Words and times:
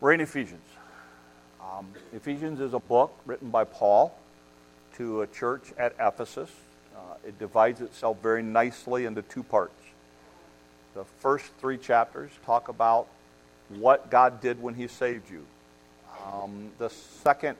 We're 0.00 0.12
in 0.12 0.20
Ephesians. 0.20 0.62
Um, 1.60 1.88
Ephesians 2.12 2.60
is 2.60 2.72
a 2.72 2.78
book 2.78 3.18
written 3.26 3.50
by 3.50 3.64
Paul 3.64 4.16
to 4.96 5.22
a 5.22 5.26
church 5.26 5.72
at 5.76 5.92
Ephesus. 5.98 6.50
Uh, 6.96 7.14
it 7.26 7.36
divides 7.40 7.80
itself 7.80 8.16
very 8.22 8.44
nicely 8.44 9.06
into 9.06 9.22
two 9.22 9.42
parts. 9.42 9.74
The 10.94 11.04
first 11.18 11.46
three 11.60 11.78
chapters 11.78 12.30
talk 12.46 12.68
about 12.68 13.08
what 13.70 14.08
God 14.08 14.40
did 14.40 14.62
when 14.62 14.74
He 14.74 14.86
saved 14.86 15.28
you. 15.32 15.44
Um, 16.24 16.70
the 16.78 16.90
second 16.90 17.56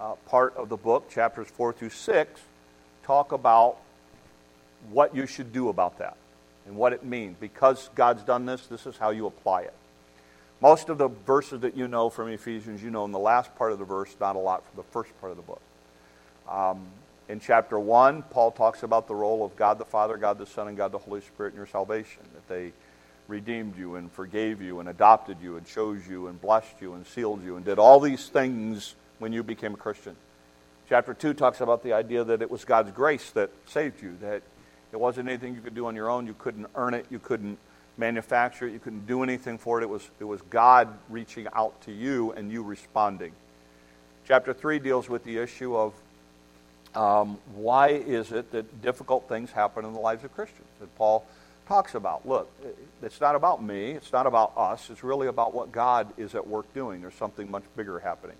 uh, 0.00 0.14
part 0.26 0.56
of 0.56 0.70
the 0.70 0.76
book, 0.78 1.10
chapters 1.10 1.48
4 1.48 1.74
through 1.74 1.90
6, 1.90 2.40
talk 3.02 3.32
about 3.32 3.76
what 4.90 5.14
you 5.14 5.26
should 5.26 5.52
do 5.52 5.68
about 5.68 5.98
that 5.98 6.16
and 6.66 6.76
what 6.76 6.94
it 6.94 7.04
means. 7.04 7.36
Because 7.38 7.90
God's 7.94 8.22
done 8.22 8.46
this, 8.46 8.66
this 8.68 8.86
is 8.86 8.96
how 8.96 9.10
you 9.10 9.26
apply 9.26 9.62
it. 9.62 9.74
Most 10.60 10.88
of 10.88 10.98
the 10.98 11.08
verses 11.08 11.60
that 11.60 11.76
you 11.76 11.86
know 11.86 12.10
from 12.10 12.28
Ephesians, 12.28 12.82
you 12.82 12.90
know 12.90 13.04
in 13.04 13.12
the 13.12 13.18
last 13.18 13.54
part 13.56 13.72
of 13.72 13.78
the 13.78 13.84
verse, 13.84 14.14
not 14.20 14.34
a 14.34 14.40
lot 14.40 14.64
from 14.66 14.76
the 14.76 14.90
first 14.90 15.18
part 15.20 15.30
of 15.30 15.36
the 15.36 15.42
book. 15.42 15.60
Um, 16.48 16.86
in 17.28 17.38
chapter 17.40 17.78
1, 17.78 18.22
Paul 18.22 18.50
talks 18.50 18.82
about 18.82 19.06
the 19.06 19.14
role 19.14 19.44
of 19.44 19.54
God 19.54 19.78
the 19.78 19.84
Father, 19.84 20.16
God 20.16 20.38
the 20.38 20.46
Son, 20.46 20.66
and 20.66 20.76
God 20.76 20.92
the 20.92 20.98
Holy 20.98 21.20
Spirit 21.20 21.52
in 21.52 21.56
your 21.56 21.66
salvation. 21.66 22.22
That 22.34 22.48
they 22.48 22.72
redeemed 23.28 23.76
you 23.76 23.96
and 23.96 24.10
forgave 24.10 24.60
you 24.60 24.80
and 24.80 24.88
adopted 24.88 25.36
you 25.42 25.58
and 25.58 25.66
chose 25.66 26.08
you 26.08 26.26
and 26.26 26.40
blessed 26.40 26.80
you 26.80 26.94
and 26.94 27.06
sealed 27.06 27.44
you 27.44 27.56
and 27.56 27.64
did 27.64 27.78
all 27.78 28.00
these 28.00 28.28
things 28.28 28.94
when 29.18 29.32
you 29.32 29.42
became 29.42 29.74
a 29.74 29.76
Christian. 29.76 30.16
Chapter 30.88 31.12
2 31.12 31.34
talks 31.34 31.60
about 31.60 31.82
the 31.82 31.92
idea 31.92 32.24
that 32.24 32.40
it 32.40 32.50
was 32.50 32.64
God's 32.64 32.90
grace 32.92 33.30
that 33.32 33.50
saved 33.66 34.02
you, 34.02 34.16
that 34.22 34.42
it 34.90 34.98
wasn't 34.98 35.28
anything 35.28 35.54
you 35.54 35.60
could 35.60 35.74
do 35.74 35.86
on 35.86 35.94
your 35.94 36.08
own. 36.08 36.26
You 36.26 36.34
couldn't 36.38 36.66
earn 36.74 36.94
it. 36.94 37.04
You 37.10 37.18
couldn't 37.18 37.58
manufacture 37.98 38.66
it. 38.66 38.72
You 38.72 38.78
couldn't 38.78 39.06
do 39.06 39.22
anything 39.22 39.58
for 39.58 39.80
it. 39.80 39.82
It 39.82 39.88
was, 39.88 40.08
it 40.20 40.24
was 40.24 40.40
God 40.42 40.88
reaching 41.08 41.46
out 41.52 41.80
to 41.82 41.92
you 41.92 42.32
and 42.32 42.50
you 42.50 42.62
responding. 42.62 43.32
Chapter 44.26 44.54
3 44.54 44.78
deals 44.78 45.08
with 45.08 45.24
the 45.24 45.38
issue 45.38 45.76
of 45.76 45.94
um, 46.94 47.38
why 47.54 47.88
is 47.88 48.32
it 48.32 48.50
that 48.52 48.82
difficult 48.82 49.28
things 49.28 49.50
happen 49.50 49.84
in 49.84 49.92
the 49.92 50.00
lives 50.00 50.24
of 50.24 50.34
Christians? 50.34 50.66
That 50.80 50.94
Paul 50.96 51.26
talks 51.66 51.94
about. 51.94 52.26
Look, 52.26 52.50
it's 53.02 53.20
not 53.20 53.34
about 53.34 53.62
me. 53.62 53.92
It's 53.92 54.12
not 54.12 54.26
about 54.26 54.52
us. 54.56 54.88
It's 54.90 55.04
really 55.04 55.26
about 55.26 55.52
what 55.52 55.70
God 55.70 56.08
is 56.16 56.34
at 56.34 56.46
work 56.46 56.72
doing. 56.72 57.02
There's 57.02 57.14
something 57.14 57.50
much 57.50 57.64
bigger 57.76 57.98
happening. 57.98 58.36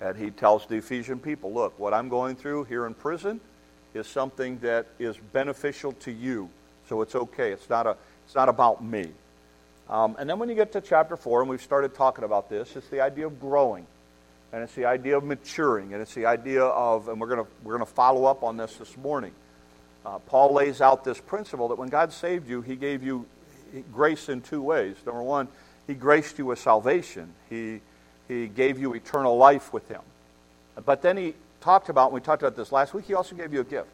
And 0.00 0.16
he 0.16 0.30
tells 0.30 0.66
the 0.66 0.76
Ephesian 0.76 1.18
people, 1.18 1.52
look, 1.52 1.78
what 1.78 1.92
I'm 1.92 2.08
going 2.08 2.36
through 2.36 2.64
here 2.64 2.86
in 2.86 2.94
prison 2.94 3.40
is 3.94 4.06
something 4.06 4.58
that 4.58 4.86
is 4.98 5.16
beneficial 5.32 5.92
to 5.92 6.10
you. 6.10 6.48
So 6.88 7.02
it's 7.02 7.14
okay. 7.14 7.52
It's 7.52 7.68
not, 7.68 7.86
a, 7.86 7.96
it's 8.32 8.36
not 8.36 8.48
about 8.48 8.82
me. 8.82 9.10
Um, 9.90 10.16
and 10.18 10.30
then 10.30 10.38
when 10.38 10.48
you 10.48 10.54
get 10.54 10.72
to 10.72 10.80
chapter 10.80 11.18
4, 11.18 11.42
and 11.42 11.50
we've 11.50 11.60
started 11.60 11.94
talking 11.94 12.24
about 12.24 12.48
this, 12.48 12.74
it's 12.76 12.88
the 12.88 13.02
idea 13.02 13.26
of 13.26 13.38
growing. 13.38 13.86
And 14.54 14.62
it's 14.62 14.74
the 14.74 14.86
idea 14.86 15.18
of 15.18 15.24
maturing. 15.24 15.92
And 15.92 16.00
it's 16.00 16.14
the 16.14 16.24
idea 16.24 16.62
of, 16.64 17.08
and 17.08 17.20
we're 17.20 17.26
going 17.26 17.46
we're 17.62 17.76
going 17.76 17.86
to 17.86 17.92
follow 17.92 18.24
up 18.24 18.42
on 18.42 18.56
this 18.56 18.74
this 18.76 18.96
morning. 18.96 19.32
Uh, 20.06 20.18
Paul 20.20 20.54
lays 20.54 20.80
out 20.80 21.04
this 21.04 21.20
principle 21.20 21.68
that 21.68 21.78
when 21.78 21.90
God 21.90 22.10
saved 22.10 22.48
you, 22.48 22.62
he 22.62 22.74
gave 22.74 23.02
you 23.02 23.26
grace 23.92 24.30
in 24.30 24.40
two 24.40 24.62
ways. 24.62 24.96
Number 25.04 25.22
one, 25.22 25.46
he 25.86 25.92
graced 25.92 26.38
you 26.38 26.46
with 26.46 26.58
salvation. 26.58 27.34
He, 27.50 27.82
he 28.28 28.46
gave 28.46 28.78
you 28.78 28.94
eternal 28.94 29.36
life 29.36 29.74
with 29.74 29.86
him. 29.90 30.00
But 30.86 31.02
then 31.02 31.18
he 31.18 31.34
talked 31.60 31.90
about, 31.90 32.06
and 32.06 32.14
we 32.14 32.22
talked 32.22 32.42
about 32.42 32.56
this 32.56 32.72
last 32.72 32.94
week, 32.94 33.04
he 33.04 33.12
also 33.12 33.36
gave 33.36 33.52
you 33.52 33.60
a 33.60 33.64
gift. 33.64 33.90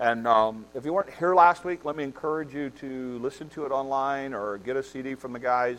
And 0.00 0.26
um, 0.26 0.64
if 0.74 0.86
you 0.86 0.94
weren't 0.94 1.12
here 1.12 1.34
last 1.34 1.62
week, 1.62 1.84
let 1.84 1.94
me 1.94 2.04
encourage 2.04 2.54
you 2.54 2.70
to 2.70 3.18
listen 3.18 3.50
to 3.50 3.66
it 3.66 3.70
online 3.70 4.32
or 4.32 4.56
get 4.56 4.74
a 4.76 4.82
CD 4.82 5.14
from 5.14 5.34
the 5.34 5.38
guys. 5.38 5.76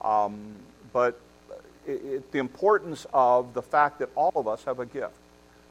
Um, 0.00 0.54
but 0.94 1.20
it, 1.86 2.02
it, 2.02 2.32
the 2.32 2.38
importance 2.38 3.06
of 3.12 3.52
the 3.52 3.60
fact 3.60 3.98
that 3.98 4.08
all 4.14 4.32
of 4.36 4.48
us 4.48 4.64
have 4.64 4.80
a 4.80 4.86
gift. 4.86 5.12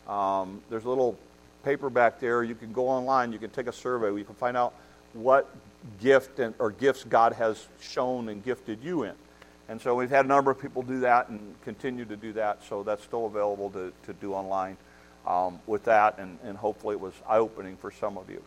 Um, 0.07 0.61
there's 0.69 0.85
a 0.85 0.89
little 0.89 1.17
paper 1.63 1.89
back 1.89 2.19
there. 2.19 2.43
You 2.43 2.53
can 2.53 2.71
go 2.71 2.87
online. 2.87 3.31
You 3.33 3.39
can 3.39 3.49
take 3.49 3.65
a 3.65 3.73
survey. 3.73 4.15
You 4.15 4.25
can 4.25 4.35
find 4.35 4.55
out 4.55 4.75
what 5.13 5.49
gift 5.99 6.37
and, 6.37 6.53
or 6.59 6.69
gifts 6.69 7.03
God 7.03 7.33
has 7.33 7.67
shown 7.81 8.29
and 8.29 8.43
gifted 8.43 8.83
you 8.83 9.03
in. 9.03 9.13
And 9.69 9.81
so 9.81 9.95
we've 9.95 10.11
had 10.11 10.25
a 10.25 10.27
number 10.27 10.51
of 10.51 10.61
people 10.61 10.83
do 10.83 10.99
that 10.99 11.29
and 11.29 11.55
continue 11.63 12.05
to 12.05 12.15
do 12.15 12.31
that. 12.33 12.63
So 12.63 12.83
that's 12.83 13.03
still 13.03 13.25
available 13.25 13.71
to, 13.71 13.91
to 14.05 14.13
do 14.13 14.35
online 14.35 14.77
um, 15.27 15.59
with 15.67 15.83
that. 15.85 16.17
And, 16.17 16.39
and 16.43 16.57
hopefully 16.57 16.93
it 16.95 17.01
was 17.01 17.13
eye 17.27 17.37
opening 17.37 17.77
for 17.77 17.91
some 17.91 18.17
of 18.17 18.29
you. 18.29 18.41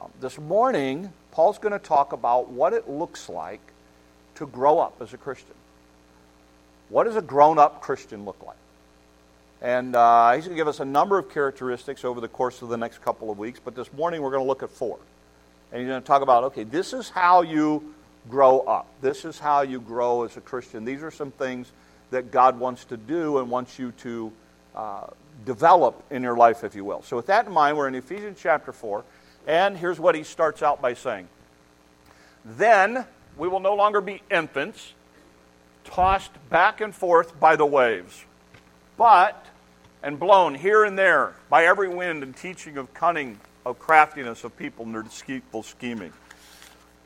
Um, 0.00 0.10
this 0.20 0.38
morning, 0.38 1.12
Paul's 1.30 1.58
going 1.58 1.72
to 1.72 1.78
talk 1.78 2.12
about 2.12 2.48
what 2.48 2.72
it 2.72 2.88
looks 2.88 3.28
like 3.28 3.60
to 4.36 4.46
grow 4.46 4.78
up 4.78 5.00
as 5.00 5.12
a 5.14 5.16
Christian. 5.16 5.54
What 6.88 7.04
does 7.04 7.16
a 7.16 7.22
grown 7.22 7.58
up 7.58 7.80
Christian 7.80 8.24
look 8.24 8.44
like? 8.44 8.56
And 9.62 9.96
uh, 9.96 10.32
he's 10.32 10.44
going 10.44 10.54
to 10.54 10.60
give 10.60 10.68
us 10.68 10.80
a 10.80 10.84
number 10.84 11.18
of 11.18 11.30
characteristics 11.30 12.04
over 12.04 12.20
the 12.20 12.28
course 12.28 12.60
of 12.62 12.68
the 12.68 12.76
next 12.76 13.00
couple 13.00 13.30
of 13.30 13.38
weeks. 13.38 13.60
But 13.64 13.74
this 13.74 13.92
morning, 13.92 14.20
we're 14.20 14.30
going 14.30 14.42
to 14.42 14.46
look 14.46 14.62
at 14.62 14.70
four. 14.70 14.98
And 15.72 15.80
he's 15.80 15.88
going 15.88 16.00
to 16.00 16.06
talk 16.06 16.22
about 16.22 16.44
okay, 16.44 16.64
this 16.64 16.92
is 16.92 17.08
how 17.08 17.42
you 17.42 17.94
grow 18.28 18.60
up. 18.60 18.86
This 19.00 19.24
is 19.24 19.38
how 19.38 19.62
you 19.62 19.80
grow 19.80 20.24
as 20.24 20.36
a 20.36 20.40
Christian. 20.40 20.84
These 20.84 21.02
are 21.02 21.10
some 21.10 21.30
things 21.30 21.72
that 22.10 22.30
God 22.30 22.58
wants 22.58 22.84
to 22.86 22.96
do 22.96 23.38
and 23.38 23.50
wants 23.50 23.78
you 23.78 23.92
to 24.02 24.30
uh, 24.76 25.06
develop 25.44 26.02
in 26.10 26.22
your 26.22 26.36
life, 26.36 26.64
if 26.64 26.74
you 26.74 26.84
will. 26.84 27.02
So, 27.02 27.16
with 27.16 27.26
that 27.26 27.46
in 27.46 27.52
mind, 27.52 27.76
we're 27.76 27.88
in 27.88 27.94
Ephesians 27.94 28.38
chapter 28.40 28.72
4, 28.72 29.04
and 29.46 29.76
here's 29.76 29.98
what 29.98 30.14
he 30.14 30.22
starts 30.22 30.62
out 30.62 30.82
by 30.82 30.94
saying 30.94 31.28
Then 32.44 33.06
we 33.36 33.48
will 33.48 33.60
no 33.60 33.74
longer 33.74 34.00
be 34.00 34.22
infants, 34.30 34.92
tossed 35.84 36.32
back 36.50 36.80
and 36.80 36.94
forth 36.94 37.38
by 37.38 37.56
the 37.56 37.66
waves, 37.66 38.24
but, 38.96 39.46
and 40.02 40.18
blown 40.18 40.54
here 40.54 40.84
and 40.84 40.98
there 40.98 41.34
by 41.48 41.64
every 41.64 41.88
wind 41.88 42.22
and 42.22 42.36
teaching 42.36 42.76
of 42.76 42.92
cunning, 42.94 43.38
of 43.64 43.78
craftiness 43.78 44.44
of 44.44 44.56
people 44.56 44.84
and 44.84 44.94
their 44.94 45.02
deceitful 45.02 45.62
scheming. 45.62 46.12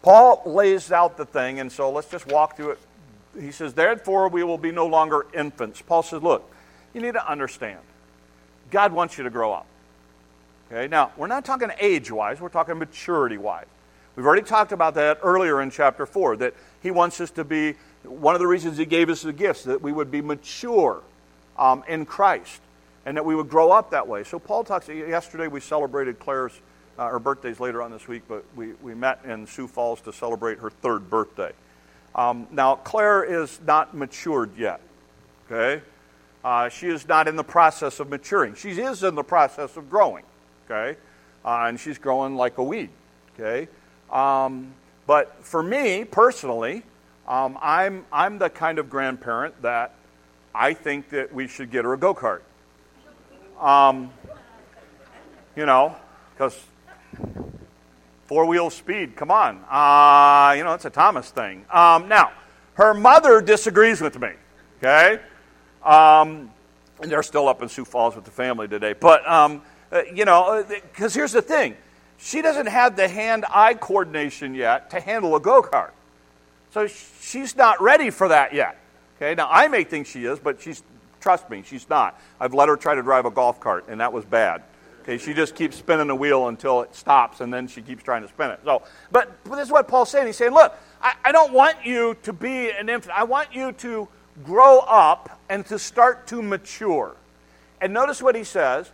Paul 0.03 0.42
lays 0.47 0.91
out 0.91 1.16
the 1.16 1.26
thing, 1.26 1.60
and 1.60 1.70
so 1.70 1.91
let's 1.91 2.09
just 2.09 2.26
walk 2.26 2.56
through 2.56 2.70
it. 2.72 2.78
He 3.38 3.53
says, 3.53 3.75
Therefore, 3.75 4.28
we 4.28 4.42
will 4.42 4.59
be 4.59 4.72
no 4.72 4.86
longer 4.86 5.26
infants. 5.34 5.82
Paul 5.82 6.03
says, 6.03 6.22
Look, 6.22 6.50
you 6.95 7.01
need 7.01 7.15
to 7.15 7.31
understand. 7.31 7.81
God 8.71 8.93
wants 8.93 9.19
you 9.19 9.25
to 9.25 9.31
grow 9.31 9.53
up. 9.53 9.67
Okay, 10.71 10.87
now, 10.87 11.11
we're 11.17 11.27
not 11.27 11.45
talking 11.45 11.71
age 11.81 12.11
wise, 12.11 12.41
we're 12.41 12.49
talking 12.49 12.78
maturity 12.78 13.39
wise. 13.39 13.67
We've 14.15 14.27
already 14.27 14.43
talked 14.43 14.73
about 14.73 14.95
that 14.95 15.19
earlier 15.23 15.61
in 15.62 15.71
chapter 15.71 16.06
4, 16.06 16.37
that 16.37 16.55
he 16.83 16.91
wants 16.91 17.21
us 17.21 17.31
to 17.33 17.45
be, 17.45 17.75
one 18.05 18.34
of 18.34 18.41
the 18.41 18.47
reasons 18.47 18.77
he 18.77 18.87
gave 18.87 19.09
us 19.09 19.23
the 19.23 19.33
gifts, 19.33 19.65
that 19.65 19.83
we 19.83 19.93
would 19.93 20.11
be 20.11 20.21
mature 20.21 21.03
um, 21.59 21.83
in 21.89 22.06
Christ 22.06 22.61
and 23.07 23.17
that 23.17 23.25
we 23.25 23.34
would 23.34 23.49
grow 23.49 23.71
up 23.72 23.91
that 23.91 24.07
way. 24.07 24.25
So, 24.25 24.39
Paul 24.39 24.62
talks, 24.62 24.89
yesterday 24.89 25.49
we 25.49 25.61
celebrated 25.61 26.19
Claire's 26.19 26.53
uh, 26.99 27.09
her 27.09 27.19
birthday's 27.19 27.61
later 27.61 27.83
on 27.83 27.91
this 27.91 28.07
week, 28.07 28.22
but 28.28 28.45
we, 28.55 28.75
we 28.83 28.95
met 28.95 29.21
in 29.25 29.47
Sioux 29.47 29.67
Falls 29.67 30.03
to 30.03 30.12
celebrate 30.12 30.59
her 30.59 30.69
third 30.69 31.09
birthday. 31.09 31.53
Um, 32.15 32.47
now, 32.51 32.77
Claire 32.77 33.25
is 33.25 33.59
not 33.67 33.97
matured 33.97 34.51
yet, 34.57 34.81
okay? 35.51 35.83
Uh, 36.45 36.69
she 36.69 36.89
is 36.89 37.06
not 37.06 37.28
in 37.28 37.37
the 37.37 37.45
process 37.45 38.01
of 38.01 38.09
maturing. 38.09 38.55
She 38.55 38.71
is 38.71 39.03
in 39.03 39.15
the 39.15 39.23
process 39.23 39.77
of 39.77 39.91
growing, 39.91 40.25
okay? 40.65 40.99
Uh, 41.45 41.67
and 41.69 41.78
she's 41.78 41.99
growing 41.99 42.37
like 42.37 42.59
a 42.59 42.62
weed, 42.62 42.91
okay? 43.34 43.69
Um, 44.11 44.73
but 45.06 45.45
for 45.45 45.62
me 45.62 46.05
personally, 46.05 46.83
um, 47.28 47.59
I'm, 47.61 48.06
I'm 48.12 48.39
the 48.39 48.51
kind 48.51 48.78
of 48.78 48.89
grandparent 48.89 49.61
that 49.62 49.95
I 50.55 50.75
think 50.75 51.11
that 51.11 51.33
we 51.33 51.47
should 51.47 51.71
get 51.71 51.84
her 51.84 51.93
a 51.93 51.99
go 51.99 52.15
kart. 52.15 52.41
Um, 53.61 54.11
you 55.55 55.67
know, 55.67 55.95
because 56.33 56.59
Four 58.31 58.47
wheel 58.47 58.71
speed, 58.71 59.17
come 59.17 59.33
on. 59.33 59.57
Uh, 59.69 60.55
you 60.57 60.62
know, 60.62 60.72
it's 60.75 60.84
a 60.84 60.91
Thomas 60.91 61.31
thing. 61.31 61.65
Um, 61.69 62.09
now, 62.09 62.31
her 62.75 62.95
mother 62.95 63.41
disagrees 63.41 64.01
with 64.01 64.21
me, 64.21 64.28
okay? 64.78 65.19
Um, 65.82 66.50
and 67.00 67.10
they're 67.10 67.22
still 67.22 67.48
up 67.48 67.62
in 67.62 67.68
Sioux 67.68 67.84
Falls 67.84 68.15
with 68.15 68.24
the 68.24 68.30
family 68.30 68.68
today. 68.68 68.92
But, 68.92 69.28
um, 69.28 69.62
uh, 69.91 70.03
you 70.15 70.24
know, 70.24 70.65
because 70.68 71.16
uh, 71.16 71.18
here's 71.21 71.32
the 71.32 71.42
thing 71.42 71.77
she 72.18 72.42
doesn't 72.42 72.66
have 72.66 72.97
the 72.97 73.09
hand 73.09 73.47
eye 73.48 73.74
coordination 73.74 74.54
yet 74.54 74.91
to 74.91 75.00
handle 75.00 75.34
a 75.36 75.41
go 75.41 75.62
kart. 75.62 75.92
So 76.72 76.86
she's 76.86 77.56
not 77.56 77.80
ready 77.80 78.10
for 78.10 78.28
that 78.28 78.53
yet. 78.53 78.77
Okay, 79.16 79.34
now 79.34 79.48
I 79.50 79.68
may 79.68 79.84
think 79.84 80.06
she 80.06 80.24
is, 80.24 80.38
but 80.38 80.60
she's, 80.60 80.82
trust 81.21 81.50
me, 81.50 81.62
she's 81.66 81.88
not. 81.88 82.21
I've 82.38 82.54
let 82.54 82.68
her 82.68 82.76
try 82.76 82.94
to 82.94 83.03
drive 83.03 83.26
a 83.26 83.30
golf 83.30 83.59
cart, 83.59 83.86
and 83.88 84.00
that 84.00 84.12
was 84.12 84.24
bad. 84.24 84.62
Okay, 85.03 85.16
she 85.18 85.33
just 85.33 85.54
keeps 85.54 85.76
spinning 85.76 86.09
the 86.09 86.15
wheel 86.15 86.48
until 86.48 86.83
it 86.83 86.94
stops, 86.94 87.41
and 87.41 87.53
then 87.53 87.66
she 87.66 87.80
keeps 87.80 88.03
trying 88.03 88.22
to 88.22 88.28
spin 88.28 88.50
it. 88.50 88.60
So, 88.65 88.83
but, 89.10 89.42
but 89.44 89.56
this 89.56 89.66
is 89.66 89.72
what 89.72 89.88
Paul's 89.88 90.10
saying. 90.10 90.26
He's 90.26 90.36
saying, 90.36 90.53
look, 90.53 90.74
I, 91.03 91.15
I 91.24 91.33
don't 91.33 91.53
want 91.53 91.84
you 91.84 92.16
to 92.22 92.33
be 92.33 92.71
an 92.71 92.88
infant. 92.88 93.18
I 93.18 93.24
want 93.24 93.54
you 93.54 93.72
to 93.72 94.09
grow 94.45 94.81
up 94.81 95.41
and 95.48 95.65
to 95.66 95.78
start 95.78 96.27
to 96.28 96.42
mature. 96.42 97.16
And 97.81 97.92
notice 97.92 98.22
what 98.22 98.34
he 98.34 98.45
says. 98.45 98.91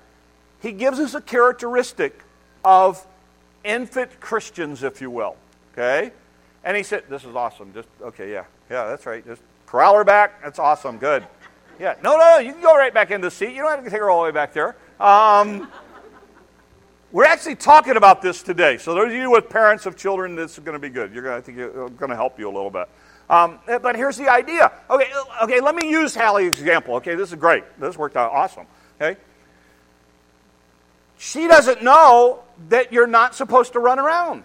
He 0.60 0.72
gives 0.72 0.98
us 0.98 1.14
a 1.14 1.20
characteristic 1.20 2.22
of 2.64 3.04
infant 3.64 4.20
Christians, 4.20 4.82
if 4.82 5.00
you 5.00 5.10
will. 5.10 5.36
Okay? 5.72 6.12
And 6.64 6.76
he 6.76 6.82
said, 6.82 7.04
This 7.08 7.24
is 7.24 7.36
awesome. 7.36 7.72
Just, 7.74 7.88
okay, 8.00 8.32
yeah. 8.32 8.44
Yeah, 8.70 8.86
that's 8.86 9.06
right. 9.06 9.24
Just 9.24 9.42
Corral 9.66 9.96
her 9.96 10.04
back. 10.04 10.42
That's 10.42 10.58
awesome. 10.58 10.98
Good. 10.98 11.26
Yeah. 11.78 11.96
No, 12.02 12.16
no, 12.16 12.18
no. 12.18 12.38
You 12.38 12.52
can 12.52 12.62
go 12.62 12.76
right 12.76 12.94
back 12.94 13.10
in 13.10 13.20
the 13.20 13.30
seat. 13.30 13.50
You 13.50 13.62
don't 13.62 13.70
have 13.70 13.84
to 13.84 13.90
take 13.90 14.00
her 14.00 14.08
all 14.08 14.22
the 14.22 14.24
way 14.24 14.32
back 14.32 14.52
there. 14.52 14.76
Um, 14.98 15.68
we're 17.12 17.24
actually 17.24 17.56
talking 17.56 17.96
about 17.96 18.22
this 18.22 18.42
today. 18.42 18.78
So 18.78 18.94
those 18.94 19.08
of 19.08 19.12
you 19.12 19.30
with 19.30 19.48
parents 19.48 19.86
of 19.86 19.96
children, 19.96 20.36
this 20.36 20.52
is 20.52 20.60
going 20.60 20.74
to 20.74 20.78
be 20.78 20.88
good. 20.88 21.12
You're 21.12 21.22
going 21.22 21.34
to, 21.34 21.38
I 21.38 21.40
think 21.40 21.58
it's 21.58 21.98
going 21.98 22.10
to 22.10 22.16
help 22.16 22.38
you 22.38 22.48
a 22.48 22.54
little 22.54 22.70
bit. 22.70 22.88
Um, 23.28 23.58
but 23.66 23.96
here's 23.96 24.16
the 24.16 24.30
idea. 24.30 24.72
Okay, 24.88 25.10
okay. 25.42 25.60
Let 25.60 25.74
me 25.74 25.90
use 25.90 26.14
Hallie's 26.14 26.60
example. 26.60 26.94
Okay, 26.96 27.16
this 27.16 27.30
is 27.30 27.34
great. 27.38 27.64
This 27.80 27.96
worked 27.96 28.16
out 28.16 28.30
awesome. 28.32 28.66
Okay. 29.00 29.18
She 31.18 31.48
doesn't 31.48 31.82
know 31.82 32.42
that 32.68 32.92
you're 32.92 33.06
not 33.06 33.34
supposed 33.34 33.72
to 33.72 33.80
run 33.80 33.98
around. 33.98 34.44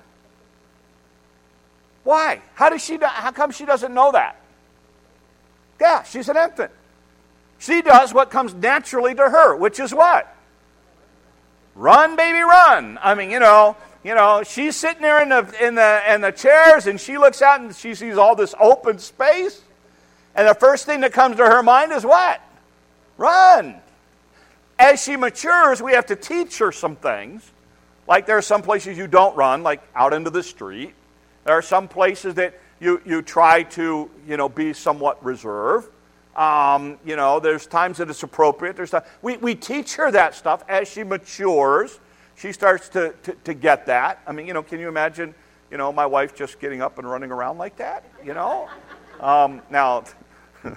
Why? 2.04 2.42
How 2.56 2.69
does 2.69 2.83
she? 2.83 2.98
How 3.00 3.31
come 3.31 3.51
she 3.51 3.66
doesn't 3.66 3.94
know 3.94 4.12
that? 4.13 4.38
Yeah, 5.80 6.04
she's 6.04 6.30
an 6.30 6.38
infant. 6.38 6.72
She 7.60 7.83
does 7.83 8.13
what 8.13 8.31
comes 8.31 8.56
naturally 8.56 9.13
to 9.13 9.30
her, 9.30 9.56
which 9.56 9.80
is 9.80 9.94
what? 9.94 10.36
Run, 11.75 12.16
baby, 12.16 12.39
run. 12.39 12.98
I 13.01 13.13
mean, 13.13 13.30
you 13.30 13.39
know, 13.39 13.78
you 14.03 14.15
know, 14.15 14.44
she's 14.44 14.75
sitting 14.75 15.01
there 15.01 15.21
in 15.21 15.30
the 15.30 15.65
in 15.65 15.75
the 15.75 16.13
in 16.13 16.21
the 16.21 16.31
chairs, 16.31 16.88
and 16.88 17.00
she 17.00 17.18
looks 17.18 17.42
out 17.42 17.62
and 17.62 17.75
she 17.75 17.94
sees 17.94 18.18
all 18.18 18.36
this 18.36 18.56
open 18.59 18.98
space, 19.00 19.62
and 20.36 20.48
the 20.48 20.56
first 20.56 20.86
thing 20.86 21.01
that 21.01 21.13
comes 21.13 21.38
to 21.38 21.45
her 21.45 21.62
mind 21.62 21.92
is 21.92 22.06
what? 22.06 22.42
Run. 23.18 23.75
As 24.80 25.03
she 25.03 25.15
matures, 25.15 25.81
we 25.81 25.92
have 25.94 26.07
to 26.07 26.15
teach 26.15 26.57
her 26.57 26.71
some 26.71 26.95
things. 26.95 27.51
Like 28.07 28.25
there 28.25 28.38
are 28.38 28.42
some 28.42 28.62
places 28.62 28.98
you 28.98 29.07
don't 29.07 29.36
run, 29.38 29.63
like 29.63 29.81
out 29.95 30.13
into 30.13 30.31
the 30.31 30.44
street. 30.44 30.94
There 31.44 31.54
are 31.54 31.62
some 31.62 31.88
places 31.88 32.36
that 32.36 32.59
you, 32.81 33.01
you 33.06 33.21
try 33.21 33.63
to, 33.63 34.09
you 34.27 34.38
know, 34.38 34.50
be 34.50 34.74
somewhat 34.74 35.24
reserved. 35.24 35.89
Um, 36.36 36.97
you 37.06 37.15
know, 37.15 37.39
there's 37.39 37.68
times 37.68 38.00
that 38.00 38.09
it's 38.09 38.24
appropriate. 38.24 38.75
There's 38.75 38.89
time, 38.89 39.04
we, 39.21 39.38
we 39.38 39.54
teach 39.56 39.95
her 39.95 40.12
that 40.12 40.33
stuff 40.33 40.63
as 40.68 40.89
she 40.89 41.04
matures. 41.04 42.00
She 42.41 42.51
starts 42.53 42.89
to, 42.89 43.13
to, 43.21 43.33
to 43.43 43.53
get 43.53 43.85
that. 43.85 44.19
I 44.25 44.31
mean, 44.31 44.47
you 44.47 44.53
know, 44.55 44.63
can 44.63 44.79
you 44.79 44.88
imagine, 44.88 45.35
you 45.69 45.77
know, 45.77 45.93
my 45.93 46.07
wife 46.07 46.35
just 46.35 46.59
getting 46.59 46.81
up 46.81 46.97
and 46.97 47.07
running 47.07 47.31
around 47.31 47.59
like 47.59 47.77
that? 47.77 48.03
You 48.25 48.33
know? 48.33 48.67
Um, 49.19 49.61
now, 49.69 50.05
you 50.65 50.75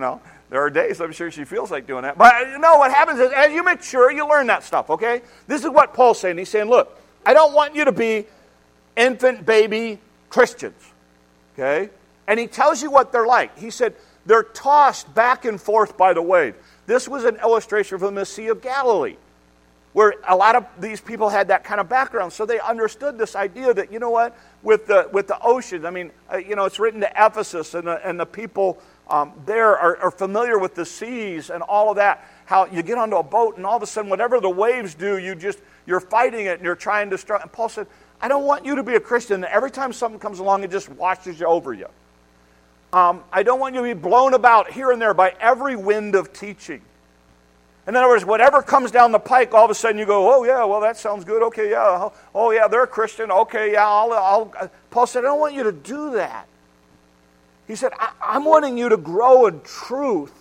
know, 0.00 0.20
there 0.50 0.60
are 0.60 0.68
days 0.68 1.00
I'm 1.00 1.12
sure 1.12 1.30
she 1.30 1.44
feels 1.44 1.70
like 1.70 1.86
doing 1.86 2.02
that. 2.02 2.18
But 2.18 2.48
you 2.48 2.58
know 2.58 2.78
what 2.78 2.90
happens 2.90 3.20
is 3.20 3.30
as 3.30 3.52
you 3.52 3.62
mature, 3.62 4.10
you 4.10 4.28
learn 4.28 4.48
that 4.48 4.64
stuff, 4.64 4.90
okay? 4.90 5.22
This 5.46 5.62
is 5.62 5.70
what 5.70 5.94
Paul's 5.94 6.18
saying. 6.18 6.38
He's 6.38 6.48
saying, 6.48 6.68
look, 6.68 7.00
I 7.24 7.34
don't 7.34 7.54
want 7.54 7.76
you 7.76 7.84
to 7.84 7.92
be 7.92 8.26
infant 8.96 9.46
baby 9.46 10.00
Christians. 10.28 10.92
Okay? 11.54 11.90
And 12.26 12.40
he 12.40 12.48
tells 12.48 12.82
you 12.82 12.90
what 12.90 13.12
they're 13.12 13.28
like. 13.28 13.56
He 13.56 13.70
said, 13.70 13.94
they're 14.24 14.42
tossed 14.42 15.14
back 15.14 15.44
and 15.44 15.60
forth 15.60 15.96
by 15.96 16.14
the 16.14 16.22
wave. 16.22 16.56
This 16.86 17.06
was 17.06 17.22
an 17.22 17.36
illustration 17.36 18.00
from 18.00 18.16
the 18.16 18.26
Sea 18.26 18.48
of 18.48 18.60
Galilee, 18.60 19.16
where 19.96 20.12
a 20.28 20.36
lot 20.36 20.54
of 20.54 20.66
these 20.78 21.00
people 21.00 21.30
had 21.30 21.48
that 21.48 21.64
kind 21.64 21.80
of 21.80 21.88
background. 21.88 22.30
So 22.30 22.44
they 22.44 22.60
understood 22.60 23.16
this 23.16 23.34
idea 23.34 23.72
that, 23.72 23.90
you 23.90 23.98
know 23.98 24.10
what, 24.10 24.36
with 24.62 24.86
the, 24.86 25.08
with 25.10 25.26
the 25.26 25.40
ocean, 25.40 25.86
I 25.86 25.90
mean, 25.90 26.10
uh, 26.30 26.36
you 26.36 26.54
know, 26.54 26.66
it's 26.66 26.78
written 26.78 27.00
to 27.00 27.10
Ephesus, 27.16 27.72
and 27.72 27.86
the, 27.86 28.06
and 28.06 28.20
the 28.20 28.26
people 28.26 28.78
um, 29.08 29.32
there 29.46 29.74
are, 29.74 29.96
are 29.96 30.10
familiar 30.10 30.58
with 30.58 30.74
the 30.74 30.84
seas 30.84 31.48
and 31.48 31.62
all 31.62 31.88
of 31.88 31.96
that. 31.96 32.28
How 32.44 32.66
you 32.66 32.82
get 32.82 32.98
onto 32.98 33.16
a 33.16 33.22
boat, 33.22 33.56
and 33.56 33.64
all 33.64 33.78
of 33.78 33.82
a 33.82 33.86
sudden, 33.86 34.10
whatever 34.10 34.38
the 34.38 34.50
waves 34.50 34.94
do, 34.94 35.16
you 35.16 35.34
just, 35.34 35.60
you're 35.86 36.00
fighting 36.00 36.44
it 36.44 36.58
and 36.58 36.62
you're 36.62 36.76
trying 36.76 37.08
to 37.08 37.16
struggle. 37.16 37.44
And 37.44 37.52
Paul 37.52 37.70
said, 37.70 37.86
I 38.20 38.28
don't 38.28 38.44
want 38.44 38.66
you 38.66 38.74
to 38.74 38.82
be 38.82 38.96
a 38.96 39.00
Christian 39.00 39.40
that 39.40 39.50
every 39.50 39.70
time 39.70 39.94
something 39.94 40.20
comes 40.20 40.40
along, 40.40 40.62
it 40.62 40.70
just 40.70 40.90
washes 40.90 41.40
you 41.40 41.46
over 41.46 41.72
you. 41.72 41.88
Um, 42.92 43.24
I 43.32 43.42
don't 43.42 43.60
want 43.60 43.74
you 43.74 43.80
to 43.80 43.94
be 43.94 43.98
blown 43.98 44.34
about 44.34 44.72
here 44.72 44.90
and 44.90 45.00
there 45.00 45.14
by 45.14 45.34
every 45.40 45.74
wind 45.74 46.16
of 46.16 46.34
teaching. 46.34 46.82
In 47.86 47.94
other 47.94 48.08
words, 48.08 48.24
whatever 48.24 48.62
comes 48.62 48.90
down 48.90 49.12
the 49.12 49.18
pike, 49.18 49.54
all 49.54 49.64
of 49.64 49.70
a 49.70 49.74
sudden 49.74 49.98
you 49.98 50.06
go, 50.06 50.34
oh, 50.34 50.44
yeah, 50.44 50.64
well, 50.64 50.80
that 50.80 50.96
sounds 50.96 51.24
good. 51.24 51.42
Okay, 51.44 51.70
yeah. 51.70 52.08
Oh, 52.34 52.50
yeah, 52.50 52.66
they're 52.66 52.82
a 52.82 52.86
Christian. 52.88 53.30
Okay, 53.30 53.72
yeah, 53.72 53.86
I'll, 53.86 54.12
I'll. 54.12 54.70
Paul 54.90 55.06
said, 55.06 55.20
I 55.20 55.28
don't 55.28 55.38
want 55.38 55.54
you 55.54 55.62
to 55.62 55.72
do 55.72 56.12
that. 56.12 56.48
He 57.68 57.76
said, 57.76 57.92
I'm 58.20 58.44
wanting 58.44 58.76
you 58.76 58.88
to 58.88 58.96
grow 58.96 59.46
in 59.46 59.60
truth 59.60 60.32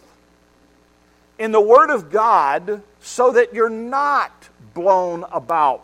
in 1.37 1.51
the 1.51 1.61
Word 1.61 1.91
of 1.91 2.11
God 2.11 2.81
so 3.01 3.31
that 3.33 3.53
you're 3.53 3.69
not 3.69 4.49
blown 4.73 5.23
about 5.31 5.83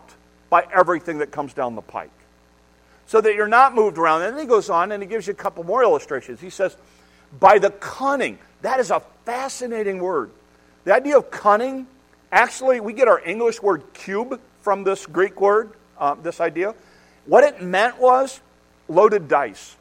by 0.50 0.66
everything 0.72 1.18
that 1.18 1.30
comes 1.30 1.54
down 1.54 1.76
the 1.76 1.82
pike. 1.82 2.10
So 3.06 3.20
that 3.20 3.34
you're 3.34 3.48
not 3.48 3.74
moved 3.74 3.98
around. 3.98 4.22
And 4.22 4.34
then 4.34 4.42
he 4.42 4.48
goes 4.48 4.68
on 4.70 4.90
and 4.92 5.02
he 5.02 5.08
gives 5.08 5.26
you 5.26 5.32
a 5.32 5.36
couple 5.36 5.62
more 5.64 5.82
illustrations. 5.82 6.40
He 6.40 6.50
says, 6.50 6.76
by 7.38 7.58
the 7.58 7.70
cunning. 7.70 8.38
That 8.62 8.80
is 8.80 8.90
a 8.90 9.00
fascinating 9.24 9.98
word. 9.98 10.30
The 10.84 10.94
idea 10.94 11.16
of 11.16 11.30
cunning, 11.30 11.86
actually, 12.30 12.80
we 12.80 12.92
get 12.92 13.08
our 13.08 13.20
English 13.24 13.62
word 13.62 13.82
cube 13.94 14.40
from 14.62 14.84
this 14.84 15.06
Greek 15.06 15.40
word, 15.40 15.72
uh, 15.98 16.14
this 16.14 16.40
idea. 16.40 16.74
What 17.26 17.44
it 17.44 17.62
meant 17.62 17.98
was 17.98 18.40
loaded 18.88 19.28
dice. 19.28 19.76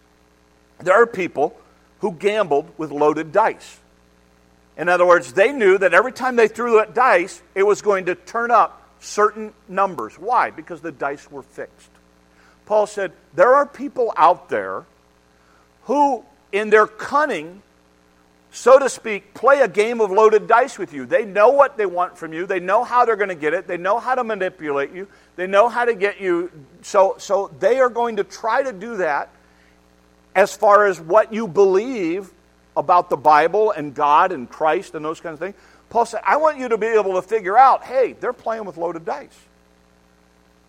There 0.79 0.93
are 0.93 1.07
people 1.07 1.57
who 1.99 2.11
gambled 2.11 2.71
with 2.77 2.91
loaded 2.91 3.31
dice. 3.31 3.79
In 4.77 4.89
other 4.89 5.05
words, 5.05 5.33
they 5.33 5.51
knew 5.51 5.77
that 5.77 5.93
every 5.93 6.11
time 6.11 6.35
they 6.35 6.47
threw 6.47 6.77
that 6.77 6.93
dice, 6.93 7.41
it 7.55 7.63
was 7.63 7.81
going 7.81 8.05
to 8.05 8.15
turn 8.15 8.51
up 8.51 8.81
certain 8.99 9.53
numbers. 9.67 10.15
Why? 10.15 10.49
Because 10.49 10.81
the 10.81 10.91
dice 10.91 11.29
were 11.29 11.43
fixed. 11.43 11.89
Paul 12.65 12.87
said, 12.87 13.11
There 13.35 13.53
are 13.53 13.65
people 13.65 14.13
out 14.15 14.49
there 14.49 14.85
who, 15.83 16.23
in 16.51 16.69
their 16.69 16.87
cunning, 16.87 17.61
so 18.53 18.77
to 18.77 18.89
speak, 18.89 19.33
play 19.33 19.61
a 19.61 19.67
game 19.67 20.01
of 20.01 20.11
loaded 20.11 20.45
dice 20.45 20.77
with 20.77 20.93
you. 20.93 21.05
They 21.05 21.23
know 21.23 21.51
what 21.51 21.77
they 21.77 21.85
want 21.85 22.17
from 22.17 22.33
you. 22.33 22.45
They 22.45 22.59
know 22.59 22.83
how 22.83 23.05
they're 23.05 23.15
going 23.15 23.29
to 23.29 23.35
get 23.35 23.53
it. 23.53 23.65
They 23.65 23.77
know 23.77 23.97
how 23.97 24.13
to 24.13 24.25
manipulate 24.25 24.91
you. 24.91 25.07
They 25.37 25.47
know 25.47 25.69
how 25.69 25.85
to 25.85 25.95
get 25.95 26.19
you. 26.19 26.51
So, 26.81 27.15
so 27.17 27.49
they 27.59 27.79
are 27.79 27.89
going 27.89 28.17
to 28.17 28.25
try 28.25 28.61
to 28.63 28.73
do 28.73 28.97
that 28.97 29.29
as 30.35 30.53
far 30.53 30.85
as 30.85 30.99
what 30.99 31.31
you 31.33 31.47
believe 31.47 32.29
about 32.75 33.09
the 33.09 33.17
Bible 33.17 33.71
and 33.71 33.95
God 33.95 34.33
and 34.33 34.49
Christ 34.49 34.95
and 34.95 35.03
those 35.03 35.21
kinds 35.21 35.35
of 35.35 35.39
things. 35.39 35.55
Paul 35.89 36.05
said, 36.05 36.21
I 36.25 36.35
want 36.35 36.57
you 36.57 36.69
to 36.69 36.77
be 36.77 36.87
able 36.87 37.13
to 37.13 37.21
figure 37.21 37.57
out 37.57 37.83
hey, 37.83 38.13
they're 38.19 38.33
playing 38.33 38.65
with 38.65 38.75
loaded 38.75 39.05
dice. 39.05 39.39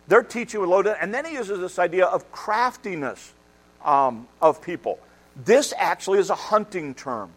They're 0.07 0.23
teaching 0.23 0.61
with 0.61 0.69
loaded 0.69 0.95
And 1.01 1.13
then 1.13 1.25
he 1.25 1.33
uses 1.33 1.59
this 1.59 1.79
idea 1.79 2.05
of 2.05 2.31
craftiness 2.31 3.33
um, 3.83 4.27
of 4.41 4.61
people. 4.61 4.99
This 5.35 5.73
actually 5.77 6.19
is 6.19 6.29
a 6.29 6.35
hunting 6.35 6.93
term. 6.93 7.31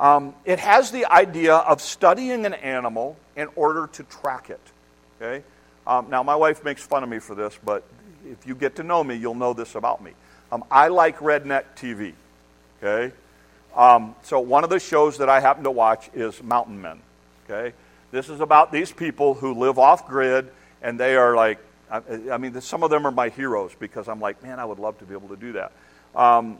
Um, 0.00 0.34
it 0.44 0.58
has 0.58 0.90
the 0.90 1.04
idea 1.04 1.54
of 1.54 1.80
studying 1.80 2.46
an 2.46 2.54
animal 2.54 3.16
in 3.36 3.48
order 3.54 3.86
to 3.92 4.02
track 4.04 4.50
it. 4.50 4.60
Okay? 5.20 5.44
Um, 5.86 6.10
now, 6.10 6.22
my 6.22 6.34
wife 6.34 6.64
makes 6.64 6.82
fun 6.82 7.04
of 7.04 7.08
me 7.08 7.18
for 7.18 7.34
this, 7.34 7.56
but 7.64 7.84
if 8.24 8.46
you 8.46 8.54
get 8.54 8.76
to 8.76 8.82
know 8.82 9.04
me, 9.04 9.14
you'll 9.14 9.34
know 9.34 9.52
this 9.52 9.74
about 9.74 10.02
me. 10.02 10.12
Um, 10.50 10.64
I 10.70 10.88
like 10.88 11.18
redneck 11.18 11.64
TV. 11.76 12.14
Okay? 12.82 13.14
Um, 13.76 14.16
so 14.22 14.40
one 14.40 14.64
of 14.64 14.70
the 14.70 14.80
shows 14.80 15.18
that 15.18 15.28
I 15.28 15.40
happen 15.40 15.64
to 15.64 15.70
watch 15.70 16.10
is 16.14 16.42
Mountain 16.42 16.80
Men. 16.80 17.00
Okay, 17.44 17.74
this 18.10 18.28
is 18.28 18.40
about 18.40 18.72
these 18.72 18.92
people 18.92 19.34
who 19.34 19.54
live 19.54 19.78
off 19.78 20.06
grid, 20.06 20.50
and 20.82 20.98
they 20.98 21.16
are 21.16 21.34
like, 21.34 21.58
I, 21.90 22.00
I, 22.32 22.38
mean, 22.38 22.60
some 22.60 22.82
of 22.82 22.90
them 22.90 23.06
are 23.06 23.10
my 23.10 23.28
heroes 23.28 23.72
because 23.78 24.08
I'm 24.08 24.20
like, 24.20 24.42
man, 24.42 24.60
I 24.60 24.64
would 24.64 24.78
love 24.78 24.98
to 24.98 25.04
be 25.04 25.14
able 25.14 25.28
to 25.28 25.36
do 25.36 25.52
that. 25.52 25.72
Um, 26.14 26.58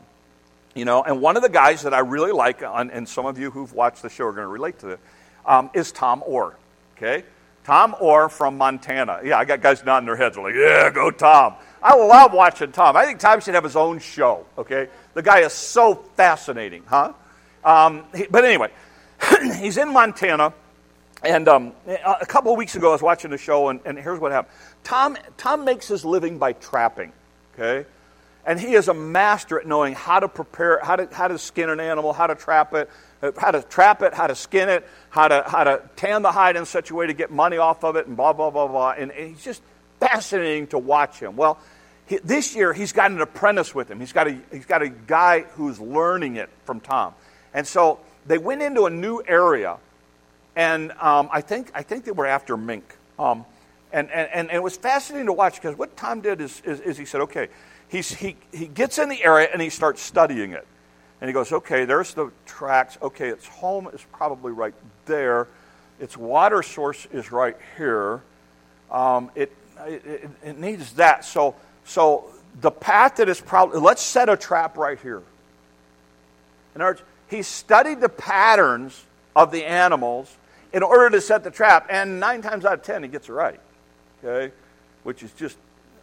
you 0.74 0.84
know, 0.84 1.02
and 1.02 1.20
one 1.20 1.36
of 1.36 1.42
the 1.42 1.48
guys 1.48 1.82
that 1.82 1.94
I 1.94 2.00
really 2.00 2.32
like, 2.32 2.62
and 2.62 3.08
some 3.08 3.26
of 3.26 3.38
you 3.38 3.50
who've 3.50 3.72
watched 3.72 4.02
the 4.02 4.08
show 4.08 4.26
are 4.26 4.32
going 4.32 4.44
to 4.44 4.48
relate 4.48 4.78
to 4.80 4.86
this, 4.86 5.00
um, 5.44 5.70
is 5.74 5.92
Tom 5.92 6.22
Oar. 6.26 6.56
Okay, 6.96 7.24
Tom 7.64 7.96
Oar 8.00 8.28
from 8.28 8.56
Montana. 8.58 9.20
Yeah, 9.24 9.38
I 9.38 9.44
got 9.44 9.62
guys 9.62 9.84
nodding 9.84 10.06
their 10.06 10.16
heads. 10.16 10.36
Like, 10.36 10.54
yeah, 10.54 10.90
go 10.90 11.10
Tom. 11.10 11.54
I 11.82 11.96
love 11.96 12.32
watching 12.32 12.72
Tom. 12.72 12.96
I 12.96 13.06
think 13.06 13.20
Tom 13.20 13.40
should 13.40 13.54
have 13.54 13.64
his 13.64 13.76
own 13.76 13.98
show. 13.98 14.46
Okay, 14.58 14.88
the 15.14 15.22
guy 15.22 15.40
is 15.40 15.52
so 15.52 15.94
fascinating, 15.94 16.84
huh? 16.86 17.12
Um, 17.64 18.04
he, 18.14 18.26
but 18.30 18.44
anyway, 18.44 18.70
he's 19.58 19.76
in 19.76 19.92
Montana. 19.92 20.52
And 21.22 21.48
um, 21.48 21.72
a 21.86 22.24
couple 22.24 22.50
of 22.50 22.56
weeks 22.56 22.76
ago, 22.76 22.88
I 22.88 22.92
was 22.92 23.02
watching 23.02 23.30
the 23.30 23.36
show, 23.36 23.68
and, 23.68 23.80
and 23.84 23.98
here's 23.98 24.18
what 24.18 24.32
happened. 24.32 24.54
Tom, 24.84 25.18
Tom 25.36 25.66
makes 25.66 25.86
his 25.86 26.02
living 26.02 26.38
by 26.38 26.54
trapping, 26.54 27.12
okay? 27.52 27.86
And 28.46 28.58
he 28.58 28.72
is 28.72 28.88
a 28.88 28.94
master 28.94 29.60
at 29.60 29.66
knowing 29.66 29.94
how 29.94 30.20
to 30.20 30.28
prepare, 30.28 30.80
how 30.82 30.96
to, 30.96 31.08
how 31.12 31.28
to 31.28 31.38
skin 31.38 31.68
an 31.68 31.78
animal, 31.78 32.12
how 32.12 32.26
to 32.26 32.34
trap 32.34 32.72
it, 32.74 32.88
uh, 33.22 33.32
how 33.36 33.50
to 33.50 33.62
trap 33.62 34.02
it, 34.02 34.14
how 34.14 34.26
to 34.26 34.34
skin 34.34 34.68
it, 34.68 34.86
how 35.10 35.28
to, 35.28 35.44
how 35.46 35.64
to 35.64 35.82
tan 35.96 36.22
the 36.22 36.32
hide 36.32 36.56
in 36.56 36.64
such 36.64 36.90
a 36.90 36.94
way 36.94 37.06
to 37.06 37.12
get 37.12 37.30
money 37.30 37.58
off 37.58 37.84
of 37.84 37.96
it, 37.96 38.06
and 38.06 38.16
blah, 38.16 38.32
blah, 38.32 38.50
blah, 38.50 38.66
blah. 38.66 38.90
And, 38.92 39.12
he's 39.12 39.42
just 39.42 39.62
fascinating 39.98 40.68
to 40.68 40.78
watch 40.78 41.20
him. 41.20 41.36
Well, 41.36 41.58
he, 42.06 42.16
this 42.18 42.56
year, 42.56 42.72
he's 42.72 42.92
got 42.92 43.10
an 43.10 43.20
apprentice 43.20 43.74
with 43.74 43.90
him. 43.90 44.00
He's 44.00 44.12
got, 44.12 44.26
a, 44.26 44.38
he's 44.50 44.66
got 44.66 44.82
a 44.82 44.88
guy 44.88 45.40
who's 45.40 45.78
learning 45.78 46.36
it 46.36 46.48
from 46.64 46.80
Tom. 46.80 47.14
And 47.52 47.66
so 47.66 48.00
they 48.26 48.38
went 48.38 48.62
into 48.62 48.86
a 48.86 48.90
new 48.90 49.22
area, 49.26 49.76
and 50.56 50.92
um, 50.92 51.28
I, 51.30 51.42
think, 51.42 51.70
I 51.74 51.82
think 51.82 52.04
they 52.04 52.12
were 52.12 52.26
after 52.26 52.56
mink. 52.56 52.96
Um, 53.18 53.44
and, 53.92 54.10
and, 54.10 54.28
and 54.30 54.50
it 54.50 54.62
was 54.62 54.76
fascinating 54.76 55.26
to 55.26 55.32
watch 55.32 55.56
because 55.56 55.76
what 55.76 55.96
Tom 55.96 56.20
did 56.20 56.40
is, 56.40 56.62
is, 56.64 56.80
is 56.80 56.96
he 56.96 57.04
said, 57.04 57.22
okay, 57.22 57.48
he's, 57.90 58.12
he, 58.12 58.36
he 58.52 58.66
gets 58.66 58.98
in 58.98 59.08
the 59.08 59.22
area 59.22 59.48
and 59.52 59.60
he 59.60 59.68
starts 59.68 60.00
studying 60.00 60.52
it. 60.52 60.66
And 61.20 61.28
he 61.28 61.34
goes, 61.34 61.52
okay, 61.52 61.84
there's 61.84 62.14
the 62.14 62.30
tracks. 62.46 62.96
Okay, 63.02 63.28
its 63.28 63.46
home 63.46 63.88
is 63.92 64.00
probably 64.12 64.52
right 64.52 64.74
there. 65.04 65.48
Its 65.98 66.16
water 66.16 66.62
source 66.62 67.06
is 67.12 67.30
right 67.30 67.56
here. 67.76 68.22
Um, 68.90 69.30
it, 69.34 69.52
it, 69.80 70.30
it 70.42 70.58
needs 70.58 70.94
that. 70.94 71.24
So, 71.24 71.54
so 71.84 72.24
the 72.60 72.70
path 72.70 73.16
that 73.16 73.28
is 73.28 73.40
probably, 73.40 73.80
let's 73.80 74.02
set 74.02 74.30
a 74.30 74.36
trap 74.36 74.78
right 74.78 74.98
here. 74.98 75.22
In 76.74 76.80
other 76.80 76.92
words, 76.92 77.02
he 77.28 77.42
studied 77.42 78.00
the 78.00 78.08
patterns 78.08 79.04
of 79.36 79.52
the 79.52 79.64
animals 79.64 80.34
in 80.72 80.82
order 80.82 81.10
to 81.10 81.20
set 81.20 81.44
the 81.44 81.50
trap, 81.50 81.86
and 81.90 82.20
nine 82.20 82.42
times 82.42 82.64
out 82.64 82.74
of 82.74 82.82
ten, 82.82 83.02
he 83.02 83.08
gets 83.08 83.28
it 83.28 83.32
right. 83.32 83.60
Okay? 84.24 84.54
Which 85.02 85.22
is 85.22 85.32
just 85.32 85.56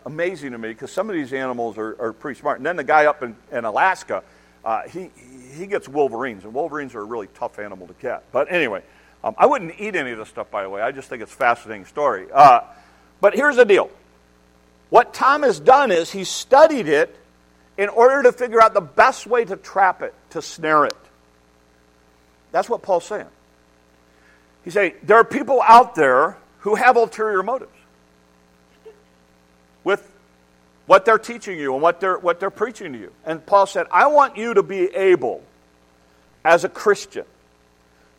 amazing 0.08 0.54
to 0.54 0.58
me 0.58 0.70
because 0.70 0.92
some 0.92 1.10
of 1.10 1.16
these 1.16 1.34
animals 1.34 1.78
are, 1.78 1.96
are 2.02 2.14
pretty 2.14 2.40
smart. 2.40 2.58
And 2.58 2.66
then 2.66 2.78
the 2.78 2.84
guy 2.84 3.06
up 3.06 3.22
in, 3.24 3.36
in 3.52 3.66
Alaska, 3.66 4.24
uh, 4.64 4.84
he, 4.88 5.12
he 5.54 5.68
gets 5.68 5.88
wolverines, 5.88 6.46
and 6.46 6.54
wolverines 6.54 6.96
are 6.96 7.02
a 7.02 7.06
really 7.06 7.28
tough 7.36 7.60
animal 7.60 7.88
to 7.88 7.94
catch. 7.94 8.24
But 8.32 8.52
anyway, 8.52 8.84
um, 9.24 9.36
I 9.38 9.46
wouldn't 9.46 9.80
eat 9.80 9.96
any 9.96 10.12
of 10.12 10.18
this 10.18 10.30
stuff, 10.30 10.50
by 10.50 10.64
the 10.64 10.70
way. 10.70 10.82
I 10.82 10.92
just 10.92 11.10
think 11.10 11.22
it's 11.22 11.34
a 11.34 11.36
fascinating 11.36 11.86
story. 11.86 12.28
Uh, 12.34 12.62
but 13.20 13.36
here's 13.36 13.58
the 13.58 13.66
deal 13.66 13.90
what 14.90 15.14
Tom 15.14 15.44
has 15.44 15.60
done 15.60 15.92
is 15.92 16.12
he 16.12 16.24
studied 16.24 16.88
it 16.88 17.14
in 17.78 17.90
order 17.90 18.24
to 18.24 18.32
figure 18.32 18.62
out 18.62 18.74
the 18.74 18.82
best 18.82 19.28
way 19.28 19.44
to 19.44 19.58
trap 19.58 20.02
it, 20.02 20.14
to 20.32 20.42
snare 20.42 20.86
it. 20.86 20.96
That's 22.54 22.70
what 22.70 22.82
Paul's 22.82 23.06
saying. 23.06 23.28
He's 24.64 24.74
saying 24.74 24.94
there 25.04 25.18
are 25.18 25.26
people 25.26 25.62
out 25.62 25.96
there 25.96 26.38
who 26.60 26.76
have 26.76 26.96
ulterior 26.96 27.44
motives 27.44 27.72
with 29.88 30.12
what 30.88 31.06
they're 31.06 31.20
teaching 31.20 31.60
you 31.60 31.74
and 31.74 31.82
what 31.84 32.00
they're, 32.00 32.18
what 32.18 32.40
they're 32.40 32.50
preaching 32.50 32.94
to 32.94 33.00
you. 33.00 33.12
And 33.26 33.46
Paul 33.46 33.68
said, 33.68 33.86
I 33.92 34.08
want 34.08 34.38
you 34.38 34.56
to 34.56 34.64
be 34.64 34.86
able, 34.96 35.44
as 36.44 36.64
a 36.64 36.70
Christian, 36.70 37.26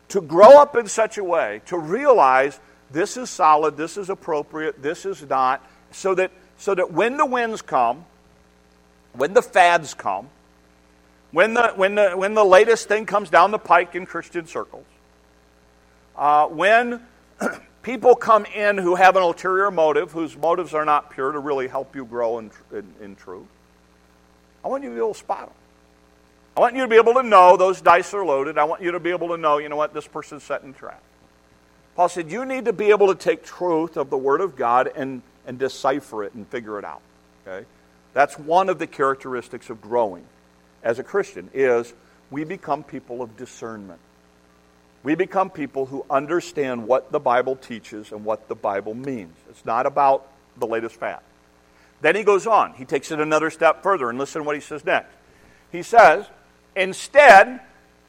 to 0.09 0.21
grow 0.21 0.59
up 0.61 0.75
in 0.75 0.87
such 0.87 1.17
a 1.17 1.23
way 1.23 1.61
to 1.65 1.77
realize 1.77 2.59
this 2.91 3.17
is 3.17 3.29
solid, 3.29 3.75
this 3.75 3.97
is 3.97 4.09
appropriate, 4.09 4.81
this 4.81 5.05
is 5.05 5.21
not, 5.23 5.67
so 5.91 6.15
that, 6.15 6.31
so 6.57 6.73
that 6.75 6.91
when 6.91 7.17
the 7.17 7.25
winds 7.25 7.61
come, 7.61 8.05
when 9.13 9.33
the 9.33 9.41
fads 9.41 9.93
come, 9.93 10.29
when 11.31 11.55
the, 11.55 11.73
when 11.75 11.95
the, 11.95 12.11
when 12.11 12.33
the 12.33 12.43
latest 12.43 12.87
thing 12.87 13.05
comes 13.05 13.29
down 13.29 13.51
the 13.51 13.59
pike 13.59 13.95
in 13.95 14.05
Christian 14.05 14.47
circles, 14.47 14.85
uh, 16.15 16.47
when 16.47 17.01
people 17.81 18.15
come 18.15 18.45
in 18.45 18.77
who 18.77 18.95
have 18.95 19.15
an 19.15 19.23
ulterior 19.23 19.71
motive, 19.71 20.11
whose 20.11 20.35
motives 20.37 20.73
are 20.73 20.85
not 20.85 21.11
pure 21.11 21.31
to 21.31 21.39
really 21.39 21.67
help 21.67 21.95
you 21.95 22.05
grow 22.05 22.39
in, 22.39 22.51
in, 22.71 22.93
in 23.01 23.15
truth, 23.15 23.47
I 24.63 24.67
want 24.67 24.83
you 24.83 24.89
to 24.89 24.95
be 24.95 24.99
able 24.99 25.13
to 25.13 25.19
spot 25.19 25.47
them. 25.47 25.55
I 26.57 26.61
want 26.61 26.75
you 26.75 26.81
to 26.81 26.87
be 26.87 26.97
able 26.97 27.13
to 27.13 27.23
know 27.23 27.55
those 27.55 27.79
dice 27.79 28.13
are 28.13 28.25
loaded. 28.25 28.57
I 28.57 28.65
want 28.65 28.81
you 28.81 28.91
to 28.91 28.99
be 28.99 29.11
able 29.11 29.29
to 29.29 29.37
know, 29.37 29.59
you 29.59 29.69
know 29.69 29.77
what, 29.77 29.93
this 29.93 30.07
person's 30.07 30.43
setting 30.43 30.73
trap. 30.73 31.01
Paul 31.95 32.09
said, 32.09 32.31
you 32.31 32.45
need 32.45 32.65
to 32.65 32.73
be 32.73 32.89
able 32.89 33.07
to 33.07 33.15
take 33.15 33.43
truth 33.43 33.97
of 33.97 34.09
the 34.09 34.17
Word 34.17 34.41
of 34.41 34.55
God 34.55 34.91
and, 34.93 35.21
and 35.45 35.57
decipher 35.57 36.23
it 36.23 36.33
and 36.33 36.47
figure 36.47 36.77
it 36.79 36.85
out. 36.85 37.01
Okay? 37.47 37.65
That's 38.13 38.37
one 38.37 38.69
of 38.69 38.79
the 38.79 38.87
characteristics 38.87 39.69
of 39.69 39.81
growing 39.81 40.25
as 40.83 40.99
a 40.99 41.03
Christian 41.03 41.49
is 41.53 41.93
we 42.31 42.43
become 42.43 42.83
people 42.83 43.21
of 43.21 43.37
discernment. 43.37 43.99
We 45.03 45.15
become 45.15 45.49
people 45.49 45.85
who 45.85 46.05
understand 46.09 46.85
what 46.85 47.11
the 47.11 47.19
Bible 47.19 47.55
teaches 47.55 48.11
and 48.11 48.25
what 48.25 48.47
the 48.47 48.55
Bible 48.55 48.93
means. 48.93 49.35
It's 49.49 49.65
not 49.65 49.85
about 49.85 50.27
the 50.57 50.67
latest 50.67 50.95
fad. 50.95 51.21
Then 52.01 52.15
he 52.15 52.23
goes 52.23 52.47
on. 52.47 52.73
He 52.73 52.85
takes 52.85 53.11
it 53.11 53.19
another 53.19 53.49
step 53.49 53.83
further, 53.83 54.09
and 54.09 54.17
listen 54.17 54.41
to 54.41 54.45
what 54.45 54.55
he 54.55 54.61
says 54.61 54.83
next. 54.85 55.13
He 55.71 55.83
says, 55.83 56.25
Instead, 56.75 57.61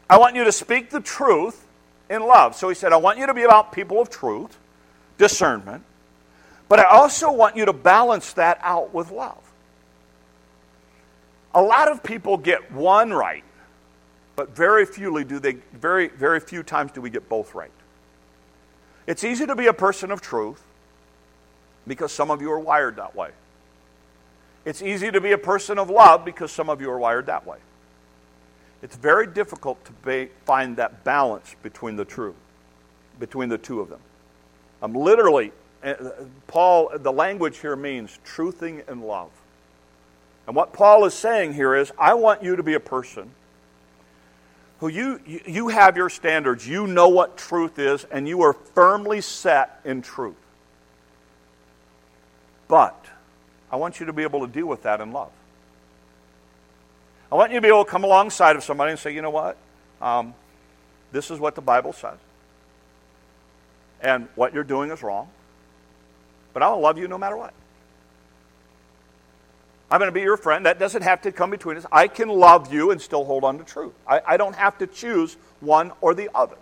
I 0.08 0.18
want 0.18 0.36
you 0.36 0.44
to 0.44 0.52
speak 0.52 0.90
the 0.90 1.00
truth 1.00 1.64
in 2.08 2.22
love. 2.22 2.56
So 2.56 2.68
he 2.68 2.74
said, 2.74 2.92
I 2.92 2.96
want 2.96 3.18
you 3.18 3.26
to 3.26 3.34
be 3.34 3.42
about 3.42 3.72
people 3.72 4.00
of 4.00 4.10
truth, 4.10 4.58
discernment, 5.18 5.84
but 6.68 6.78
I 6.78 6.84
also 6.84 7.32
want 7.32 7.56
you 7.56 7.64
to 7.64 7.72
balance 7.72 8.32
that 8.34 8.58
out 8.62 8.92
with 8.92 9.10
love. 9.10 9.38
A 11.54 11.62
lot 11.62 11.90
of 11.90 12.02
people 12.02 12.36
get 12.36 12.70
one 12.70 13.12
right 13.12 13.44
but 14.40 14.56
very 14.56 14.86
fewly 14.86 15.22
do 15.22 15.38
they 15.38 15.52
very 15.74 16.08
very 16.08 16.40
few 16.40 16.62
times 16.62 16.92
do 16.92 17.02
we 17.02 17.10
get 17.10 17.28
both 17.28 17.54
right. 17.54 17.70
It's 19.06 19.22
easy 19.22 19.44
to 19.44 19.54
be 19.54 19.66
a 19.66 19.74
person 19.74 20.10
of 20.10 20.22
truth 20.22 20.62
because 21.86 22.10
some 22.10 22.30
of 22.30 22.40
you 22.40 22.50
are 22.50 22.58
wired 22.58 22.96
that 22.96 23.14
way. 23.14 23.32
It's 24.64 24.80
easy 24.80 25.10
to 25.10 25.20
be 25.20 25.32
a 25.32 25.38
person 25.38 25.78
of 25.78 25.90
love 25.90 26.24
because 26.24 26.50
some 26.50 26.70
of 26.70 26.80
you 26.80 26.90
are 26.90 26.98
wired 26.98 27.26
that 27.26 27.46
way. 27.46 27.58
It's 28.80 28.96
very 28.96 29.26
difficult 29.26 29.84
to 29.84 29.92
be, 30.06 30.30
find 30.46 30.74
that 30.78 31.04
balance 31.04 31.54
between 31.62 31.96
the 31.96 32.06
two, 32.06 32.34
between 33.18 33.50
the 33.50 33.58
two 33.58 33.82
of 33.82 33.90
them. 33.90 34.00
I'm 34.80 34.94
literally, 34.94 35.52
uh, 35.84 35.96
Paul, 36.46 36.92
the 36.94 37.12
language 37.12 37.58
here 37.58 37.76
means 37.76 38.18
truthing 38.24 38.88
and 38.88 39.04
love. 39.04 39.32
And 40.46 40.56
what 40.56 40.72
Paul 40.72 41.04
is 41.04 41.12
saying 41.12 41.52
here 41.52 41.74
is, 41.74 41.92
I 41.98 42.14
want 42.14 42.42
you 42.42 42.56
to 42.56 42.62
be 42.62 42.72
a 42.72 42.80
person 42.80 43.32
who 44.80 44.88
you, 44.88 45.20
you 45.26 45.68
have 45.68 45.96
your 45.96 46.08
standards, 46.08 46.66
you 46.66 46.86
know 46.86 47.08
what 47.08 47.36
truth 47.36 47.78
is, 47.78 48.04
and 48.04 48.26
you 48.26 48.42
are 48.42 48.54
firmly 48.54 49.20
set 49.20 49.80
in 49.84 50.00
truth. 50.00 50.36
But 52.66 53.04
I 53.70 53.76
want 53.76 54.00
you 54.00 54.06
to 54.06 54.12
be 54.12 54.22
able 54.22 54.40
to 54.40 54.46
deal 54.46 54.66
with 54.66 54.82
that 54.84 55.00
in 55.00 55.12
love. 55.12 55.30
I 57.30 57.34
want 57.34 57.52
you 57.52 57.58
to 57.58 57.60
be 57.60 57.68
able 57.68 57.84
to 57.84 57.90
come 57.90 58.04
alongside 58.04 58.56
of 58.56 58.64
somebody 58.64 58.90
and 58.90 58.98
say, 58.98 59.14
you 59.14 59.22
know 59.22 59.30
what? 59.30 59.56
Um, 60.00 60.34
this 61.12 61.30
is 61.30 61.38
what 61.38 61.54
the 61.54 61.60
Bible 61.60 61.92
says. 61.92 62.18
And 64.00 64.28
what 64.34 64.54
you're 64.54 64.64
doing 64.64 64.90
is 64.90 65.02
wrong. 65.02 65.28
But 66.54 66.62
I'll 66.62 66.80
love 66.80 66.96
you 66.96 67.06
no 67.06 67.18
matter 67.18 67.36
what. 67.36 67.52
I'm 69.90 69.98
going 69.98 70.08
to 70.08 70.12
be 70.12 70.20
your 70.20 70.36
friend. 70.36 70.66
That 70.66 70.78
doesn't 70.78 71.02
have 71.02 71.22
to 71.22 71.32
come 71.32 71.50
between 71.50 71.76
us. 71.76 71.86
I 71.90 72.06
can 72.06 72.28
love 72.28 72.72
you 72.72 72.90
and 72.92 73.00
still 73.00 73.24
hold 73.24 73.42
on 73.42 73.58
to 73.58 73.64
truth. 73.64 73.92
I, 74.06 74.20
I 74.26 74.36
don't 74.36 74.54
have 74.54 74.78
to 74.78 74.86
choose 74.86 75.36
one 75.60 75.92
or 76.00 76.14
the 76.14 76.30
other. 76.34 76.56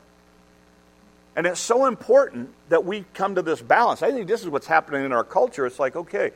And 1.37 1.47
it's 1.47 1.61
so 1.61 1.87
important 1.87 2.51
that 2.69 2.85
we 2.85 3.05
come 3.15 3.35
to 3.35 3.43
this 3.43 3.61
balance. 3.61 4.03
I 4.03 4.11
think 4.11 4.27
this 4.27 4.43
is 4.43 4.49
what's 4.49 4.67
happening 4.67 5.05
in 5.05 5.13
our 5.13 5.25
culture. 5.25 5.67
It's 5.67 5.79
like, 5.79 5.95
okay, 5.95 6.33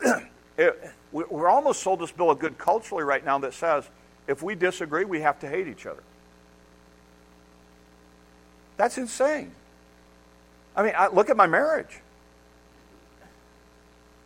it, 0.56 0.90
we're 1.12 1.48
almost 1.48 1.82
sold 1.82 2.00
this 2.00 2.12
bill 2.12 2.30
of 2.30 2.38
good 2.38 2.58
culturally 2.58 3.04
right 3.04 3.24
now 3.24 3.38
that 3.38 3.54
says 3.54 3.84
if 4.26 4.42
we 4.42 4.54
disagree, 4.54 5.04
we 5.04 5.20
have 5.20 5.38
to 5.40 5.48
hate 5.48 5.68
each 5.68 5.84
other. 5.84 6.02
That's 8.76 8.98
insane. 8.98 9.52
I 10.74 10.82
mean, 10.82 10.94
I, 10.96 11.08
look 11.08 11.30
at 11.30 11.36
my 11.36 11.46
marriage. 11.46 12.00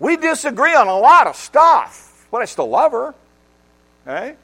We 0.01 0.17
disagree 0.17 0.75
on 0.75 0.87
a 0.87 0.97
lot 0.99 1.27
of 1.27 1.37
stuff, 1.37 2.27
but 2.31 2.43
I 2.43 2.45
still 2.45 2.69
love 2.69 2.93
her. 2.93 3.15
Okay? 4.07 4.37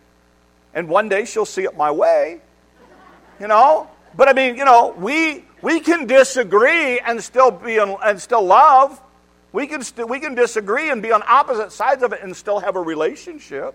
And 0.74 0.88
one 0.88 1.08
day 1.08 1.24
she'll 1.24 1.44
see 1.44 1.62
it 1.62 1.76
my 1.76 1.90
way. 1.90 2.40
You 3.40 3.48
know? 3.48 3.88
But 4.16 4.28
I 4.28 4.32
mean, 4.32 4.56
you 4.56 4.64
know, 4.64 4.94
we 4.96 5.44
we 5.62 5.80
can 5.80 6.06
disagree 6.06 6.98
and 7.00 7.22
still 7.22 7.50
be 7.50 7.76
in, 7.76 7.96
and 8.04 8.20
still 8.20 8.44
love. 8.44 9.00
We 9.52 9.66
can 9.66 9.82
st- 9.82 10.08
we 10.08 10.20
can 10.20 10.34
disagree 10.34 10.90
and 10.90 11.00
be 11.00 11.12
on 11.12 11.22
opposite 11.26 11.72
sides 11.72 12.02
of 12.02 12.12
it 12.12 12.22
and 12.22 12.36
still 12.36 12.60
have 12.60 12.76
a 12.76 12.80
relationship. 12.80 13.74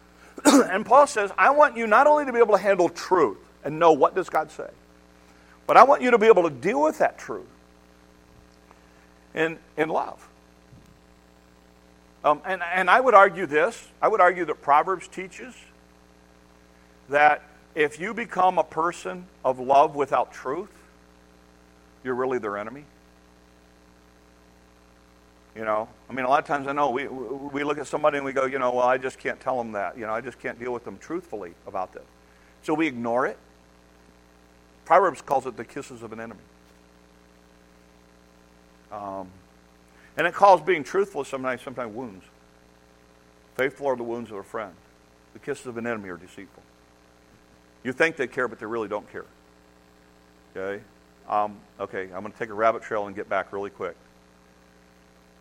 and 0.44 0.84
Paul 0.84 1.06
says, 1.06 1.30
I 1.36 1.50
want 1.50 1.76
you 1.76 1.86
not 1.86 2.06
only 2.06 2.24
to 2.24 2.32
be 2.32 2.38
able 2.38 2.56
to 2.56 2.62
handle 2.62 2.88
truth 2.88 3.38
and 3.62 3.78
know 3.78 3.92
what 3.92 4.14
does 4.14 4.30
God 4.30 4.50
say, 4.50 4.68
but 5.66 5.76
I 5.76 5.84
want 5.84 6.02
you 6.02 6.10
to 6.12 6.18
be 6.18 6.26
able 6.26 6.44
to 6.44 6.50
deal 6.50 6.82
with 6.82 6.98
that 6.98 7.18
truth 7.18 7.46
in, 9.34 9.58
in 9.76 9.88
love. 9.88 10.26
Um, 12.22 12.42
and, 12.44 12.62
and 12.62 12.90
I 12.90 13.00
would 13.00 13.14
argue 13.14 13.46
this 13.46 13.88
I 14.02 14.08
would 14.08 14.20
argue 14.20 14.44
that 14.46 14.60
Proverbs 14.62 15.08
teaches 15.08 15.54
that 17.08 17.42
if 17.74 17.98
you 18.00 18.14
become 18.14 18.58
a 18.58 18.64
person 18.64 19.26
of 19.44 19.58
love 19.58 19.94
without 19.94 20.32
truth, 20.32 20.70
you're 22.04 22.14
really 22.14 22.38
their 22.38 22.58
enemy. 22.58 22.84
You 25.56 25.64
know, 25.64 25.88
I 26.08 26.12
mean, 26.12 26.24
a 26.24 26.28
lot 26.28 26.38
of 26.38 26.46
times 26.46 26.68
I 26.68 26.72
know 26.72 26.90
we, 26.90 27.08
we 27.08 27.64
look 27.64 27.78
at 27.78 27.86
somebody 27.86 28.18
and 28.18 28.24
we 28.24 28.32
go, 28.32 28.44
you 28.46 28.58
know, 28.58 28.70
well, 28.72 28.86
I 28.86 28.98
just 28.98 29.18
can't 29.18 29.40
tell 29.40 29.58
them 29.58 29.72
that. 29.72 29.98
You 29.98 30.06
know, 30.06 30.12
I 30.12 30.20
just 30.20 30.38
can't 30.38 30.58
deal 30.58 30.72
with 30.72 30.84
them 30.84 30.96
truthfully 30.98 31.54
about 31.66 31.92
this. 31.92 32.04
So 32.62 32.72
we 32.74 32.86
ignore 32.86 33.26
it. 33.26 33.36
Proverbs 34.84 35.22
calls 35.22 35.46
it 35.46 35.56
the 35.56 35.64
kisses 35.64 36.02
of 36.02 36.12
an 36.12 36.20
enemy. 36.20 36.40
Um, 38.92 39.28
and 40.20 40.26
it 40.26 40.34
calls 40.34 40.60
being 40.60 40.84
truthful 40.84 41.24
sometimes, 41.24 41.62
sometimes 41.62 41.94
wounds. 41.94 42.26
Faithful 43.54 43.86
are 43.86 43.96
the 43.96 44.02
wounds 44.02 44.30
of 44.30 44.36
a 44.36 44.42
friend. 44.42 44.74
The 45.32 45.38
kisses 45.38 45.64
of 45.64 45.78
an 45.78 45.86
enemy 45.86 46.10
are 46.10 46.18
deceitful. 46.18 46.62
You 47.84 47.94
think 47.94 48.16
they 48.16 48.26
care, 48.26 48.46
but 48.46 48.58
they 48.58 48.66
really 48.66 48.86
don't 48.86 49.10
care. 49.10 49.24
Okay? 50.54 50.84
Um, 51.26 51.56
okay, 51.80 52.02
I'm 52.12 52.20
going 52.20 52.32
to 52.32 52.38
take 52.38 52.50
a 52.50 52.54
rabbit 52.54 52.82
trail 52.82 53.06
and 53.06 53.16
get 53.16 53.30
back 53.30 53.50
really 53.50 53.70
quick. 53.70 53.96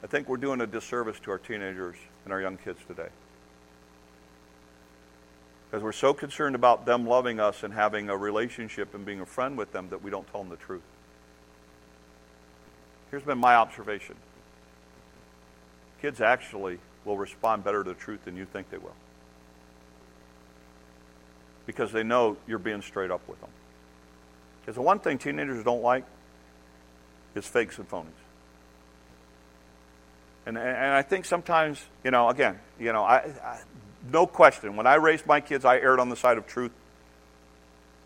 I 0.01 0.07
think 0.07 0.29
we're 0.29 0.38
doing 0.38 0.62
a 0.62 0.67
disservice 0.67 1.19
to 1.24 1.31
our 1.31 1.39
teenagers 1.39 1.98
and 2.24 2.31
our 2.31 2.39
young 2.39 2.55
kids 2.55 2.79
today. 2.88 3.09
Because 5.69 5.83
we're 5.83 5.91
so 5.91 6.13
concerned 6.13 6.55
about 6.55 6.86
them 6.86 7.05
loving 7.05 7.41
us 7.41 7.63
and 7.63 7.74
having 7.74 8.09
a 8.09 8.15
relationship 8.15 8.95
and 8.95 9.05
being 9.05 9.19
a 9.19 9.25
friend 9.25 9.57
with 9.57 9.74
them 9.74 9.89
that 9.89 10.01
we 10.01 10.09
don't 10.09 10.25
tell 10.31 10.39
them 10.39 10.50
the 10.50 10.55
truth. 10.55 10.83
Here's 13.12 13.24
been 13.24 13.39
my 13.39 13.55
observation 13.55 14.15
kids 16.01 16.21
actually 16.21 16.79
will 17.05 17.17
respond 17.17 17.63
better 17.63 17.83
to 17.83 17.89
the 17.89 17.95
truth 17.95 18.25
than 18.25 18.35
you 18.35 18.45
think 18.45 18.69
they 18.69 18.77
will. 18.77 18.95
Because 21.65 21.91
they 21.91 22.03
know 22.03 22.37
you're 22.47 22.59
being 22.59 22.81
straight 22.81 23.11
up 23.11 23.21
with 23.27 23.39
them. 23.41 23.49
Because 24.61 24.75
the 24.75 24.81
one 24.81 24.99
thing 24.99 25.17
teenagers 25.17 25.63
don't 25.63 25.81
like 25.81 26.05
is 27.35 27.45
fakes 27.45 27.77
and 27.77 27.89
phonies. 27.89 28.07
And, 30.45 30.57
and 30.57 30.93
I 30.93 31.01
think 31.03 31.25
sometimes, 31.25 31.83
you 32.03 32.11
know, 32.11 32.29
again, 32.29 32.59
you 32.79 32.91
know, 32.91 33.03
I, 33.03 33.17
I, 33.43 33.59
no 34.11 34.25
question, 34.25 34.75
when 34.75 34.87
I 34.87 34.95
raised 34.95 35.27
my 35.27 35.41
kids, 35.41 35.65
I 35.65 35.77
erred 35.77 35.99
on 35.99 36.09
the 36.09 36.15
side 36.15 36.37
of 36.37 36.47
truth 36.47 36.71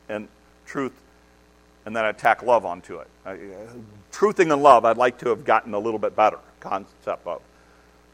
and 0.09 0.27
truth, 0.65 0.93
and 1.85 1.95
then 1.95 2.03
I 2.03 2.11
tack 2.11 2.43
love 2.43 2.65
onto 2.65 2.97
it. 2.97 3.07
I, 3.25 3.31
uh, 3.31 3.35
truthing 4.11 4.51
and 4.51 4.61
love, 4.61 4.83
I'd 4.83 4.97
like 4.97 5.19
to 5.19 5.29
have 5.29 5.45
gotten 5.45 5.73
a 5.73 5.79
little 5.79 5.99
bit 5.99 6.15
better 6.15 6.39
concept 6.59 7.25
of. 7.27 7.41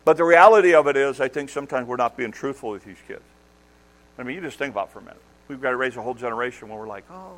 But 0.10 0.18
the 0.18 0.24
reality 0.24 0.74
of 0.74 0.88
it 0.88 0.98
is, 0.98 1.22
I 1.22 1.28
think 1.28 1.52
sometimes 1.52 1.88
we're 1.88 1.96
not 1.96 2.18
being 2.18 2.32
truthful 2.32 2.72
with 2.72 2.84
these 2.84 2.98
kids. 3.08 3.22
I 4.18 4.24
mean, 4.24 4.36
you 4.36 4.42
just 4.42 4.58
think 4.58 4.74
about 4.74 4.88
it 4.88 4.94
for 4.94 4.98
a 4.98 5.02
minute. 5.04 5.22
We've 5.48 5.62
got 5.62 5.70
to 5.70 5.76
raise 5.76 5.96
a 5.98 6.02
whole 6.02 6.16
generation 6.16 6.68
where 6.68 6.80
we're 6.80 6.88
like, 6.88 7.04
oh, 7.12 7.34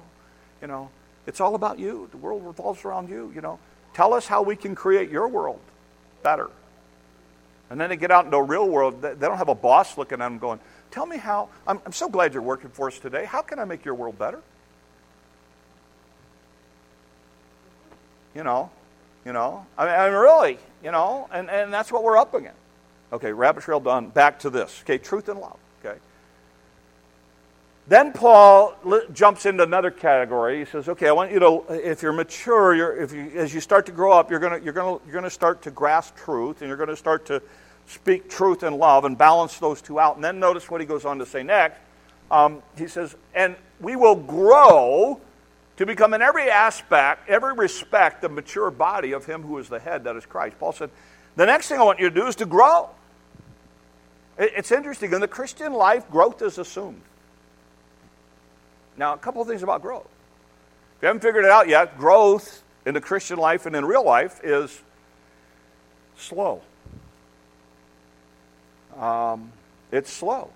you 0.62 0.70
know, 0.70 0.90
it's 1.28 1.42
all 1.42 1.56
about 1.56 1.80
you. 1.80 2.08
The 2.12 2.18
world 2.18 2.46
revolves 2.46 2.86
around 2.86 3.10
you, 3.10 3.30
you 3.36 3.42
know. 3.42 3.60
Tell 3.94 4.13
us 4.13 4.25
how 4.25 4.42
we 4.42 4.56
can 4.56 4.74
create 4.74 5.10
your 5.10 5.28
world 5.28 5.60
better. 6.24 6.50
And 7.70 7.78
then 7.78 7.90
they 7.90 7.98
get 7.98 8.10
out 8.10 8.24
into 8.24 8.38
the 8.38 8.42
real 8.42 8.70
world. 8.70 9.01
They 9.01 9.16
don't 9.16 9.38
have 9.38 9.50
a 9.50 9.54
boss 9.54 9.98
looking 9.98 10.22
at 10.22 10.25
them 10.30 10.40
going, 10.40 10.62
Tell 10.92 11.06
me 11.06 11.18
how. 11.18 11.50
I'm, 11.68 11.82
I'm 11.86 11.92
so 11.92 12.08
glad 12.08 12.34
you're 12.34 12.42
working 12.42 12.70
for 12.70 12.88
us 12.88 12.98
today. 13.00 13.25
How 13.25 13.42
can 13.42 13.60
I 13.60 13.66
make 13.66 13.84
your 13.84 13.96
world 13.96 14.18
better? 14.18 14.42
You 18.34 18.46
know, 18.46 18.72
you 19.25 19.34
know. 19.34 19.66
I 19.78 19.86
mean, 19.86 19.94
I 19.94 20.08
mean 20.08 20.18
really, 20.18 20.58
you 20.82 20.92
know, 20.92 21.28
and, 21.34 21.50
and 21.50 21.74
that's 21.74 21.92
what 21.92 22.01
we're 22.01 22.18
up 22.18 22.34
against. 22.34 22.61
Okay, 23.13 23.32
rabbit 23.34 23.63
trail 23.63 23.80
done. 23.80 24.08
Back 24.08 24.39
to 24.39 24.50
this. 24.50 24.82
Okay, 24.84 24.98
truth 24.98 25.30
and 25.30 25.39
love. 25.39 25.58
Okay. 25.84 25.98
Then 27.88 28.13
Paul 28.13 28.75
jumps 29.12 29.46
into 29.46 29.63
another 29.63 29.91
category. 29.91 30.60
He 30.60 30.65
says, 30.65 30.88
"Okay, 30.88 31.08
I 31.08 31.12
want 31.12 31.32
you 31.32 31.39
to, 31.39 31.63
if 31.70 32.01
you're 32.01 32.13
mature, 32.13 32.74
you're, 32.74 32.96
if 32.96 33.12
you, 33.12 33.32
as 33.36 33.53
you 33.53 33.60
start 33.60 33.86
to 33.88 33.91
grow 33.91 34.13
up, 34.13 34.30
you're 34.30 34.39
going 34.39 34.63
you're 34.63 34.74
gonna, 34.74 35.00
you're 35.10 35.22
to 35.22 35.30
start 35.30 35.63
to 35.63 35.72
grasp 35.72 36.15
truth, 36.15 36.62
and 36.62 36.70
you're 36.70 36.77
going 36.77 36.89
to 36.89 36.96
start 36.96 37.25
to 37.25 37.41
speak 37.88 38.30
truth 38.30 38.63
and 38.63 38.77
love 38.77 39.06
and 39.06 39.18
balance 39.18 39.60
those 39.60 39.82
two 39.82 40.00
out. 40.00 40.15
And 40.15 40.24
then 40.24 40.39
notice 40.39 40.70
what 40.70 40.80
he 40.80 40.88
goes 40.88 41.06
on 41.06 41.20
to 41.20 41.25
say 41.25 41.44
next. 41.44 41.80
Um, 42.30 42.62
he 42.77 42.88
says, 42.88 43.15
and 43.36 43.56
we 43.82 43.98
will 43.98 44.15
grow 44.15 45.20
to 45.75 45.86
become 45.86 46.13
in 46.13 46.22
every 46.22 46.50
aspect, 46.50 47.27
every 47.27 47.53
respect, 47.53 48.22
the 48.22 48.30
mature 48.30 48.72
body 48.72 49.12
of 49.12 49.25
him 49.25 49.41
who 49.41 49.58
is 49.58 49.68
the 49.68 49.80
head, 49.80 50.06
that 50.06 50.15
is 50.15 50.25
Christ. 50.25 50.58
Paul 50.60 50.72
said, 50.72 50.91
the 51.36 51.46
next 51.46 51.68
thing 51.68 51.80
I 51.80 51.84
want 51.84 52.00
you 52.00 52.10
to 52.10 52.15
do 52.15 52.27
is 52.27 52.36
to 52.38 52.46
grow. 52.46 52.89
It's 54.41 54.71
interesting. 54.71 55.13
In 55.13 55.21
the 55.21 55.27
Christian 55.27 55.71
life, 55.71 56.10
growth 56.10 56.41
is 56.41 56.57
assumed. 56.57 57.01
Now, 58.98 59.13
a 59.13 59.17
couple 59.17 59.41
of 59.41 59.48
things 59.48 59.62
about 59.62 59.83
growth. 59.83 60.10
If 60.98 61.03
you 61.03 61.07
haven't 61.07 61.21
figured 61.21 61.45
it 61.45 61.51
out 61.51 61.69
yet, 61.69 61.98
growth 61.98 62.63
in 62.83 62.95
the 62.95 63.01
Christian 63.01 63.38
life 63.38 63.67
and 63.67 63.75
in 63.75 63.86
real 63.86 64.03
life 64.03 64.39
is 64.43 64.81
slow. 66.17 66.62
Um, 68.98 69.51
it's 69.91 70.12
slow. 70.12 70.50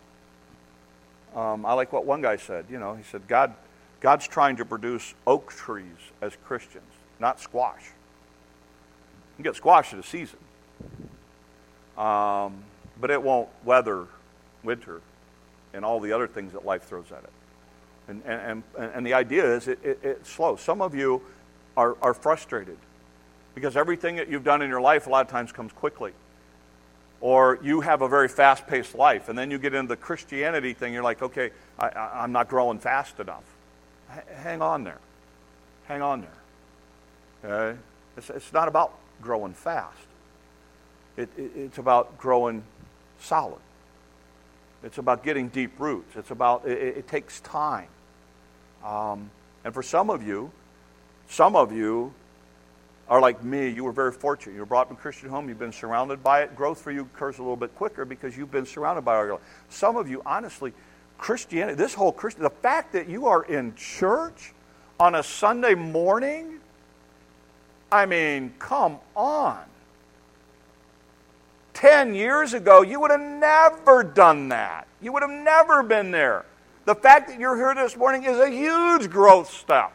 Um, 1.35 1.63
I 1.63 1.73
like 1.73 1.93
what 1.93 2.05
one 2.05 2.23
guy 2.23 2.37
said. 2.37 2.65
You 2.71 2.79
know, 2.79 2.95
he 2.95 3.03
said, 3.03 3.27
God, 3.27 3.53
God's 3.99 4.27
trying 4.27 4.55
to 4.55 4.65
produce 4.65 5.13
oak 5.27 5.51
trees 5.51 5.85
as 6.21 6.35
Christians, 6.45 6.91
not 7.19 7.39
squash. 7.39 7.83
You 9.37 9.43
get 9.43 9.55
squash 9.55 9.93
in 9.93 9.99
a 9.99 10.03
season, 10.03 10.39
um, 11.97 12.63
but 12.99 13.11
it 13.11 13.21
won't 13.21 13.49
weather 13.63 14.07
winter 14.63 15.01
and 15.73 15.83
all 15.83 15.99
the 15.99 16.11
other 16.11 16.27
things 16.27 16.53
that 16.53 16.65
life 16.65 16.83
throws 16.83 17.11
at 17.11 17.23
it. 17.23 17.29
And, 18.07 18.21
and, 18.25 18.63
and, 18.77 18.91
and 18.93 19.05
the 19.05 19.13
idea 19.13 19.55
is 19.55 19.67
it, 19.67 19.79
it, 19.83 19.99
it's 20.03 20.29
slow. 20.29 20.55
Some 20.55 20.81
of 20.81 20.95
you 20.95 21.21
are, 21.75 21.97
are 22.01 22.13
frustrated 22.13 22.77
because 23.53 23.75
everything 23.75 24.15
that 24.17 24.29
you've 24.29 24.43
done 24.43 24.61
in 24.61 24.69
your 24.69 24.81
life 24.81 25.07
a 25.07 25.09
lot 25.09 25.25
of 25.25 25.31
times 25.31 25.51
comes 25.51 25.73
quickly 25.73 26.13
or 27.21 27.59
you 27.63 27.81
have 27.81 28.01
a 28.01 28.07
very 28.07 28.27
fast 28.27 28.67
paced 28.67 28.93
life, 28.93 29.29
and 29.29 29.37
then 29.37 29.49
you 29.49 29.57
get 29.57 29.73
into 29.73 29.89
the 29.89 29.95
Christianity 29.95 30.73
thing, 30.73 30.93
you're 30.93 31.03
like, 31.03 31.21
okay, 31.21 31.51
I, 31.79 31.89
I'm 32.13 32.31
not 32.31 32.47
growing 32.49 32.77
fast 32.77 33.19
enough. 33.19 33.43
H- 34.13 34.23
hang 34.43 34.61
on 34.61 34.83
there. 34.83 34.99
Hang 35.85 36.01
on 36.01 36.21
there. 37.41 37.51
Okay? 37.71 37.79
It's, 38.17 38.29
it's 38.29 38.53
not 38.53 38.67
about 38.67 38.93
growing 39.21 39.53
fast, 39.53 39.97
it, 41.17 41.29
it, 41.37 41.51
it's 41.55 41.77
about 41.77 42.17
growing 42.17 42.63
solid. 43.25 43.59
It's 44.83 44.97
about 44.97 45.23
getting 45.23 45.49
deep 45.49 45.79
roots. 45.79 46.15
It's 46.15 46.31
about, 46.31 46.67
it, 46.67 46.97
it 46.97 47.07
takes 47.07 47.39
time. 47.41 47.87
Um, 48.83 49.31
and 49.63 49.73
for 49.73 49.81
some 49.81 50.09
of 50.09 50.25
you, 50.25 50.51
some 51.27 51.55
of 51.55 51.71
you 51.71 52.13
are 53.09 53.19
like 53.19 53.43
me, 53.43 53.69
you 53.69 53.83
were 53.83 53.91
very 53.91 54.11
fortunate. 54.11 54.53
You 54.53 54.59
were 54.59 54.65
brought 54.65 54.81
up 54.81 54.91
in 54.91 54.97
a 54.97 54.99
Christian 54.99 55.29
home, 55.29 55.49
you've 55.49 55.59
been 55.59 55.71
surrounded 55.71 56.23
by 56.23 56.43
it. 56.43 56.55
Growth 56.55 56.81
for 56.81 56.91
you 56.91 57.01
occurs 57.01 57.39
a 57.39 57.41
little 57.41 57.55
bit 57.55 57.75
quicker 57.75 58.05
because 58.05 58.37
you've 58.37 58.51
been 58.51 58.65
surrounded 58.65 59.03
by 59.03 59.23
it. 59.23 59.39
Some 59.69 59.95
of 59.95 60.07
you, 60.07 60.21
honestly, 60.25 60.73
Christianity, 61.17 61.75
this 61.75 61.93
whole 61.93 62.11
Christian, 62.11 62.43
the 62.43 62.49
fact 62.49 62.93
that 62.93 63.07
you 63.09 63.27
are 63.27 63.43
in 63.43 63.75
church 63.75 64.53
on 64.99 65.15
a 65.15 65.23
Sunday 65.23 65.75
morning, 65.75 66.59
I 67.91 68.05
mean, 68.05 68.53
come 68.59 68.99
on. 69.15 69.63
Ten 71.85 72.15
years 72.15 72.53
ago, 72.53 72.81
you 72.81 72.99
would 72.99 73.11
have 73.11 73.21
never 73.21 74.03
done 74.03 74.49
that. 74.49 74.87
You 75.01 75.13
would 75.13 75.21
have 75.21 75.29
never 75.29 75.83
been 75.83 76.09
there. 76.09 76.45
The 76.85 76.95
fact 76.95 77.27
that 77.29 77.39
you're 77.39 77.55
here 77.55 77.75
this 77.75 77.95
morning 77.95 78.23
is 78.23 78.39
a 78.39 78.49
huge 78.49 79.09
growth 79.09 79.51
step. 79.51 79.91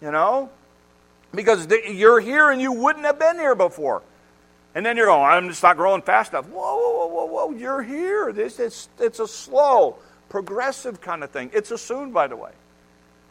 You 0.00 0.12
know? 0.12 0.50
because 1.36 1.68
you're 1.88 2.20
here 2.20 2.50
and 2.50 2.60
you 2.60 2.72
wouldn't 2.72 3.04
have 3.04 3.18
been 3.18 3.36
here 3.36 3.54
before. 3.54 4.02
And 4.74 4.84
then 4.84 4.96
you're 4.96 5.06
going, 5.06 5.22
I'm 5.22 5.48
just 5.48 5.62
not 5.62 5.76
growing 5.76 6.02
fast 6.02 6.32
enough. 6.32 6.46
Whoa, 6.48 6.76
whoa, 6.76 7.06
whoa, 7.06 7.24
whoa, 7.26 7.50
you're 7.52 7.82
here. 7.82 8.32
This, 8.32 8.58
it's, 8.58 8.88
it's 8.98 9.20
a 9.20 9.28
slow, 9.28 9.96
progressive 10.28 11.00
kind 11.00 11.22
of 11.22 11.30
thing. 11.30 11.50
It's 11.52 11.70
assumed, 11.70 12.12
by 12.12 12.26
the 12.26 12.36
way. 12.36 12.52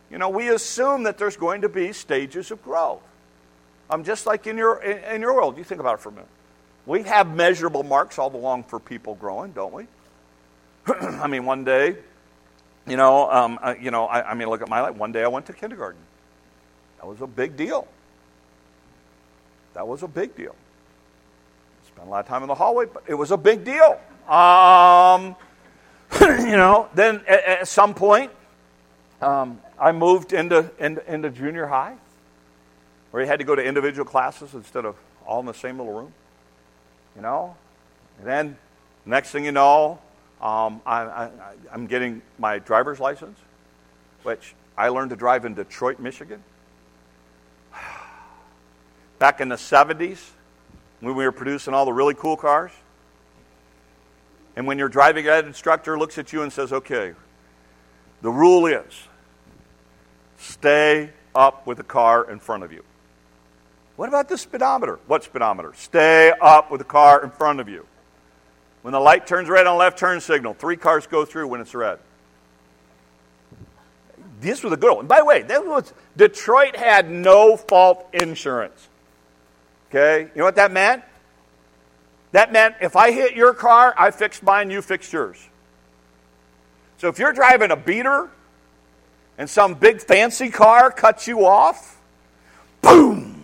You 0.10 0.18
know, 0.18 0.30
we 0.30 0.50
assume 0.50 1.04
that 1.04 1.18
there's 1.18 1.38
going 1.38 1.62
to 1.62 1.70
be 1.70 1.94
stages 1.94 2.52
of 2.52 2.64
growth. 2.64 3.02
I'm 3.90 4.00
um, 4.00 4.04
just 4.04 4.26
like 4.26 4.48
in 4.48 4.58
your, 4.58 4.82
in, 4.82 5.16
in 5.16 5.22
your 5.22 5.36
world. 5.36 5.58
You 5.58 5.64
think 5.64 5.82
about 5.82 5.96
it 5.96 6.02
for 6.02 6.10
a 6.10 6.14
minute. 6.14 6.30
We 6.86 7.04
have 7.04 7.34
measurable 7.34 7.84
marks 7.84 8.20
all 8.20 8.36
along 8.36 8.66
for 8.66 8.80
people 8.80 9.16
growing, 9.16 9.52
don't 9.52 9.74
we? 9.74 9.88
I 10.88 11.28
mean, 11.28 11.46
one 11.46 11.64
day, 11.64 11.98
you 12.86 12.98
know, 12.98 13.30
um, 13.32 13.60
uh, 13.62 13.74
you 13.80 13.90
know, 13.90 14.06
I, 14.06 14.32
I 14.32 14.34
mean, 14.36 14.50
look 14.50 14.62
at 14.62 14.70
my 14.70 14.82
life. 14.82 14.96
One 14.96 15.12
day 15.12 15.24
I 15.24 15.28
went 15.28 15.48
to 15.48 15.54
kindergarten. 15.54 16.02
That 16.98 17.08
was 17.08 17.22
a 17.22 17.28
big 17.28 17.58
deal. 17.58 17.88
That 19.74 19.88
was 19.88 20.04
a 20.04 20.08
big 20.08 20.36
deal. 20.36 20.56
Spent 21.88 22.08
a 22.08 22.12
lot 22.12 22.20
of 22.20 22.28
time 22.28 22.44
in 22.44 22.48
the 22.48 22.56
hallway, 22.56 22.86
but 22.86 23.04
it 23.08 23.16
was 23.16 23.32
a 23.32 23.38
big 23.38 23.64
deal. 23.64 24.00
Um, 24.30 25.36
you 26.22 26.56
know, 26.56 26.88
then 26.94 27.22
at, 27.28 27.44
at 27.46 27.68
some 27.68 27.94
point, 27.96 28.32
um, 29.22 29.60
I 29.80 29.92
moved 29.92 30.34
into, 30.34 30.70
into, 30.80 31.12
into 31.12 31.30
junior 31.32 31.66
high, 31.66 31.96
where 33.12 33.24
you 33.24 33.28
had 33.28 33.40
to 33.40 33.46
go 33.46 33.56
to 33.56 33.64
individual 33.64 34.06
classes 34.06 34.54
instead 34.54 34.86
of 34.86 34.96
all 35.26 35.40
in 35.40 35.46
the 35.48 35.54
same 35.54 35.78
little 35.78 35.94
room. 35.94 36.14
You 37.16 37.22
know, 37.22 37.56
and 38.20 38.28
then 38.28 38.58
next 39.06 39.32
thing 39.32 39.46
you 39.46 39.52
know, 39.52 40.00
um, 40.42 40.82
I, 40.86 41.30
am 41.72 41.88
getting 41.88 42.22
my 42.38 42.60
driver's 42.60 43.00
license, 43.00 43.40
which 44.24 44.54
I 44.78 44.90
learned 44.90 45.12
to 45.12 45.16
drive 45.16 45.46
in 45.46 45.54
Detroit, 45.54 46.00
Michigan 46.00 46.44
back 49.20 49.40
in 49.40 49.50
the 49.50 49.56
70s 49.56 50.32
when 51.00 51.16
we 51.16 51.24
were 51.24 51.32
producing 51.32 51.74
all 51.74 51.86
the 51.86 51.94
really 51.94 52.14
cool 52.14 52.36
cars. 52.36 52.72
And 54.56 54.68
when 54.68 54.78
your 54.78 54.90
driving 54.90 55.28
ed 55.28 55.46
instructor 55.46 55.98
looks 55.98 56.18
at 56.18 56.32
you 56.32 56.42
and 56.42 56.52
says, 56.52 56.72
okay, 56.72 57.14
the 58.22 58.32
rule 58.32 58.66
is 58.66 59.08
stay 60.38 61.12
up 61.34 61.66
with 61.68 61.78
the 61.78 61.84
car 61.84 62.30
in 62.30 62.40
front 62.40 62.64
of 62.64 62.72
you. 62.72 62.84
What 63.96 64.10
about 64.10 64.28
the 64.28 64.38
speedometer? 64.38 65.00
What 65.08 65.24
speedometer? 65.24 65.74
Stay 65.76 66.34
up 66.42 66.70
with 66.70 66.80
the 66.80 66.86
car 66.86 67.24
in 67.24 67.32
front 67.32 67.60
of 67.60 67.70
you. 67.70 67.86
When 68.82 68.92
the 68.92 69.00
light 69.00 69.26
turns 69.26 69.50
red 69.50 69.68
on 69.68 69.78
left 69.78 69.98
turn 69.98 70.22
signal, 70.22 70.54
three 70.54 70.78
cars 70.78 71.08
go 71.08 71.26
through 71.26 71.48
when 71.48 71.62
it's 71.62 71.74
red. 71.74 72.00
This 74.42 74.64
was 74.64 74.74
a 74.74 74.78
good 74.78 74.96
one. 74.96 75.08
By 75.08 75.20
the 75.20 75.26
way, 75.26 75.42
that 75.44 75.66
was 75.66 75.94
Detroit 76.18 76.76
had 76.76 77.10
no 77.10 77.58
fault 77.58 78.08
insurance. 78.14 78.90
Okay? 79.90 80.24
You 80.24 80.40
know 80.40 80.44
what 80.44 80.56
that 80.56 80.72
meant? 80.72 81.04
That 82.34 82.52
meant 82.52 82.76
if 82.82 82.98
I 82.98 83.12
hit 83.12 83.34
your 83.34 83.54
car, 83.54 83.96
I 83.98 84.12
fixed 84.12 84.44
mine, 84.44 84.70
you 84.70 84.82
fixed 84.82 85.14
yours. 85.14 85.38
So 86.98 87.08
if 87.08 87.18
you're 87.18 87.34
driving 87.34 87.72
a 87.72 87.78
beater 87.78 88.30
and 89.38 89.50
some 89.50 89.74
big 89.74 90.02
fancy 90.02 90.50
car 90.50 90.92
cuts 90.92 91.28
you 91.28 91.46
off, 91.46 91.98
boom! 92.82 93.35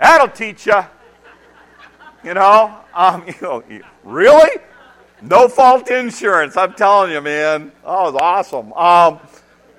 That'll 0.00 0.28
teach 0.28 0.66
you. 0.66 0.82
You 2.24 2.34
know, 2.34 2.74
um, 2.94 3.24
you 3.28 3.34
know, 3.42 3.62
really? 4.02 4.50
No 5.22 5.48
fault 5.48 5.90
insurance. 5.90 6.56
I'm 6.56 6.72
telling 6.72 7.12
you, 7.12 7.20
man. 7.20 7.72
Oh, 7.84 8.10
was 8.10 8.20
awesome. 8.20 8.72
Um, 8.72 9.20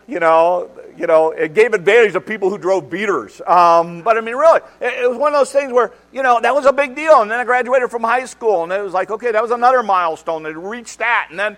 you 0.07 0.19
know, 0.19 0.69
you 0.95 1.07
know, 1.07 1.31
it 1.31 1.55
gave 1.55 1.73
advantage 1.73 2.13
to 2.13 2.21
people 2.21 2.51
who 2.51 2.59
drove 2.59 2.89
beaters. 2.89 3.41
Um, 3.47 4.03
but 4.03 4.17
I 4.17 4.21
mean, 4.21 4.35
really, 4.35 4.59
it, 4.79 5.05
it, 5.05 5.09
was 5.09 5.17
one 5.17 5.33
of 5.33 5.39
those 5.39 5.51
things 5.51 5.73
where, 5.73 5.91
you 6.11 6.21
know, 6.21 6.39
that 6.39 6.53
was 6.53 6.65
a 6.65 6.73
big 6.73 6.95
deal. 6.95 7.21
And 7.21 7.31
then 7.31 7.39
I 7.39 7.43
graduated 7.43 7.89
from 7.89 8.03
high 8.03 8.25
school, 8.25 8.63
and 8.63 8.71
it 8.71 8.81
was 8.81 8.93
like, 8.93 9.09
okay, 9.09 9.31
that 9.31 9.41
was 9.41 9.51
another 9.51 9.81
milestone. 9.81 10.43
They 10.43 10.53
reached 10.53 10.99
that. 10.99 11.29
And 11.31 11.39
then, 11.39 11.57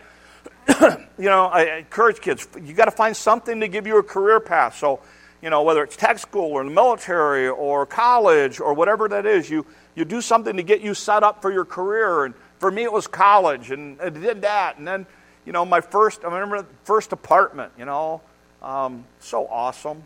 you 1.18 1.26
know, 1.26 1.48
I 1.48 1.80
encourage 1.80 2.22
kids, 2.22 2.48
you 2.62 2.74
got 2.74 2.86
to 2.86 2.92
find 2.92 3.18
something 3.18 3.60
to 3.60 3.68
give 3.68 3.88
you 3.88 3.98
a 3.98 4.04
career 4.04 4.40
path. 4.40 4.78
So, 4.78 5.02
you 5.44 5.50
know, 5.50 5.62
whether 5.62 5.84
it's 5.84 5.98
tech 5.98 6.20
school 6.20 6.52
or 6.54 6.64
the 6.64 6.70
military 6.70 7.50
or 7.50 7.86
college 7.86 8.62
or 8.62 8.74
whatever 8.74 9.10
that 9.10 9.26
is, 9.26 9.50
you, 9.50 9.66
you 9.94 10.06
do 10.06 10.22
something 10.22 10.56
to 10.56 10.64
get 10.64 10.80
you 10.80 10.94
set 10.94 11.22
up 11.22 11.42
for 11.42 11.52
your 11.52 11.66
career. 11.66 12.24
And 12.24 12.34
for 12.60 12.72
me, 12.72 12.84
it 12.84 12.94
was 12.94 13.08
college, 13.08 13.70
and 13.70 14.00
I 14.00 14.08
did 14.08 14.44
that. 14.44 14.78
And 14.78 14.88
then, 14.88 15.06
you 15.46 15.52
know, 15.52 15.66
my 15.66 15.82
first, 15.82 16.24
I 16.24 16.34
remember 16.34 16.66
first 16.86 17.12
apartment, 17.12 17.74
you 17.78 17.84
know, 17.84 18.22
um, 18.62 19.04
so 19.20 19.46
awesome. 19.48 20.04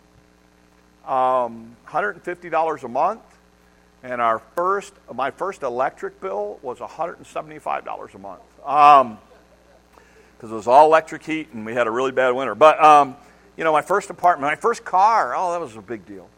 Um, 1.05 1.77
$150 1.87 2.83
a 2.83 2.87
month. 2.87 3.21
And 4.01 4.19
our 4.21 4.39
first, 4.55 4.93
my 5.13 5.29
first 5.29 5.61
electric 5.61 6.19
bill 6.19 6.57
was 6.63 6.79
$175 6.79 8.15
a 8.15 8.17
month. 8.17 8.41
Um, 8.65 9.19
because 10.35 10.51
it 10.51 10.55
was 10.55 10.67
all 10.67 10.87
electric 10.87 11.23
heat 11.23 11.49
and 11.53 11.65
we 11.65 11.73
had 11.73 11.85
a 11.85 11.91
really 11.91 12.11
bad 12.11 12.31
winter. 12.31 12.55
But, 12.55 12.83
um, 12.83 13.15
you 13.57 13.63
know, 13.63 13.73
my 13.73 13.81
first 13.81 14.09
apartment, 14.09 14.51
my 14.51 14.55
first 14.55 14.85
car, 14.85 15.35
oh, 15.35 15.51
that 15.51 15.59
was 15.59 15.75
a 15.75 15.81
big 15.81 16.05
deal. 16.05 16.29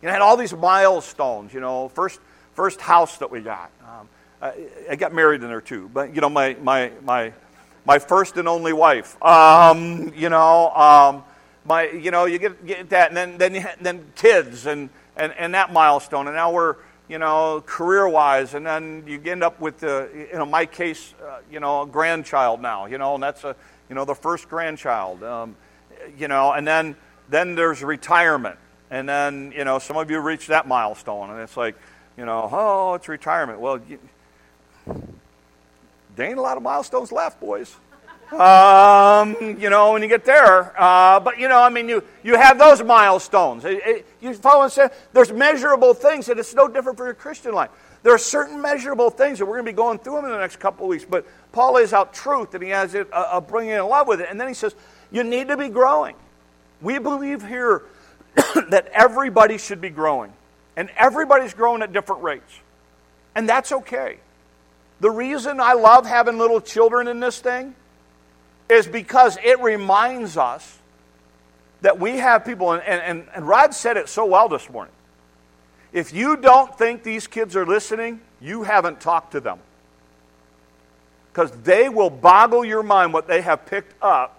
You 0.00 0.06
know, 0.06 0.10
I 0.10 0.12
had 0.12 0.22
all 0.22 0.36
these 0.36 0.54
milestones, 0.54 1.52
you 1.52 1.60
know, 1.60 1.88
first, 1.88 2.20
first 2.54 2.80
house 2.80 3.18
that 3.18 3.30
we 3.30 3.40
got. 3.40 3.70
Um, 3.82 4.08
I, 4.40 4.54
I, 4.90 4.96
got 4.96 5.12
married 5.12 5.42
in 5.42 5.48
there 5.48 5.60
too, 5.60 5.90
but, 5.92 6.14
you 6.14 6.20
know, 6.20 6.28
my, 6.28 6.54
my, 6.62 6.92
my, 7.02 7.32
my 7.84 7.98
first 7.98 8.36
and 8.36 8.46
only 8.46 8.72
wife, 8.72 9.20
um, 9.22 10.12
you 10.14 10.28
know, 10.28 10.70
um, 10.70 11.24
my, 11.64 11.90
you 11.90 12.12
know, 12.12 12.26
you 12.26 12.38
get, 12.38 12.64
get 12.64 12.90
that, 12.90 13.08
and 13.08 13.16
then, 13.16 13.38
then, 13.38 13.68
then 13.80 14.12
kids 14.14 14.66
and, 14.66 14.88
and, 15.16 15.32
and 15.36 15.54
that 15.54 15.72
milestone. 15.72 16.28
And 16.28 16.36
now 16.36 16.52
we're, 16.52 16.76
you 17.08 17.18
know, 17.18 17.62
career 17.66 18.08
wise, 18.08 18.54
and 18.54 18.64
then 18.64 19.02
you 19.06 19.20
end 19.24 19.42
up 19.42 19.60
with, 19.60 19.80
the, 19.80 20.08
you 20.14 20.38
know, 20.38 20.46
my 20.46 20.66
case, 20.66 21.14
uh, 21.26 21.38
you 21.50 21.58
know, 21.58 21.82
a 21.82 21.86
grandchild 21.86 22.62
now, 22.62 22.86
you 22.86 22.98
know, 22.98 23.14
and 23.14 23.22
that's 23.22 23.42
a, 23.42 23.56
you 23.88 23.94
know, 23.96 24.04
the 24.04 24.14
first 24.14 24.48
grandchild, 24.48 25.24
um, 25.24 25.56
you 26.16 26.28
know, 26.28 26.52
and 26.52 26.66
then, 26.66 26.96
then 27.28 27.54
there's 27.54 27.82
retirement. 27.82 28.58
And 28.90 29.08
then, 29.08 29.52
you 29.54 29.64
know, 29.64 29.78
some 29.78 29.96
of 29.96 30.10
you 30.10 30.18
reach 30.18 30.46
that 30.46 30.66
milestone, 30.66 31.30
and 31.30 31.40
it's 31.40 31.56
like, 31.56 31.76
you 32.16 32.24
know, 32.24 32.48
oh, 32.50 32.94
it's 32.94 33.08
retirement. 33.08 33.60
Well, 33.60 33.80
you, 33.88 33.98
there 36.16 36.26
ain't 36.28 36.38
a 36.38 36.42
lot 36.42 36.56
of 36.56 36.62
milestones 36.62 37.12
left, 37.12 37.40
boys 37.40 37.76
um, 38.32 39.36
you 39.40 39.70
know, 39.70 39.92
when 39.92 40.02
you 40.02 40.08
get 40.08 40.24
there. 40.24 40.78
Uh, 40.80 41.20
but, 41.20 41.38
you 41.38 41.48
know, 41.48 41.60
I 41.60 41.70
mean, 41.70 41.88
you, 41.88 42.04
you 42.22 42.36
have 42.36 42.58
those 42.58 42.82
milestones. 42.82 43.64
It, 43.64 43.80
it, 43.84 44.06
you 44.20 44.34
follow 44.34 44.64
and 44.64 44.72
say 44.72 44.88
there's 45.12 45.32
measurable 45.32 45.94
things, 45.94 46.28
and 46.28 46.38
it's 46.38 46.54
no 46.54 46.68
different 46.68 46.98
for 46.98 47.06
your 47.06 47.14
Christian 47.14 47.52
life. 47.52 47.70
There 48.02 48.14
are 48.14 48.18
certain 48.18 48.60
measurable 48.60 49.10
things, 49.10 49.40
and 49.40 49.48
we're 49.48 49.56
going 49.56 49.66
to 49.66 49.72
be 49.72 49.76
going 49.76 49.98
through 49.98 50.16
them 50.16 50.24
in 50.26 50.30
the 50.30 50.38
next 50.38 50.56
couple 50.56 50.84
of 50.84 50.90
weeks. 50.90 51.04
But 51.08 51.26
Paul 51.52 51.74
lays 51.74 51.92
out 51.92 52.12
truth, 52.12 52.54
and 52.54 52.62
he 52.62 52.70
has 52.70 52.94
it 52.94 53.12
uh, 53.12 53.28
uh, 53.32 53.40
bringing 53.40 53.72
in 53.72 53.86
love 53.86 54.06
with 54.06 54.20
it. 54.20 54.28
And 54.30 54.40
then 54.40 54.48
he 54.48 54.54
says, 54.54 54.74
you 55.10 55.24
need 55.24 55.48
to 55.48 55.56
be 55.56 55.68
growing. 55.68 56.16
We 56.80 56.98
believe 56.98 57.46
here 57.46 57.82
that 58.70 58.88
everybody 58.92 59.58
should 59.58 59.80
be 59.80 59.90
growing, 59.90 60.32
and 60.76 60.90
everybody's 60.96 61.54
growing 61.54 61.82
at 61.82 61.92
different 61.92 62.22
rates. 62.22 62.52
And 63.34 63.48
that's 63.48 63.72
okay. 63.72 64.18
The 65.00 65.10
reason 65.10 65.60
I 65.60 65.74
love 65.74 66.06
having 66.06 66.38
little 66.38 66.60
children 66.60 67.08
in 67.08 67.20
this 67.20 67.40
thing 67.40 67.74
is 68.68 68.86
because 68.86 69.38
it 69.42 69.60
reminds 69.60 70.36
us 70.36 70.78
that 71.80 71.98
we 71.98 72.18
have 72.18 72.44
people, 72.44 72.72
and, 72.72 72.82
and, 72.82 73.24
and 73.34 73.46
Rod 73.46 73.72
said 73.74 73.96
it 73.96 74.08
so 74.08 74.26
well 74.26 74.48
this 74.48 74.68
morning. 74.68 74.92
If 75.92 76.12
you 76.12 76.36
don't 76.36 76.76
think 76.76 77.02
these 77.02 77.26
kids 77.26 77.56
are 77.56 77.64
listening, 77.64 78.20
you 78.40 78.64
haven't 78.64 79.00
talked 79.00 79.32
to 79.32 79.40
them. 79.40 79.58
Because 81.32 81.50
they 81.62 81.88
will 81.88 82.10
boggle 82.10 82.64
your 82.64 82.82
mind 82.82 83.12
what 83.12 83.28
they 83.28 83.40
have 83.40 83.64
picked 83.66 83.94
up. 84.02 84.37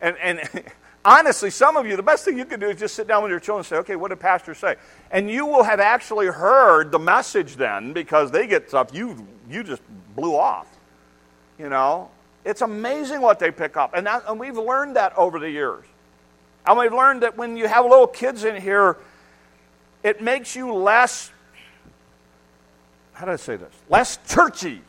And, 0.00 0.16
and 0.18 0.64
honestly, 1.04 1.50
some 1.50 1.76
of 1.76 1.86
you, 1.86 1.96
the 1.96 2.02
best 2.02 2.24
thing 2.24 2.38
you 2.38 2.44
can 2.44 2.60
do 2.60 2.68
is 2.68 2.78
just 2.78 2.94
sit 2.94 3.06
down 3.06 3.22
with 3.22 3.30
your 3.30 3.40
children 3.40 3.60
and 3.60 3.66
say, 3.66 3.76
okay, 3.76 3.96
what 3.96 4.08
did 4.08 4.20
Pastor 4.20 4.54
say? 4.54 4.76
And 5.10 5.30
you 5.30 5.46
will 5.46 5.62
have 5.62 5.80
actually 5.80 6.26
heard 6.26 6.90
the 6.90 6.98
message 6.98 7.56
then 7.56 7.92
because 7.92 8.30
they 8.30 8.46
get 8.46 8.68
stuff 8.68 8.90
you, 8.92 9.26
you 9.48 9.62
just 9.62 9.82
blew 10.14 10.34
off. 10.34 10.68
You 11.58 11.68
know? 11.68 12.10
It's 12.44 12.60
amazing 12.60 13.20
what 13.20 13.38
they 13.38 13.50
pick 13.50 13.76
up. 13.76 13.94
And, 13.94 14.06
that, 14.06 14.24
and 14.28 14.38
we've 14.38 14.58
learned 14.58 14.96
that 14.96 15.16
over 15.16 15.38
the 15.38 15.50
years. 15.50 15.84
And 16.66 16.78
we've 16.78 16.92
learned 16.92 17.22
that 17.22 17.36
when 17.36 17.56
you 17.56 17.68
have 17.68 17.84
little 17.84 18.06
kids 18.06 18.44
in 18.44 18.60
here, 18.60 18.96
it 20.02 20.20
makes 20.20 20.54
you 20.54 20.72
less, 20.72 21.30
how 23.12 23.26
do 23.26 23.32
I 23.32 23.36
say 23.36 23.56
this? 23.56 23.72
Less 23.88 24.18
churchy 24.26 24.82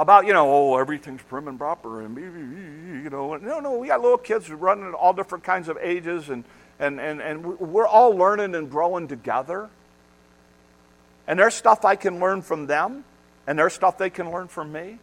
about, 0.00 0.26
you 0.26 0.32
know, 0.32 0.50
oh, 0.50 0.78
everything's 0.78 1.22
prim 1.22 1.46
and 1.46 1.58
proper 1.58 2.00
and, 2.00 2.16
you 2.16 3.10
know. 3.10 3.36
No, 3.36 3.60
no, 3.60 3.76
we 3.76 3.88
got 3.88 4.00
little 4.00 4.18
kids 4.18 4.50
running 4.50 4.86
at 4.86 4.94
all 4.94 5.12
different 5.12 5.44
kinds 5.44 5.68
of 5.68 5.76
ages 5.76 6.30
and, 6.30 6.44
and, 6.78 6.98
and, 6.98 7.20
and 7.20 7.60
we're 7.60 7.86
all 7.86 8.10
learning 8.10 8.54
and 8.54 8.70
growing 8.70 9.08
together. 9.08 9.68
And 11.26 11.38
there's 11.38 11.54
stuff 11.54 11.84
I 11.84 11.96
can 11.96 12.18
learn 12.18 12.40
from 12.40 12.66
them, 12.66 13.04
and 13.46 13.58
there's 13.58 13.74
stuff 13.74 13.98
they 13.98 14.10
can 14.10 14.32
learn 14.32 14.48
from 14.48 14.72
me. 14.72 14.98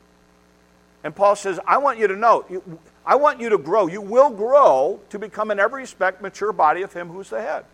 And 1.04 1.16
Paul 1.16 1.36
says, 1.36 1.60
I 1.66 1.78
want 1.78 2.00
you 2.00 2.08
to 2.08 2.16
know, 2.16 2.46
I 3.06 3.16
want 3.16 3.40
you 3.40 3.50
to 3.50 3.58
grow. 3.58 3.88
You 3.88 4.02
will 4.02 4.32
grow 4.32 5.00
to 5.10 5.20
become, 5.20 5.52
in 5.52 5.60
every 5.60 5.84
respect, 5.84 6.22
mature 6.22 6.52
body 6.52 6.82
of 6.82 6.92
Him 6.92 7.10
who's 7.10 7.30
the 7.30 7.40
head. 7.40 7.66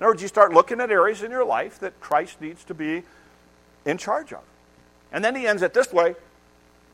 In 0.00 0.04
other 0.04 0.12
words, 0.12 0.22
you 0.22 0.28
start 0.28 0.52
looking 0.52 0.80
at 0.80 0.90
areas 0.90 1.22
in 1.22 1.30
your 1.30 1.44
life 1.44 1.78
that 1.80 2.00
Christ 2.00 2.40
needs 2.40 2.64
to 2.64 2.74
be 2.74 3.02
in 3.84 3.98
charge 3.98 4.32
of. 4.32 4.40
And 5.12 5.24
then 5.24 5.34
he 5.36 5.46
ends 5.46 5.62
it 5.62 5.72
this 5.72 5.92
way 5.92 6.16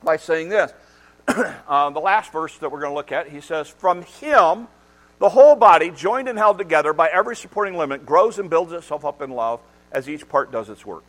by 0.04 0.16
saying 0.16 0.48
this. 0.48 0.72
uh, 1.28 1.90
the 1.90 2.00
last 2.00 2.32
verse 2.32 2.56
that 2.58 2.70
we're 2.70 2.80
going 2.80 2.90
to 2.90 2.96
look 2.96 3.12
at, 3.12 3.28
he 3.28 3.40
says, 3.40 3.68
From 3.68 4.02
Him, 4.02 4.68
the 5.18 5.28
whole 5.28 5.54
body, 5.54 5.90
joined 5.90 6.28
and 6.28 6.38
held 6.38 6.58
together 6.58 6.92
by 6.92 7.08
every 7.08 7.36
supporting 7.36 7.74
ligament, 7.74 8.04
grows 8.04 8.38
and 8.38 8.50
builds 8.50 8.72
itself 8.72 9.04
up 9.04 9.22
in 9.22 9.30
love 9.30 9.60
as 9.92 10.08
each 10.08 10.28
part 10.28 10.50
does 10.50 10.68
its 10.68 10.84
work. 10.84 11.04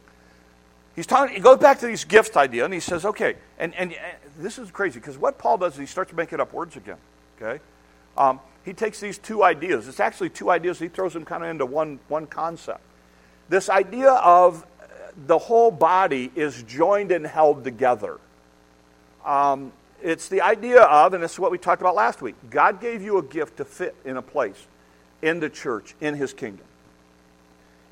He's 0.96 1.08
talking, 1.08 1.36
he 1.36 1.42
goes 1.42 1.58
back 1.58 1.80
to 1.80 1.88
these 1.88 2.04
gifts 2.04 2.38
idea 2.38 2.66
and 2.66 2.74
he 2.74 2.80
says, 2.80 3.04
okay, 3.04 3.36
and, 3.58 3.74
and, 3.74 3.94
and 3.94 4.18
this 4.38 4.60
is 4.60 4.70
crazy 4.70 5.00
because 5.00 5.18
what 5.18 5.40
Paul 5.40 5.58
does 5.58 5.74
is 5.74 5.80
he 5.80 5.86
starts 5.88 6.14
making 6.14 6.40
up 6.40 6.54
words 6.54 6.76
again, 6.76 6.98
okay? 7.42 7.64
Um, 8.16 8.40
he 8.64 8.74
takes 8.74 9.00
these 9.00 9.18
two 9.18 9.44
ideas. 9.44 9.88
It's 9.88 10.00
actually 10.00 10.30
two 10.30 10.52
ideas. 10.52 10.78
He 10.78 10.88
throws 10.88 11.14
them 11.14 11.26
kind 11.26 11.44
of 11.44 11.50
into 11.50 11.66
one, 11.66 12.00
one 12.08 12.28
concept. 12.28 12.82
This 13.50 13.70
idea 13.70 14.12
of 14.12 14.66
the 15.26 15.38
whole 15.38 15.72
body 15.72 16.32
is 16.36 16.62
joined 16.64 17.12
and 17.12 17.26
held 17.26 17.64
together. 17.64 18.20
Um, 19.26 19.72
it's 20.02 20.28
the 20.28 20.42
idea 20.42 20.82
of, 20.82 21.14
and 21.14 21.24
this 21.24 21.34
is 21.34 21.40
what 21.40 21.52
we 21.52 21.58
talked 21.58 21.82
about 21.82 21.96
last 21.96 22.22
week 22.22 22.36
God 22.50 22.82
gave 22.82 23.02
you 23.02 23.18
a 23.18 23.24
gift 23.24 23.58
to 23.58 23.66
fit 23.66 23.96
in 24.04 24.18
a 24.18 24.22
place 24.22 24.68
in 25.22 25.40
the 25.40 25.50
church, 25.50 25.96
in 26.02 26.16
his 26.16 26.34
kingdom. 26.34 26.66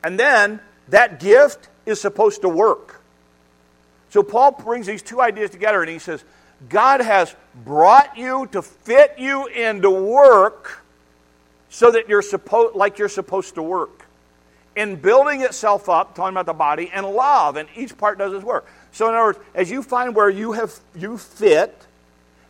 And 0.04 0.20
then 0.20 0.60
that 0.90 1.20
gift 1.20 1.70
is 1.86 2.02
supposed 2.02 2.42
to 2.42 2.50
work. 2.50 3.02
So 4.10 4.24
Paul 4.24 4.52
brings 4.52 4.88
these 4.88 5.02
two 5.02 5.22
ideas 5.22 5.50
together 5.52 5.82
and 5.82 5.90
he 5.90 6.00
says, 6.00 6.24
God 6.70 7.00
has 7.02 7.34
brought 7.56 8.18
you 8.18 8.48
to 8.52 8.62
fit 8.62 9.16
you 9.18 9.48
into 9.48 9.90
work 9.90 10.84
so 11.70 11.92
that 11.92 12.10
you're 12.10 12.22
supposed 12.22 12.76
like 12.76 13.00
you're 13.00 13.10
supposed 13.10 13.56
to 13.56 13.64
work. 13.64 14.06
In 14.76 14.98
building 14.98 15.42
itself 15.42 15.90
up, 15.90 16.16
talking 16.16 16.34
about 16.34 16.46
the 16.46 16.54
body, 16.54 16.92
and 16.94 17.06
love, 17.06 17.56
and 17.56 17.68
each 17.76 17.98
part 17.98 18.18
does 18.18 18.34
its 18.34 18.44
work. 18.44 18.68
So 18.92 19.08
in 19.08 19.16
other 19.16 19.24
words, 19.24 19.40
as 19.56 19.72
you 19.72 19.84
find 19.84 20.16
where 20.16 20.30
you 20.30 20.52
have 20.54 20.78
you 20.96 21.18
fit, 21.18 21.88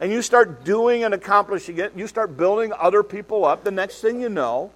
and 0.02 0.12
you 0.12 0.24
start 0.24 0.66
doing 0.66 1.04
and 1.04 1.14
accomplishing 1.14 1.78
it, 1.78 1.94
you 1.96 2.08
start 2.08 2.36
building 2.36 2.74
other 2.78 3.04
people 3.04 3.46
up, 3.46 3.64
the 3.64 3.72
next 3.72 4.02
thing 4.02 4.20
you 4.20 4.30
know, 4.30 4.72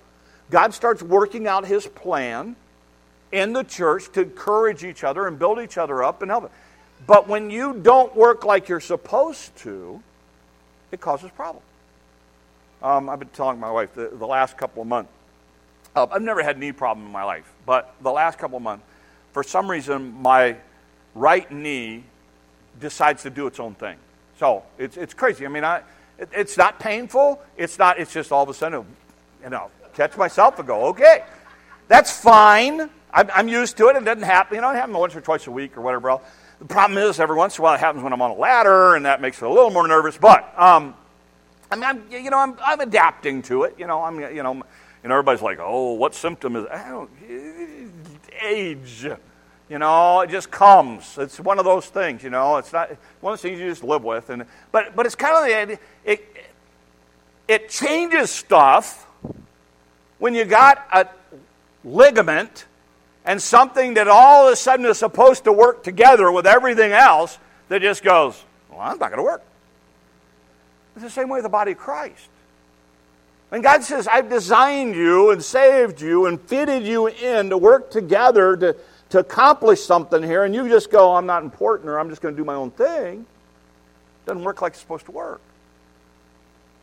God 0.52 0.74
starts 0.76 1.02
working 1.02 1.48
out 1.48 1.66
his 1.66 1.88
plan 1.88 2.56
in 3.32 3.52
the 3.52 3.64
church 3.64 4.12
to 4.14 4.22
encourage 4.22 4.84
each 4.84 5.04
other 5.04 5.26
and 5.26 5.40
build 5.40 5.60
each 5.60 5.80
other 5.80 6.04
up 6.04 6.22
and 6.22 6.30
help 6.30 6.46
it. 6.46 6.52
But 7.08 7.28
when 7.28 7.50
you 7.50 7.74
don't 7.74 8.16
work 8.16 8.46
like 8.46 8.70
you're 8.70 8.80
supposed 8.80 9.56
to, 9.58 10.02
it 10.92 11.02
causes 11.02 11.32
problems. 11.32 11.66
Um, 12.84 13.10
I've 13.10 13.18
been 13.18 13.28
telling 13.30 13.60
my 13.60 13.72
wife 13.72 13.96
the, 13.96 14.10
the 14.14 14.28
last 14.28 14.58
couple 14.58 14.84
of 14.84 14.88
months. 14.88 15.10
Uh, 15.96 16.06
I've 16.12 16.22
never 16.22 16.44
had 16.44 16.60
knee 16.60 16.72
problem 16.72 17.08
in 17.08 17.12
my 17.12 17.24
life, 17.24 17.52
but 17.66 17.96
the 18.02 18.12
last 18.12 18.38
couple 18.38 18.58
of 18.58 18.64
months, 18.64 18.86
for 19.34 19.42
some 19.42 19.70
reason, 19.72 20.22
my 20.22 20.58
right 21.16 21.50
knee 21.50 22.04
decides 22.80 23.24
to 23.24 23.30
do 23.30 23.48
its 23.48 23.60
own 23.60 23.74
thing. 23.74 23.98
So 24.38 24.64
it's, 24.78 24.98
it's 24.98 25.14
crazy. 25.14 25.46
I 25.46 25.50
mean, 25.50 25.64
I, 25.64 25.82
it, 26.20 26.30
it's 26.32 26.58
not 26.58 26.80
painful. 26.80 27.42
It's 27.58 27.80
not, 27.80 28.00
it's 28.00 28.14
just 28.14 28.32
all 28.32 28.44
of 28.44 28.50
a 28.50 28.54
sudden, 28.54 28.86
you 29.44 29.50
know, 29.50 29.72
catch 29.94 30.16
myself 30.18 30.60
and 30.60 30.68
go, 30.68 30.88
okay, 30.88 31.24
that's 31.88 32.12
fine. 32.12 32.90
I'm, 33.14 33.30
I'm 33.34 33.48
used 33.48 33.78
to 33.78 33.88
it. 33.88 33.96
It 33.96 34.04
doesn't 34.04 34.24
happen. 34.24 34.56
You 34.56 34.62
know, 34.62 34.72
it 34.72 34.76
happens 34.76 34.98
once 34.98 35.16
or 35.16 35.22
twice 35.22 35.48
a 35.48 35.52
week 35.52 35.78
or 35.78 35.82
whatever 35.82 36.10
else. 36.10 36.22
The 36.60 36.66
problem 36.66 36.98
is, 36.98 37.20
every 37.20 37.36
once 37.36 37.58
in 37.58 37.62
a 37.62 37.64
while, 37.64 37.76
it 37.76 37.80
happens 37.80 38.04
when 38.04 38.14
I'm 38.14 38.22
on 38.22 38.32
a 38.32 38.36
ladder, 38.36 38.96
and 38.96 39.06
that 39.06 39.20
makes 39.22 39.42
it 39.42 39.46
a 39.46 39.50
little 39.50 39.72
more 39.72 39.88
nervous. 39.88 40.18
But 40.18 40.58
um, 40.58 40.96
I 41.70 41.76
mean, 41.76 41.84
I'm, 41.84 42.04
you 42.10 42.30
know, 42.30 42.38
I'm, 42.38 42.56
I'm 42.64 42.80
adapting 42.80 43.42
to 43.44 43.64
it. 43.64 43.76
You 43.78 43.88
know, 43.88 44.02
I'm, 44.02 44.20
you 44.20 44.42
know, 44.42 44.64
and 45.04 45.12
everybody's 45.12 45.42
like, 45.42 45.60
"Oh, 45.60 45.94
what 45.94 46.16
symptom 46.16 46.56
is?" 46.56 46.66
I 46.72 46.90
don't, 46.90 47.10
age. 48.42 49.06
You 49.70 49.80
know, 49.80 50.22
it 50.22 50.30
just 50.30 50.52
comes. 50.52 51.18
It's 51.18 51.40
one 51.40 51.58
of 51.58 51.66
those 51.66 51.88
things. 51.88 52.24
You 52.24 52.30
know, 52.30 52.58
it's 52.58 52.72
not 52.72 52.90
one 53.22 53.34
of 53.34 53.40
those 53.40 53.42
things 53.42 53.60
you 53.60 53.68
just 53.68 53.84
live 53.84 54.04
with. 54.04 54.30
And 54.30 54.46
but 54.72 54.96
but 54.96 55.06
it's 55.06 55.16
kind 55.16 55.36
of 55.38 55.70
the. 55.70 55.80
It 56.04 56.36
it 57.48 57.70
changes 57.70 58.30
stuff 58.30 59.08
when 60.20 60.34
you 60.34 60.46
got 60.46 60.86
a 60.92 61.08
ligament 61.84 62.66
and 63.26 63.42
something 63.42 63.96
that 63.96 64.08
all 64.08 64.48
of 64.48 64.54
a 64.54 64.56
sudden 64.56 64.86
is 64.86 65.00
supposed 65.00 65.44
to 65.46 65.52
work 65.52 65.84
together 65.84 66.32
with 66.32 66.46
everything 66.46 66.92
else 66.92 67.38
that 67.70 67.82
just 67.82 68.04
goes, 68.04 68.42
well, 68.70 68.82
I'm 68.82 68.98
not 69.00 69.10
going 69.10 69.18
to 69.18 69.24
work. 69.24 69.44
It's 70.96 71.04
the 71.04 71.10
same 71.10 71.30
way 71.30 71.38
with 71.38 71.44
the 71.44 71.50
body 71.50 71.72
of 71.72 71.78
Christ. 71.78 72.30
And 73.52 73.64
God 73.64 73.84
says, 73.84 74.08
I've 74.08 74.30
designed 74.30 74.96
you 74.96 75.32
and 75.32 75.44
saved 75.44 76.02
you 76.02 76.26
and 76.26 76.40
fitted 76.42 76.84
you 76.84 77.08
in 77.08 77.50
to 77.50 77.58
work 77.58 77.92
together 77.92 78.58
to, 78.58 78.76
to 79.16 79.22
accomplish 79.22 79.82
something 79.82 80.22
here, 80.22 80.44
and 80.44 80.54
you 80.54 80.68
just 80.68 80.92
go, 80.92 81.16
I'm 81.16 81.26
not 81.26 81.42
important 81.42 81.88
or 81.88 81.98
I'm 81.98 82.10
just 82.10 82.22
going 82.22 82.36
to 82.36 82.38
do 82.38 82.44
my 82.44 82.56
own 82.56 82.70
thing, 82.70 83.26
doesn't 84.26 84.44
work 84.44 84.62
like 84.62 84.74
it's 84.74 84.82
supposed 84.82 85.06
to 85.06 85.14
work. 85.14 85.40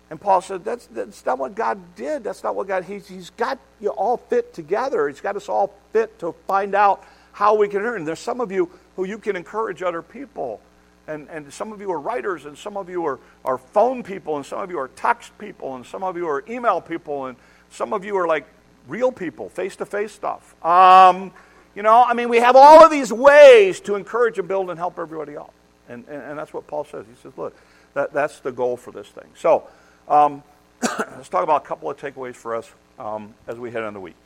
And 0.08 0.18
Paul 0.18 0.40
said, 0.40 0.64
that's, 0.64 0.86
that's 0.86 1.26
not 1.26 1.38
what 1.38 1.54
God 1.54 1.78
did. 1.94 2.24
That's 2.24 2.42
not 2.42 2.54
what 2.54 2.68
God, 2.68 2.84
he's, 2.84 3.06
he's 3.06 3.28
got 3.30 3.58
you 3.82 3.90
all 3.90 4.16
fit 4.16 4.54
together. 4.54 5.08
He's 5.08 5.20
got 5.20 5.36
us 5.36 5.50
all 5.50 5.74
fit 5.92 6.18
to 6.20 6.34
find 6.46 6.74
out 6.74 7.04
how 7.32 7.54
we 7.54 7.68
can 7.68 7.82
earn. 7.82 8.06
There's 8.06 8.18
some 8.18 8.40
of 8.40 8.50
you 8.50 8.70
who 8.96 9.04
you 9.04 9.18
can 9.18 9.36
encourage 9.36 9.82
other 9.82 10.00
people. 10.00 10.62
And, 11.06 11.28
and 11.28 11.52
some 11.52 11.70
of 11.70 11.82
you 11.82 11.92
are 11.92 12.00
writers, 12.00 12.46
and 12.46 12.56
some 12.56 12.78
of 12.78 12.88
you 12.88 13.04
are, 13.04 13.18
are 13.44 13.58
phone 13.58 14.02
people, 14.02 14.36
and 14.38 14.46
some 14.46 14.60
of 14.60 14.70
you 14.70 14.78
are 14.78 14.88
text 14.88 15.36
people, 15.36 15.74
and 15.76 15.84
some 15.84 16.02
of 16.02 16.16
you 16.16 16.26
are 16.28 16.42
email 16.48 16.80
people, 16.80 17.26
and 17.26 17.36
some 17.68 17.92
of 17.92 18.06
you 18.06 18.16
are 18.16 18.26
like 18.26 18.46
real 18.88 19.12
people, 19.12 19.50
face 19.50 19.76
to 19.76 19.84
face 19.84 20.12
stuff. 20.12 20.54
Um, 20.64 21.30
you 21.74 21.82
know, 21.82 22.04
I 22.04 22.14
mean, 22.14 22.28
we 22.28 22.38
have 22.38 22.56
all 22.56 22.84
of 22.84 22.90
these 22.90 23.12
ways 23.12 23.80
to 23.80 23.94
encourage 23.94 24.38
and 24.38 24.46
build 24.46 24.70
and 24.70 24.78
help 24.78 24.98
everybody 24.98 25.36
out. 25.36 25.52
And, 25.88 26.04
and, 26.08 26.22
and 26.22 26.38
that's 26.38 26.52
what 26.52 26.66
Paul 26.66 26.84
says. 26.84 27.06
He 27.08 27.20
says, 27.22 27.32
look, 27.36 27.56
that, 27.94 28.12
that's 28.12 28.40
the 28.40 28.52
goal 28.52 28.76
for 28.76 28.92
this 28.92 29.08
thing. 29.08 29.28
So, 29.36 29.68
um, 30.08 30.42
let's 30.82 31.28
talk 31.28 31.42
about 31.42 31.64
a 31.64 31.66
couple 31.66 31.90
of 31.90 31.96
takeaways 31.98 32.34
for 32.34 32.54
us 32.56 32.70
um, 32.98 33.34
as 33.46 33.56
we 33.56 33.70
head 33.70 33.82
into 33.82 33.94
the 33.94 34.00
week. 34.00 34.16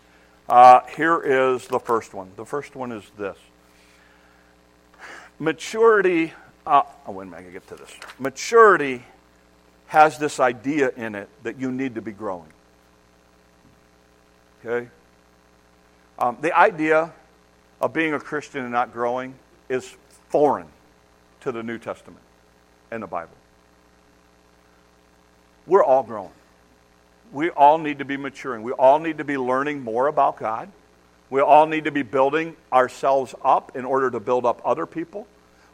Uh, 0.49 0.81
here 0.97 1.21
is 1.21 1.67
the 1.67 1.81
first 1.81 2.15
one. 2.15 2.31
The 2.37 2.45
first 2.45 2.77
one 2.77 2.93
is 2.93 3.05
this 3.19 3.37
maturity. 5.39 6.33
Uh, 6.67 6.83
oh, 7.07 7.13
wait 7.13 7.25
a 7.25 7.31
minute, 7.31 7.47
I 7.49 7.53
get 7.53 7.67
to 7.69 7.77
this. 7.77 7.91
Maturity 8.19 9.05
has 9.89 10.19
this 10.19 10.41
idea 10.41 10.91
in 10.97 11.15
it 11.15 11.29
that 11.43 11.59
you 11.59 11.71
need 11.71 11.95
to 11.95 12.03
be 12.03 12.13
growing. 12.13 12.53
Okay? 14.65 14.89
Um, 16.19 16.39
the 16.41 16.57
idea 16.57 17.13
of 17.81 17.93
being 17.93 18.15
a 18.15 18.21
Christian 18.21 18.63
and 18.63 18.73
not 18.73 18.93
growing 18.93 19.35
is 19.69 19.97
foreign 20.29 20.69
to 21.41 21.53
the 21.53 21.63
New 21.63 21.79
Testament 21.79 22.23
and 22.91 23.03
the 23.03 23.07
Bible. 23.07 23.37
We're 25.67 25.85
all 25.85 26.03
growing. 26.03 26.31
We 27.33 27.51
all 27.51 27.79
need 27.79 27.99
to 27.99 28.05
be 28.05 28.17
maturing. 28.17 28.63
We 28.63 28.73
all 28.73 28.99
need 28.99 29.19
to 29.19 29.25
be 29.25 29.37
learning 29.37 29.83
more 29.83 30.07
about 30.07 30.39
God. 30.39 30.71
We 31.29 31.41
all 31.41 31.67
need 31.67 31.85
to 31.85 31.91
be 31.91 32.03
building 32.03 32.57
ourselves 32.73 33.35
up 33.45 33.77
in 33.77 33.85
order 33.85 34.11
to 34.11 34.21
build 34.21 34.47
up 34.47 34.63
other 34.65 34.87
people. 34.87 35.27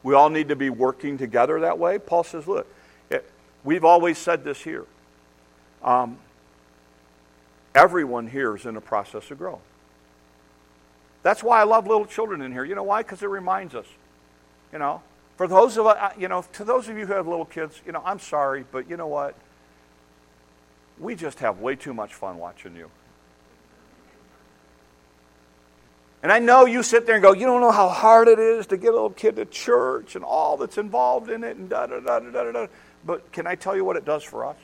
We 0.03 0.15
all 0.15 0.31
need 0.31 0.49
to 0.49 0.57
be 0.57 0.71
working 0.71 1.19
together 1.19 1.61
that 1.61 1.79
way. 1.79 1.99
Paul 1.99 2.25
says, 2.25 2.47
look, 2.47 2.67
it, 3.11 3.31
we've 3.63 3.85
always 3.85 4.17
said 4.19 4.45
this 4.45 4.63
here. 4.63 4.87
Um, 5.83 6.19
everyone 7.75 8.29
here 8.29 8.57
is 8.57 8.65
in 8.65 8.77
a 8.77 8.81
process 8.81 9.31
of 9.31 9.39
growth. 9.39 9.61
That's 11.23 11.43
why 11.43 11.61
I 11.61 11.65
love 11.65 11.87
little 11.87 12.07
children 12.07 12.43
in 12.43 12.53
here. 12.53 12.65
You 12.65 12.75
know 12.75 12.83
why? 12.83 13.03
Because 13.03 13.23
it 13.23 13.29
reminds 13.29 13.75
us. 13.75 13.87
You 14.73 14.79
know, 14.79 15.03
for 15.37 15.47
those 15.47 15.77
of 15.77 15.87
uh, 15.87 16.11
you 16.19 16.29
know, 16.29 16.45
to 16.55 16.65
those 16.65 16.89
of 16.89 16.97
you 16.97 17.07
who 17.07 17.13
have 17.13 17.29
little 17.29 17.45
kids, 17.45 17.81
you 17.85 17.93
know, 17.93 18.03
I'm 18.05 18.19
sorry, 18.19 18.65
but 18.71 18.89
you 18.89 18.97
know 18.97 19.07
what? 19.07 19.37
we 21.03 21.15
just 21.15 21.41
have 21.41 21.61
way 21.61 21.75
too 21.75 21.93
much 21.93 22.15
fun 22.15 22.39
watching 22.39 22.77
you. 22.77 22.91
And 26.23 26.31
I 26.31 26.39
know 26.39 26.67
you 26.67 26.85
sit 26.85 27.05
there 27.05 27.17
and 27.17 27.23
go, 27.23 27.33
you 27.33 27.47
don't 27.47 27.61
know 27.61 27.73
how 27.73 27.89
hard 27.89 28.29
it 28.29 28.39
is 28.39 28.69
to 28.69 28.77
get 28.77 28.91
a 28.91 28.93
little 28.93 29.11
kid 29.11 29.37
to 29.37 29.45
church 29.45 30.15
and 30.15 30.25
all 30.25 30.57
that's 30.57 30.79
involved 30.79 31.29
in 31.29 31.43
it 31.43 31.57
and 31.57 31.69
da 31.69 31.87
da 31.87 31.99
da 31.99 32.21
da 32.21 32.31
da 32.31 32.53
da. 32.53 32.67
But 33.05 33.33
can 33.33 33.49
I 33.49 33.57
tell 33.57 33.75
you 33.75 33.85
what 33.85 33.97
it 33.97 34.05
does 34.05 34.23
for 34.23 34.47
us? 34.47 34.57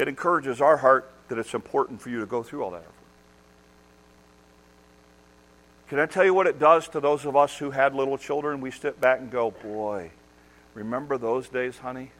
It 0.00 0.08
encourages 0.08 0.60
our 0.60 0.76
heart 0.76 1.08
that 1.28 1.38
it's 1.38 1.54
important 1.54 2.02
for 2.02 2.10
you 2.10 2.18
to 2.18 2.26
go 2.26 2.42
through 2.42 2.64
all 2.64 2.72
that 2.72 2.84
Can 5.94 6.02
I 6.02 6.06
tell 6.06 6.24
you 6.24 6.34
what 6.34 6.48
it 6.48 6.58
does 6.58 6.88
to 6.88 6.98
those 6.98 7.24
of 7.24 7.36
us 7.36 7.56
who 7.56 7.70
had 7.70 7.94
little 7.94 8.18
children? 8.18 8.60
We 8.60 8.72
sit 8.72 9.00
back 9.00 9.20
and 9.20 9.30
go, 9.30 9.52
boy, 9.52 10.10
remember 10.74 11.18
those 11.18 11.48
days, 11.48 11.78
honey? 11.78 12.10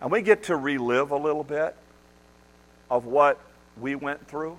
And 0.00 0.10
we 0.10 0.22
get 0.22 0.44
to 0.44 0.56
relive 0.56 1.10
a 1.10 1.18
little 1.18 1.44
bit 1.44 1.76
of 2.90 3.04
what 3.04 3.38
we 3.78 3.94
went 3.94 4.26
through. 4.26 4.58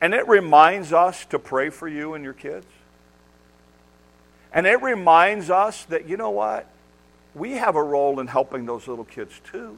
And 0.00 0.14
it 0.14 0.26
reminds 0.26 0.94
us 0.94 1.26
to 1.26 1.38
pray 1.38 1.68
for 1.68 1.86
you 1.86 2.14
and 2.14 2.24
your 2.24 2.32
kids. 2.32 2.64
And 4.54 4.66
it 4.66 4.80
reminds 4.80 5.50
us 5.50 5.84
that, 5.90 6.08
you 6.08 6.16
know 6.16 6.30
what? 6.30 6.66
We 7.34 7.52
have 7.58 7.76
a 7.76 7.82
role 7.82 8.20
in 8.20 8.26
helping 8.26 8.64
those 8.64 8.88
little 8.88 9.04
kids 9.04 9.38
too. 9.52 9.76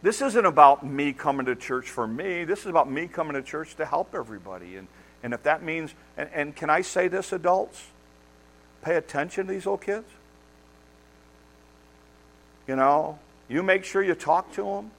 This 0.00 0.22
isn't 0.22 0.46
about 0.46 0.86
me 0.86 1.12
coming 1.12 1.46
to 1.46 1.56
church 1.56 1.90
for 1.90 2.06
me. 2.06 2.44
This 2.44 2.60
is 2.60 2.66
about 2.66 2.90
me 2.90 3.08
coming 3.08 3.34
to 3.34 3.42
church 3.42 3.74
to 3.76 3.84
help 3.84 4.14
everybody. 4.14 4.76
And, 4.76 4.86
and 5.22 5.34
if 5.34 5.42
that 5.42 5.62
means, 5.62 5.92
and, 6.16 6.30
and 6.32 6.56
can 6.56 6.70
I 6.70 6.82
say 6.82 7.08
this, 7.08 7.32
adults? 7.32 7.84
Pay 8.82 8.94
attention 8.94 9.46
to 9.46 9.52
these 9.52 9.66
little 9.66 9.76
kids. 9.76 10.06
You 12.68 12.76
know, 12.76 13.18
you 13.48 13.62
make 13.62 13.82
sure 13.84 14.02
you 14.02 14.14
talk 14.14 14.52
to 14.52 14.62
them, 14.62 14.92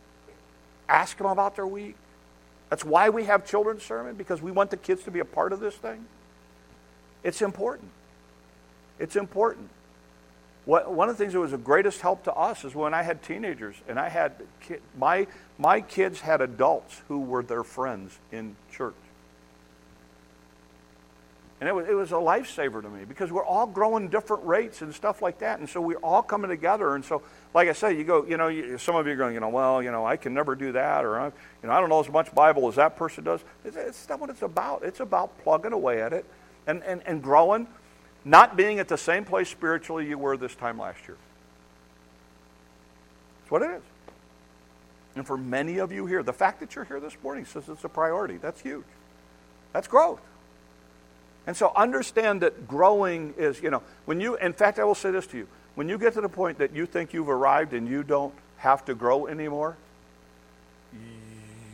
ask 0.89 1.17
them 1.17 1.27
about 1.27 1.55
their 1.55 1.67
week. 1.67 1.95
That's 2.69 2.83
why 2.83 3.09
we 3.09 3.23
have 3.25 3.45
children's 3.45 3.83
sermon, 3.83 4.15
because 4.15 4.41
we 4.41 4.51
want 4.51 4.69
the 4.69 4.77
kids 4.77 5.03
to 5.03 5.11
be 5.11 5.19
a 5.19 5.25
part 5.25 5.53
of 5.53 5.59
this 5.59 5.75
thing. 5.75 6.05
It's 7.23 7.41
important. 7.41 7.89
It's 8.99 9.15
important. 9.15 9.69
What, 10.65 10.91
one 10.91 11.09
of 11.09 11.17
the 11.17 11.23
things 11.23 11.33
that 11.33 11.39
was 11.39 11.51
the 11.51 11.57
greatest 11.57 12.01
help 12.01 12.23
to 12.25 12.33
us 12.33 12.63
is 12.63 12.75
when 12.75 12.93
I 12.93 13.01
had 13.01 13.23
teenagers, 13.23 13.75
and 13.87 13.99
I 13.99 14.09
had 14.09 14.33
my 14.97 15.27
my 15.57 15.81
kids 15.81 16.21
had 16.21 16.41
adults 16.41 17.01
who 17.07 17.19
were 17.21 17.43
their 17.43 17.63
friends 17.63 18.17
in 18.31 18.55
church. 18.71 18.95
And 21.59 21.67
it 21.67 21.75
was, 21.75 21.89
it 21.89 21.93
was 21.93 22.11
a 22.13 22.15
lifesaver 22.15 22.81
to 22.81 22.89
me 22.89 23.03
because 23.03 23.33
we're 23.33 23.43
all 23.43 23.67
growing 23.67 24.07
different 24.07 24.45
rates 24.45 24.81
and 24.81 24.95
stuff 24.95 25.21
like 25.21 25.39
that. 25.39 25.59
And 25.59 25.67
so 25.67 25.81
we're 25.81 25.97
all 25.97 26.21
coming 26.21 26.49
together. 26.49 26.95
And 26.95 27.03
so, 27.03 27.21
like 27.53 27.67
I 27.67 27.73
said, 27.73 27.97
you 27.97 28.05
go, 28.05 28.25
you 28.25 28.37
know, 28.37 28.47
you, 28.47 28.77
some 28.77 28.95
of 28.95 29.05
you 29.05 29.11
are 29.11 29.17
going, 29.17 29.33
you 29.33 29.41
know, 29.41 29.49
well, 29.49 29.83
you 29.83 29.91
know, 29.91 30.05
I 30.05 30.15
can 30.15 30.33
never 30.33 30.55
do 30.55 30.71
that. 30.71 31.03
Or, 31.03 31.33
you 31.61 31.67
know, 31.67 31.73
I 31.73 31.81
don't 31.81 31.89
know 31.89 31.99
as 31.99 32.07
much 32.07 32.33
Bible 32.33 32.69
as 32.69 32.75
that 32.75 32.95
person 32.95 33.25
does. 33.25 33.41
It's, 33.65 33.75
it's 33.75 34.07
not 34.07 34.21
what 34.21 34.29
it's 34.29 34.41
about. 34.41 34.83
It's 34.83 35.01
about 35.01 35.37
plugging 35.39 35.73
away 35.73 36.01
at 36.01 36.13
it 36.13 36.25
and, 36.65 36.81
and, 36.83 37.01
and 37.05 37.21
growing, 37.21 37.67
not 38.25 38.57
being 38.57 38.79
at 38.79 38.87
the 38.87 38.97
same 38.97 39.25
place 39.25 39.49
spiritually 39.49 40.07
you 40.07 40.17
were 40.17 40.37
this 40.37 40.55
time 40.55 40.77
last 40.77 40.99
year. 41.07 41.17
That's 43.41 43.51
what 43.51 43.61
it 43.61 43.71
is. 43.71 43.81
And 45.15 45.25
for 45.25 45.37
many 45.37 45.79
of 45.79 45.91
you 45.91 46.05
here, 46.05 46.23
the 46.23 46.33
fact 46.33 46.59
that 46.59 46.75
you're 46.75 46.85
here 46.85 46.99
this 46.99 47.17
morning 47.23 47.45
says 47.45 47.67
it's 47.67 47.83
a 47.83 47.89
priority. 47.89 48.37
That's 48.37 48.61
huge. 48.61 48.85
That's 49.73 49.87
growth. 49.87 50.21
And 51.47 51.57
so 51.57 51.71
understand 51.75 52.41
that 52.41 52.67
growing 52.67 53.33
is, 53.37 53.61
you 53.61 53.71
know, 53.71 53.81
when 54.05 54.21
you, 54.21 54.35
in 54.37 54.53
fact, 54.53 54.77
I 54.77 54.83
will 54.83 54.95
say 54.95 55.11
this 55.11 55.25
to 55.27 55.37
you. 55.37 55.47
When 55.75 55.89
you 55.89 55.97
get 55.97 56.13
to 56.13 56.21
the 56.21 56.29
point 56.29 56.59
that 56.59 56.75
you 56.75 56.85
think 56.85 57.13
you've 57.13 57.29
arrived 57.29 57.73
and 57.73 57.87
you 57.87 58.03
don't 58.03 58.33
have 58.57 58.85
to 58.85 58.93
grow 58.93 59.27
anymore, 59.27 59.77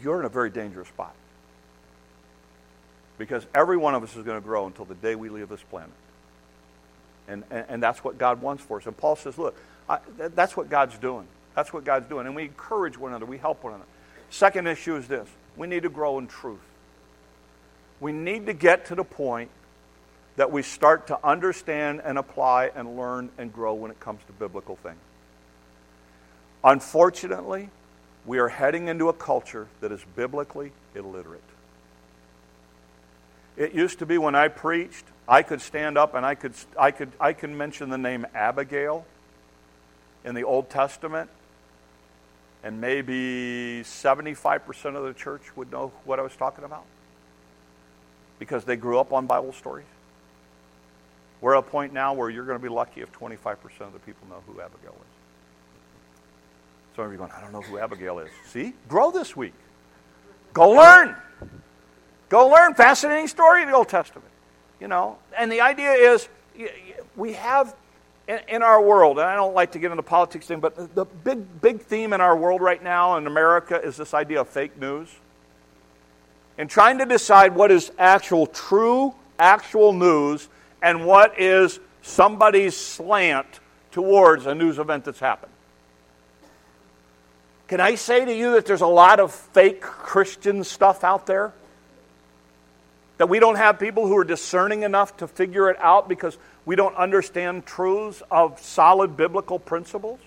you're 0.02 0.20
in 0.20 0.26
a 0.26 0.30
very 0.30 0.50
dangerous 0.50 0.88
spot. 0.88 1.14
Because 3.18 3.46
every 3.54 3.78
one 3.78 3.96
of 3.96 4.04
us 4.04 4.16
is 4.16 4.24
going 4.24 4.40
to 4.40 4.46
grow 4.46 4.66
until 4.68 4.86
the 4.86 4.96
day 4.96 5.16
we 5.16 5.30
leave 5.30 5.50
this 5.50 5.64
planet. 5.64 5.90
And, 7.28 7.44
and, 7.50 7.66
and 7.70 7.84
that's 7.84 8.04
what 8.04 8.18
God 8.18 8.42
wants 8.42 8.64
for 8.64 8.78
us. 8.78 8.86
And 8.86 8.96
Paul 8.96 9.16
says, 9.16 9.38
look, 9.38 9.56
I, 9.90 10.00
that's 10.18 10.56
what 10.56 10.70
God's 10.70 10.98
doing. 10.98 11.28
That's 11.56 11.72
what 11.72 11.84
God's 11.84 12.10
doing. 12.10 12.28
And 12.28 12.36
we 12.36 12.44
encourage 12.44 12.98
one 12.98 13.12
another, 13.12 13.26
we 13.26 13.38
help 13.38 13.64
one 13.64 13.74
another. 13.74 13.90
Second 14.30 14.68
issue 14.68 14.96
is 14.96 15.08
this 15.08 15.28
we 15.56 15.68
need 15.68 15.84
to 15.84 15.90
grow 15.90 16.18
in 16.20 16.28
truth. 16.28 16.60
We 18.00 18.12
need 18.12 18.46
to 18.48 18.54
get 18.54 18.86
to 18.88 18.96
the 18.96 19.04
point 19.04 19.50
that 20.36 20.52
we 20.52 20.62
start 20.62 21.08
to 21.08 21.26
understand 21.26 22.02
and 22.04 22.18
apply 22.18 22.72
and 22.76 22.98
learn 22.98 23.30
and 23.38 23.54
grow 23.54 23.74
when 23.74 23.90
it 23.90 24.00
comes 24.00 24.20
to 24.28 24.34
biblical 24.34 24.76
things. 24.76 24.98
Unfortunately, 26.64 27.70
we 28.26 28.40
are 28.40 28.50
heading 28.50 28.88
into 28.88 29.08
a 29.08 29.14
culture 29.14 29.68
that 29.82 29.92
is 29.92 30.02
biblically 30.16 30.72
illiterate. 30.94 31.42
It 33.58 33.74
used 33.74 34.00
to 34.00 34.06
be 34.06 34.18
when 34.18 34.36
I 34.36 34.48
preached, 34.50 35.06
I 35.28 35.42
could 35.42 35.62
stand 35.62 35.98
up 35.98 36.14
and 36.14 36.26
I 36.26 36.36
could, 36.36 36.54
I 36.78 36.92
could, 36.92 37.12
I 37.20 37.34
could 37.34 37.50
mention 37.50 37.90
the 37.90 37.98
name 37.98 38.26
Abigail 38.36 39.06
in 40.24 40.36
the 40.36 40.44
Old 40.44 40.70
Testament, 40.70 41.30
and 42.64 42.82
maybe 42.82 43.82
75% 43.84 44.96
of 44.96 45.04
the 45.04 45.14
church 45.14 45.56
would 45.56 45.72
know 45.72 45.92
what 46.04 46.20
I 46.20 46.24
was 46.24 46.36
talking 46.36 46.64
about 46.64 46.84
because 48.40 48.66
they 48.66 48.76
grew 48.76 49.00
up 49.00 49.14
on 49.14 49.28
Bible 49.28 49.54
stories. 49.54 49.86
We're 51.42 51.56
at 51.56 51.60
a 51.60 51.62
point 51.62 51.94
now 51.94 52.14
where 52.14 52.30
you're 52.30 52.46
going 52.46 52.58
to 52.58 52.64
be 52.64 52.74
lucky 52.74 53.02
if 53.02 53.12
25% 53.12 53.58
of 53.82 53.94
the 53.94 54.00
people 54.00 54.28
know 54.28 54.42
who 54.48 54.60
Abigail 54.60 54.96
is. 54.96 55.16
Some 56.96 57.06
of 57.06 57.12
you 57.12 57.16
are 57.16 57.28
going, 57.28 57.32
I 57.32 57.42
don't 57.42 57.52
know 57.52 57.62
who 57.62 57.78
Abigail 57.78 58.20
is. 58.20 58.30
See? 58.48 58.74
Grow 58.88 59.12
this 59.12 59.36
week. 59.36 59.54
Go 60.54 60.72
learn. 60.72 61.16
Go 62.30 62.48
learn. 62.48 62.74
Fascinating 62.74 63.28
story 63.28 63.62
in 63.62 63.70
the 63.70 63.76
Old 63.76 63.90
Testament. 63.90 64.30
You 64.80 64.88
know, 64.88 65.18
and 65.38 65.52
the 65.52 65.62
idea 65.62 65.92
is 65.92 66.28
we 67.16 67.34
have 67.34 67.76
in, 68.28 68.64
our 68.64 68.82
world, 68.82 69.20
and 69.20 69.28
I 69.28 69.36
don't 69.36 69.54
like 69.54 69.74
to 69.74 69.80
get 69.80 69.92
into 69.92 70.04
politics 70.04 70.48
thing, 70.48 70.60
but 70.60 70.96
the 70.96 71.06
big, 71.06 71.62
big 71.62 71.82
theme 71.82 72.12
in 72.14 72.22
our 72.22 72.36
world 72.36 72.62
right 72.62 72.84
now 72.84 73.18
in 73.18 73.28
America 73.28 73.80
is 73.80 73.98
this 73.98 74.14
idea 74.14 74.42
of 74.42 74.50
fake 74.50 74.80
news. 74.80 75.10
And 76.58 76.70
trying 76.70 76.98
to 77.00 77.06
decide 77.06 77.54
what 77.54 77.70
is 77.72 77.92
actual, 78.00 78.48
true, 78.48 79.14
actual 79.38 79.94
news 79.94 80.48
and 80.82 81.06
what 81.06 81.40
is 81.40 81.80
somebody's 82.02 82.76
slant 82.76 83.60
towards 83.92 84.46
a 84.46 84.56
news 84.56 84.80
event 84.80 85.06
that's 85.06 85.20
happened. 85.20 85.52
Can 87.68 87.80
I 87.80 87.96
say 87.96 88.26
to 88.26 88.34
you 88.34 88.54
that 88.54 88.66
there's 88.66 88.82
a 88.82 88.88
lot 88.88 89.20
of 89.20 89.34
fake 89.34 89.82
Christian 89.82 90.64
stuff 90.64 91.04
out 91.04 91.26
there? 91.26 91.54
That 93.18 93.30
we 93.30 93.40
don't 93.40 93.56
have 93.56 93.80
people 93.80 94.08
who 94.08 94.18
are 94.18 94.26
discerning 94.26 94.84
enough 94.84 95.18
to 95.18 95.28
figure 95.28 95.70
it 95.70 95.78
out 95.80 96.10
because 96.10 96.38
we 96.66 96.76
don't 96.76 96.96
understand 96.96 97.66
truths 97.66 98.22
of 98.30 98.60
solid 98.60 99.16
biblical 99.16 99.60
principles? 99.60 100.20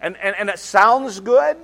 And, 0.00 0.16
and, 0.16 0.34
and 0.36 0.48
it 0.48 0.58
sounds 0.58 1.20
good, 1.20 1.56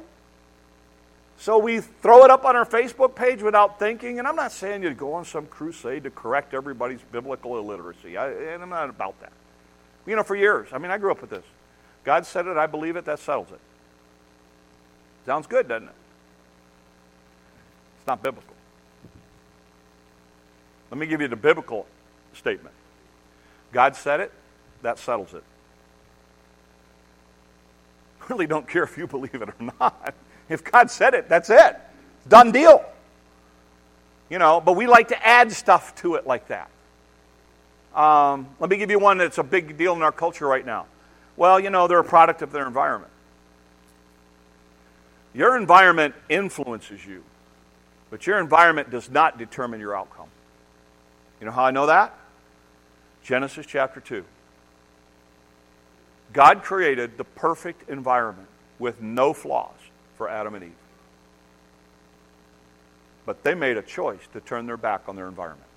so 1.39 1.59
we 1.59 1.81
throw 1.81 2.25
it 2.25 2.31
up 2.31 2.45
on 2.45 2.57
our 2.57 2.67
Facebook 2.67 3.15
page 3.15 3.43
without 3.43 3.79
thinking. 3.79 4.19
And 4.19 4.27
I'm 4.27 4.37
not 4.37 4.53
saying 4.53 4.83
you 4.83 4.95
go 4.95 5.15
on 5.15 5.25
some 5.25 5.47
crusade 5.47 6.05
to 6.05 6.11
correct 6.11 6.55
everybody's 6.55 7.03
biblical 7.13 7.59
illiteracy. 7.59 8.17
I, 8.17 8.31
and 8.31 8.63
I'm 8.63 8.71
not 8.71 8.89
about 8.89 9.21
that. 9.21 9.33
You 10.07 10.17
know, 10.17 10.23
for 10.23 10.37
years, 10.37 10.69
I 10.73 10.79
mean, 10.79 10.91
I 10.91 10.99
grew 10.99 11.11
up 11.11 11.21
with 11.21 11.31
this. 11.31 11.45
God 12.05 12.27
said 12.27 12.47
it, 12.47 12.57
I 12.57 12.67
believe 12.67 12.97
it, 12.97 13.05
that 13.07 13.19
settles 13.19 13.49
it. 13.51 13.61
Sounds 15.27 15.47
good, 15.47 15.69
doesn't 15.69 15.89
it? 15.89 15.95
It's 17.99 18.07
not 18.07 18.23
biblical. 18.23 18.54
Let 20.91 20.99
me 20.99 21.07
give 21.07 21.21
you 21.21 21.29
the 21.29 21.37
biblical 21.37 21.87
statement. 22.35 22.75
God 23.73 23.97
said 23.97 24.21
it, 24.21 24.33
that 24.83 24.99
settles 24.99 25.35
it. 25.35 25.45
Really 28.31 28.47
don't 28.47 28.67
care 28.67 28.85
if 28.85 28.97
you 28.97 29.07
believe 29.07 29.35
it 29.35 29.51
or 29.51 29.73
not. 29.79 30.15
If 30.49 30.65
God 30.65 30.91
said 30.91 31.13
it, 31.13 31.29
that's 31.29 31.51
it. 31.51 31.77
Done 32.27 32.53
deal. 32.53 32.83
You 34.31 34.39
know, 34.39 34.61
but 34.61 34.77
we 34.77 34.87
like 34.87 35.09
to 35.09 35.27
add 35.27 35.53
stuff 35.53 35.95
to 35.97 36.15
it 36.15 36.27
like 36.27 36.49
that. 36.49 36.71
Um, 37.95 38.49
let 38.59 38.71
me 38.71 38.77
give 38.77 38.91
you 38.91 38.99
one 38.99 39.19
that's 39.19 39.39
a 39.39 39.43
big 39.43 39.77
deal 39.77 39.95
in 39.95 40.03
our 40.03 40.13
culture 40.13 40.47
right 40.47 40.65
now. 40.65 40.87
Well, 41.37 41.61
you 41.61 41.71
know, 41.71 41.87
they're 41.87 41.99
a 41.99 42.05
product 42.05 42.43
of 42.43 42.51
their 42.51 42.67
environment. 42.67 43.13
Your 45.35 45.57
environment 45.57 46.15
influences 46.29 47.05
you, 47.05 47.25
but 48.11 48.27
your 48.27 48.39
environment 48.39 48.91
does 48.91 49.11
not 49.11 49.37
determine 49.37 49.81
your 49.81 49.97
outcome. 49.97 50.24
You 51.41 51.47
know 51.47 51.53
how 51.53 51.65
I 51.65 51.71
know 51.71 51.87
that? 51.87 52.17
Genesis 53.23 53.67
chapter 53.67 54.01
2. 54.01 54.25
God 56.33 56.63
created 56.63 57.17
the 57.17 57.25
perfect 57.25 57.89
environment 57.89 58.49
with 58.79 59.01
no 59.01 59.33
flaws 59.33 59.71
for 60.17 60.29
Adam 60.29 60.55
and 60.55 60.65
Eve. 60.65 60.73
But 63.25 63.43
they 63.43 63.55
made 63.55 63.77
a 63.77 63.83
choice 63.83 64.21
to 64.33 64.41
turn 64.41 64.67
their 64.67 64.77
back 64.77 65.03
on 65.09 65.17
their 65.17 65.29
environment. 65.29 65.69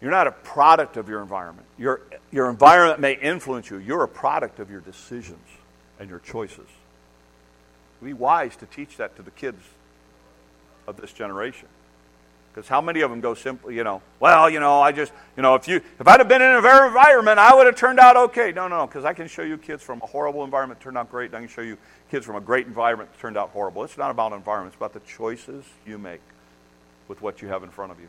You're 0.00 0.10
not 0.10 0.26
a 0.26 0.32
product 0.32 0.96
of 0.96 1.08
your 1.08 1.22
environment. 1.22 1.66
Your, 1.78 2.00
your 2.32 2.50
environment 2.50 3.00
may 3.00 3.12
influence 3.12 3.70
you. 3.70 3.78
You're 3.78 4.02
a 4.02 4.08
product 4.08 4.58
of 4.58 4.70
your 4.70 4.80
decisions 4.80 5.46
and 6.00 6.10
your 6.10 6.18
choices. 6.18 6.66
Be 8.02 8.12
wise 8.12 8.56
to 8.56 8.66
teach 8.66 8.96
that 8.96 9.14
to 9.16 9.22
the 9.22 9.30
kids 9.30 9.62
of 10.88 10.96
this 10.96 11.12
generation. 11.12 11.68
Because 12.52 12.68
how 12.68 12.82
many 12.82 13.00
of 13.00 13.10
them 13.10 13.20
go 13.20 13.32
simply, 13.32 13.74
you 13.74 13.82
know, 13.82 14.02
well, 14.20 14.50
you 14.50 14.60
know, 14.60 14.80
I 14.80 14.92
just, 14.92 15.10
you 15.36 15.42
know, 15.42 15.54
if 15.54 15.66
you, 15.66 15.76
if 15.76 16.06
I'd 16.06 16.20
have 16.20 16.28
been 16.28 16.42
in 16.42 16.52
a 16.52 16.60
very 16.60 16.86
environment, 16.86 17.38
I 17.38 17.54
would 17.54 17.64
have 17.64 17.76
turned 17.76 17.98
out 17.98 18.16
okay. 18.16 18.52
No, 18.52 18.68
no, 18.68 18.86
because 18.86 19.06
I 19.06 19.14
can 19.14 19.26
show 19.26 19.42
you 19.42 19.56
kids 19.56 19.82
from 19.82 20.02
a 20.02 20.06
horrible 20.06 20.44
environment 20.44 20.78
turned 20.78 20.98
out 20.98 21.10
great, 21.10 21.26
and 21.26 21.36
I 21.36 21.40
can 21.40 21.48
show 21.48 21.62
you 21.62 21.78
kids 22.10 22.26
from 22.26 22.36
a 22.36 22.42
great 22.42 22.66
environment 22.66 23.08
turned 23.18 23.38
out 23.38 23.50
horrible. 23.50 23.84
It's 23.84 23.96
not 23.96 24.10
about 24.10 24.32
environment; 24.32 24.74
it's 24.74 24.76
about 24.76 24.92
the 24.92 25.00
choices 25.00 25.64
you 25.86 25.96
make 25.96 26.20
with 27.08 27.22
what 27.22 27.40
you 27.40 27.48
have 27.48 27.62
in 27.62 27.70
front 27.70 27.90
of 27.90 27.98
you, 28.00 28.08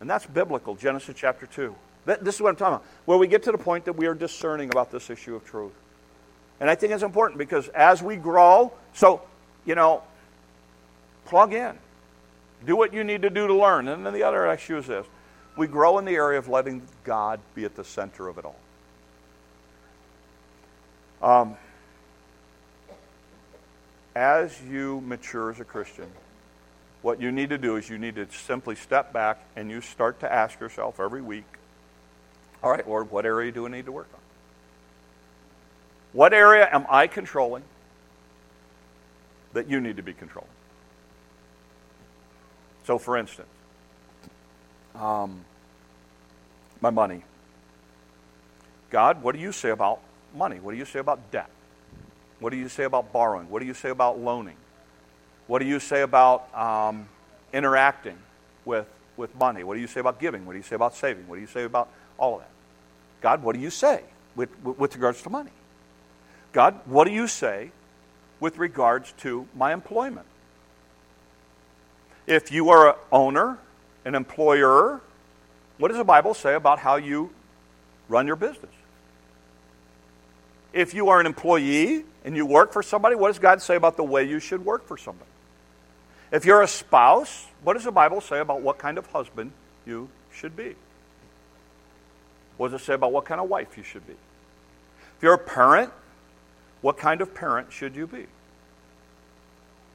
and 0.00 0.10
that's 0.10 0.26
biblical. 0.26 0.74
Genesis 0.74 1.14
chapter 1.16 1.46
two. 1.46 1.76
This 2.06 2.34
is 2.34 2.40
what 2.42 2.50
I'm 2.50 2.56
talking 2.56 2.74
about. 2.74 2.86
Where 3.04 3.18
we 3.18 3.28
get 3.28 3.44
to 3.44 3.52
the 3.52 3.58
point 3.58 3.84
that 3.84 3.94
we 3.94 4.06
are 4.06 4.14
discerning 4.14 4.70
about 4.70 4.90
this 4.90 5.10
issue 5.10 5.36
of 5.36 5.44
truth, 5.44 5.72
and 6.58 6.68
I 6.68 6.74
think 6.74 6.92
it's 6.92 7.04
important 7.04 7.38
because 7.38 7.68
as 7.68 8.02
we 8.02 8.16
grow, 8.16 8.72
so 8.94 9.22
you 9.64 9.76
know, 9.76 10.02
plug 11.24 11.54
in. 11.54 11.78
Do 12.64 12.76
what 12.76 12.92
you 12.94 13.04
need 13.04 13.22
to 13.22 13.30
do 13.30 13.46
to 13.46 13.54
learn. 13.54 13.88
And 13.88 14.04
then 14.04 14.12
the 14.12 14.22
other 14.22 14.50
issue 14.50 14.78
is 14.78 14.86
this 14.86 15.06
we 15.56 15.66
grow 15.66 15.98
in 15.98 16.04
the 16.04 16.14
area 16.14 16.38
of 16.38 16.48
letting 16.48 16.82
God 17.04 17.40
be 17.54 17.64
at 17.64 17.76
the 17.76 17.84
center 17.84 18.28
of 18.28 18.38
it 18.38 18.44
all. 18.44 18.56
Um, 21.22 21.56
as 24.14 24.60
you 24.62 25.00
mature 25.00 25.50
as 25.50 25.60
a 25.60 25.64
Christian, 25.64 26.10
what 27.02 27.20
you 27.20 27.30
need 27.30 27.50
to 27.50 27.58
do 27.58 27.76
is 27.76 27.88
you 27.88 27.98
need 27.98 28.14
to 28.16 28.26
simply 28.30 28.74
step 28.74 29.12
back 29.12 29.44
and 29.56 29.70
you 29.70 29.80
start 29.80 30.20
to 30.20 30.32
ask 30.32 30.58
yourself 30.60 30.98
every 31.00 31.22
week, 31.22 31.44
all 32.62 32.70
right, 32.70 32.86
Lord, 32.88 33.10
what 33.10 33.26
area 33.26 33.52
do 33.52 33.66
I 33.66 33.70
need 33.70 33.86
to 33.86 33.92
work 33.92 34.08
on? 34.14 34.20
What 36.12 36.32
area 36.32 36.68
am 36.70 36.86
I 36.88 37.06
controlling 37.06 37.64
that 39.52 39.68
you 39.68 39.80
need 39.80 39.96
to 39.96 40.02
be 40.02 40.12
controlling? 40.12 40.50
So, 42.84 42.98
for 42.98 43.16
instance, 43.16 43.48
um, 44.94 45.44
my 46.80 46.90
money. 46.90 47.24
God, 48.90 49.22
what 49.22 49.34
do 49.34 49.40
you 49.40 49.52
say 49.52 49.70
about 49.70 50.00
money? 50.34 50.60
What 50.60 50.72
do 50.72 50.78
you 50.78 50.84
say 50.84 50.98
about 50.98 51.30
debt? 51.30 51.48
What 52.40 52.50
do 52.50 52.56
you 52.56 52.68
say 52.68 52.84
about 52.84 53.12
borrowing? 53.12 53.48
What 53.48 53.60
do 53.60 53.66
you 53.66 53.74
say 53.74 53.88
about 53.88 54.18
loaning? 54.18 54.56
What 55.46 55.60
do 55.60 55.64
you 55.64 55.80
say 55.80 56.02
about 56.02 56.54
um, 56.54 57.08
interacting 57.52 58.18
with, 58.64 58.86
with 59.16 59.34
money? 59.34 59.64
What 59.64 59.74
do 59.74 59.80
you 59.80 59.86
say 59.86 60.00
about 60.00 60.20
giving? 60.20 60.44
What 60.44 60.52
do 60.52 60.58
you 60.58 60.64
say 60.64 60.76
about 60.76 60.94
saving? 60.94 61.26
What 61.26 61.36
do 61.36 61.40
you 61.40 61.46
say 61.46 61.64
about 61.64 61.88
all 62.18 62.34
of 62.34 62.40
that? 62.40 62.50
God, 63.20 63.42
what 63.42 63.54
do 63.54 63.60
you 63.60 63.70
say 63.70 64.02
with, 64.36 64.50
with, 64.62 64.78
with 64.78 64.94
regards 64.94 65.22
to 65.22 65.30
money? 65.30 65.52
God, 66.52 66.78
what 66.84 67.06
do 67.06 67.12
you 67.12 67.26
say 67.26 67.72
with 68.40 68.58
regards 68.58 69.12
to 69.18 69.48
my 69.56 69.72
employment? 69.72 70.26
If 72.26 72.50
you 72.50 72.70
are 72.70 72.90
an 72.90 72.94
owner, 73.12 73.58
an 74.04 74.14
employer, 74.14 75.00
what 75.78 75.88
does 75.88 75.98
the 75.98 76.04
Bible 76.04 76.34
say 76.34 76.54
about 76.54 76.78
how 76.78 76.96
you 76.96 77.30
run 78.08 78.26
your 78.26 78.36
business? 78.36 78.72
If 80.72 80.94
you 80.94 81.08
are 81.10 81.20
an 81.20 81.26
employee 81.26 82.04
and 82.24 82.36
you 82.36 82.46
work 82.46 82.72
for 82.72 82.82
somebody, 82.82 83.14
what 83.14 83.28
does 83.28 83.38
God 83.38 83.62
say 83.62 83.76
about 83.76 83.96
the 83.96 84.04
way 84.04 84.24
you 84.24 84.40
should 84.40 84.64
work 84.64 84.86
for 84.86 84.96
somebody? 84.96 85.30
If 86.32 86.44
you're 86.44 86.62
a 86.62 86.68
spouse, 86.68 87.46
what 87.62 87.74
does 87.74 87.84
the 87.84 87.92
Bible 87.92 88.20
say 88.20 88.40
about 88.40 88.60
what 88.60 88.78
kind 88.78 88.98
of 88.98 89.06
husband 89.06 89.52
you 89.86 90.08
should 90.32 90.56
be? 90.56 90.74
What 92.56 92.70
does 92.70 92.80
it 92.80 92.84
say 92.84 92.94
about 92.94 93.12
what 93.12 93.24
kind 93.24 93.40
of 93.40 93.48
wife 93.48 93.76
you 93.76 93.84
should 93.84 94.06
be? 94.06 94.14
If 94.14 95.22
you're 95.22 95.34
a 95.34 95.38
parent, 95.38 95.92
what 96.80 96.96
kind 96.96 97.20
of 97.20 97.34
parent 97.34 97.72
should 97.72 97.94
you 97.94 98.06
be? 98.06 98.26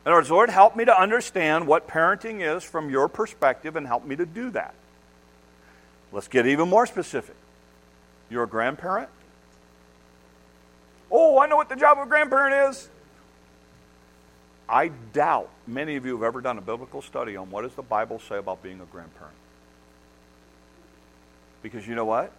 In 0.06 0.12
other 0.12 0.20
words, 0.20 0.32
Lord, 0.32 0.50
help 0.50 0.76
me 0.76 0.86
to 0.86 0.98
understand 0.98 1.68
what 1.68 1.88
parenting 1.88 2.42
is 2.42 2.64
from 2.64 2.90
your 2.90 3.08
perspective 3.08 3.76
and 3.76 3.86
help 3.86 4.06
me 4.06 4.16
to 4.16 4.26
do 4.26 4.50
that. 4.52 4.74
Let's 6.12 6.28
get 6.28 6.48
even 6.48 6.70
more 6.70 6.86
specific. 6.86 7.36
You're 8.30 8.44
a 8.44 8.48
grandparent? 8.48 9.10
Oh, 11.12 11.40
I 11.40 11.48
know 11.48 11.58
what 11.58 11.70
the 11.70 11.76
job 11.76 11.98
of 11.98 12.08
a 12.08 12.10
grandparent 12.10 12.72
is. 12.72 12.90
I 14.68 14.90
doubt 14.90 15.50
many 15.66 15.96
of 15.96 16.06
you 16.06 16.14
have 16.14 16.24
ever 16.24 16.42
done 16.42 16.58
a 16.60 16.62
biblical 16.62 17.02
study 17.02 17.36
on 17.36 17.50
what 17.50 17.64
does 17.64 17.74
the 17.74 17.82
Bible 17.82 18.20
say 18.20 18.38
about 18.38 18.62
being 18.62 18.80
a 18.80 18.86
grandparent. 18.86 19.36
Because 21.64 21.88
you 21.88 21.96
know 21.96 22.06
what? 22.06 22.32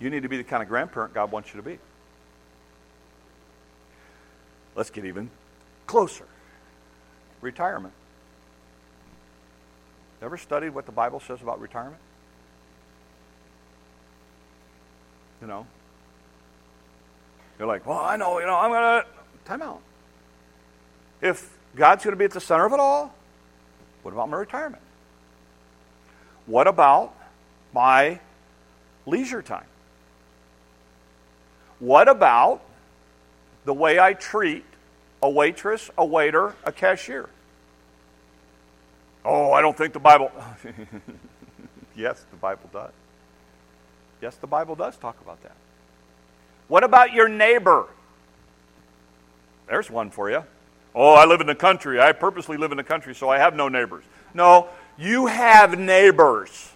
You 0.00 0.10
need 0.10 0.22
to 0.22 0.28
be 0.28 0.38
the 0.38 0.44
kind 0.44 0.62
of 0.62 0.68
grandparent 0.68 1.12
God 1.12 1.30
wants 1.30 1.50
you 1.52 1.60
to 1.60 1.62
be. 1.62 1.78
Let's 4.74 4.90
get 4.90 5.04
even 5.04 5.30
closer. 5.88 6.26
Retirement. 7.40 7.94
Ever 10.22 10.36
studied 10.36 10.70
what 10.70 10.86
the 10.86 10.92
Bible 10.92 11.18
says 11.18 11.42
about 11.42 11.60
retirement? 11.60 12.00
You 15.40 15.48
know? 15.48 15.66
You're 17.58 17.66
like, 17.66 17.86
well, 17.86 17.98
I 17.98 18.16
know, 18.16 18.38
you 18.38 18.46
know, 18.46 18.56
I'm 18.56 18.70
going 18.70 19.02
to. 19.02 19.06
Time 19.44 19.62
out. 19.62 19.80
If 21.22 21.56
God's 21.74 22.04
going 22.04 22.12
to 22.12 22.18
be 22.18 22.26
at 22.26 22.32
the 22.32 22.40
center 22.40 22.66
of 22.66 22.72
it 22.74 22.80
all, 22.80 23.14
what 24.02 24.12
about 24.12 24.28
my 24.28 24.36
retirement? 24.36 24.82
What 26.44 26.66
about 26.66 27.14
my 27.72 28.20
leisure 29.06 29.40
time? 29.40 29.64
What 31.78 32.08
about 32.08 32.60
the 33.64 33.72
way 33.72 33.98
I 33.98 34.12
treat 34.12 34.64
a 35.22 35.28
waitress, 35.30 35.90
a 35.98 36.04
waiter, 36.04 36.54
a 36.64 36.72
cashier? 36.72 37.28
Oh, 39.24 39.52
I 39.52 39.60
don't 39.60 39.76
think 39.76 39.92
the 39.92 40.00
Bible. 40.00 40.30
yes, 41.96 42.24
the 42.30 42.36
Bible 42.36 42.70
does. 42.72 42.92
Yes, 44.20 44.36
the 44.36 44.46
Bible 44.46 44.74
does 44.74 44.96
talk 44.96 45.20
about 45.20 45.42
that. 45.42 45.56
What 46.68 46.84
about 46.84 47.12
your 47.12 47.28
neighbor? 47.28 47.86
There's 49.68 49.90
one 49.90 50.10
for 50.10 50.30
you. 50.30 50.44
Oh, 50.94 51.14
I 51.14 51.24
live 51.26 51.40
in 51.40 51.46
the 51.46 51.54
country. 51.54 52.00
I 52.00 52.12
purposely 52.12 52.56
live 52.56 52.72
in 52.72 52.76
the 52.76 52.84
country, 52.84 53.14
so 53.14 53.28
I 53.28 53.38
have 53.38 53.54
no 53.54 53.68
neighbors. 53.68 54.04
No, 54.34 54.68
you 54.98 55.26
have 55.26 55.78
neighbors. 55.78 56.72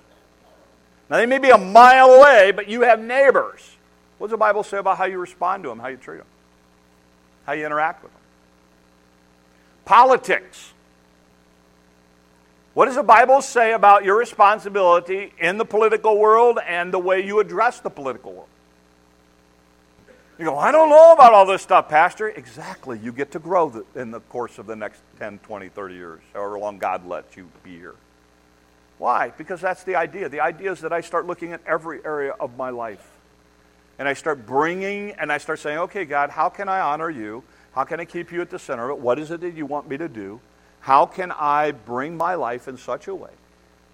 Now, 1.10 1.16
they 1.16 1.26
may 1.26 1.38
be 1.38 1.50
a 1.50 1.58
mile 1.58 2.10
away, 2.10 2.52
but 2.52 2.68
you 2.68 2.82
have 2.82 3.00
neighbors. 3.00 3.76
What 4.18 4.28
does 4.28 4.32
the 4.32 4.38
Bible 4.38 4.62
say 4.62 4.78
about 4.78 4.98
how 4.98 5.04
you 5.04 5.18
respond 5.18 5.64
to 5.64 5.68
them, 5.68 5.78
how 5.78 5.88
you 5.88 5.96
treat 5.96 6.18
them, 6.18 6.26
how 7.44 7.52
you 7.52 7.66
interact 7.66 8.02
with 8.02 8.12
them? 8.12 8.21
Politics. 9.84 10.72
What 12.74 12.86
does 12.86 12.94
the 12.94 13.02
Bible 13.02 13.42
say 13.42 13.74
about 13.74 14.04
your 14.04 14.16
responsibility 14.16 15.32
in 15.38 15.58
the 15.58 15.64
political 15.64 16.18
world 16.18 16.58
and 16.66 16.92
the 16.92 16.98
way 16.98 17.24
you 17.24 17.38
address 17.40 17.80
the 17.80 17.90
political 17.90 18.32
world? 18.32 18.48
You 20.38 20.46
go, 20.46 20.56
I 20.56 20.72
don't 20.72 20.88
know 20.88 21.12
about 21.12 21.34
all 21.34 21.44
this 21.44 21.60
stuff, 21.60 21.88
Pastor. 21.88 22.28
Exactly. 22.28 22.98
You 22.98 23.12
get 23.12 23.32
to 23.32 23.38
grow 23.38 23.84
in 23.94 24.10
the 24.10 24.20
course 24.20 24.58
of 24.58 24.66
the 24.66 24.74
next 24.74 25.00
10, 25.18 25.38
20, 25.40 25.68
30 25.68 25.94
years, 25.94 26.20
however 26.32 26.58
long 26.58 26.78
God 26.78 27.06
lets 27.06 27.36
you 27.36 27.48
be 27.62 27.76
here. 27.76 27.94
Why? 28.98 29.30
Because 29.36 29.60
that's 29.60 29.84
the 29.84 29.96
idea. 29.96 30.28
The 30.28 30.40
idea 30.40 30.72
is 30.72 30.80
that 30.80 30.92
I 30.92 31.02
start 31.02 31.26
looking 31.26 31.52
at 31.52 31.60
every 31.66 32.04
area 32.04 32.32
of 32.40 32.56
my 32.56 32.70
life. 32.70 33.06
And 33.98 34.08
I 34.08 34.14
start 34.14 34.46
bringing, 34.46 35.12
and 35.12 35.30
I 35.30 35.38
start 35.38 35.58
saying, 35.58 35.78
okay, 35.78 36.06
God, 36.06 36.30
how 36.30 36.48
can 36.48 36.68
I 36.68 36.80
honor 36.80 37.10
you? 37.10 37.44
How 37.74 37.84
can 37.84 38.00
I 38.00 38.04
keep 38.04 38.32
you 38.32 38.40
at 38.40 38.50
the 38.50 38.58
center 38.58 38.90
of 38.90 38.98
it? 38.98 39.02
What 39.02 39.18
is 39.18 39.30
it 39.30 39.40
that 39.40 39.54
you 39.54 39.66
want 39.66 39.88
me 39.88 39.96
to 39.96 40.08
do? 40.08 40.40
How 40.80 41.06
can 41.06 41.32
I 41.32 41.70
bring 41.70 42.16
my 42.16 42.34
life 42.34 42.68
in 42.68 42.76
such 42.76 43.08
a 43.08 43.14
way 43.14 43.30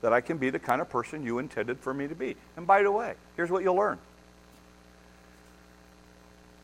that 0.00 0.12
I 0.12 0.20
can 0.20 0.38
be 0.38 0.50
the 0.50 0.58
kind 0.58 0.80
of 0.80 0.88
person 0.88 1.22
you 1.22 1.38
intended 1.38 1.78
for 1.78 1.92
me 1.94 2.08
to 2.08 2.14
be? 2.14 2.36
And 2.56 2.66
by 2.66 2.82
the 2.82 2.90
way, 2.90 3.14
here's 3.36 3.50
what 3.50 3.62
you'll 3.62 3.76
learn 3.76 3.98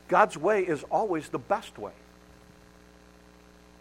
God's 0.09 0.37
way 0.37 0.62
is 0.62 0.83
always 0.85 1.29
the 1.29 1.39
best 1.39 1.79
way. 1.79 1.93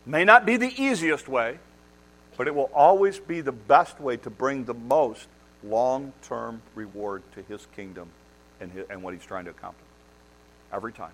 May 0.06 0.26
not 0.26 0.46
be 0.46 0.58
the 0.58 0.74
easiest 0.82 1.28
way, 1.28 1.60
but 2.38 2.48
it 2.48 2.56
will 2.56 2.70
always 2.74 3.20
be 3.20 3.42
the 3.42 3.52
best 3.52 4.00
way 4.00 4.18
to 4.18 4.30
bring 4.30 4.66
the 4.66 4.74
most 4.74 5.28
long 5.64 6.12
term 6.24 6.62
reward 6.76 7.24
to 7.36 7.42
His 7.44 7.68
kingdom 7.76 8.10
and, 8.60 8.72
his, 8.72 8.86
and 8.90 9.02
what 9.02 9.14
He's 9.14 9.26
trying 9.26 9.46
to 9.46 9.52
accomplish. 9.52 9.88
Every 10.72 10.92
time. 10.92 11.14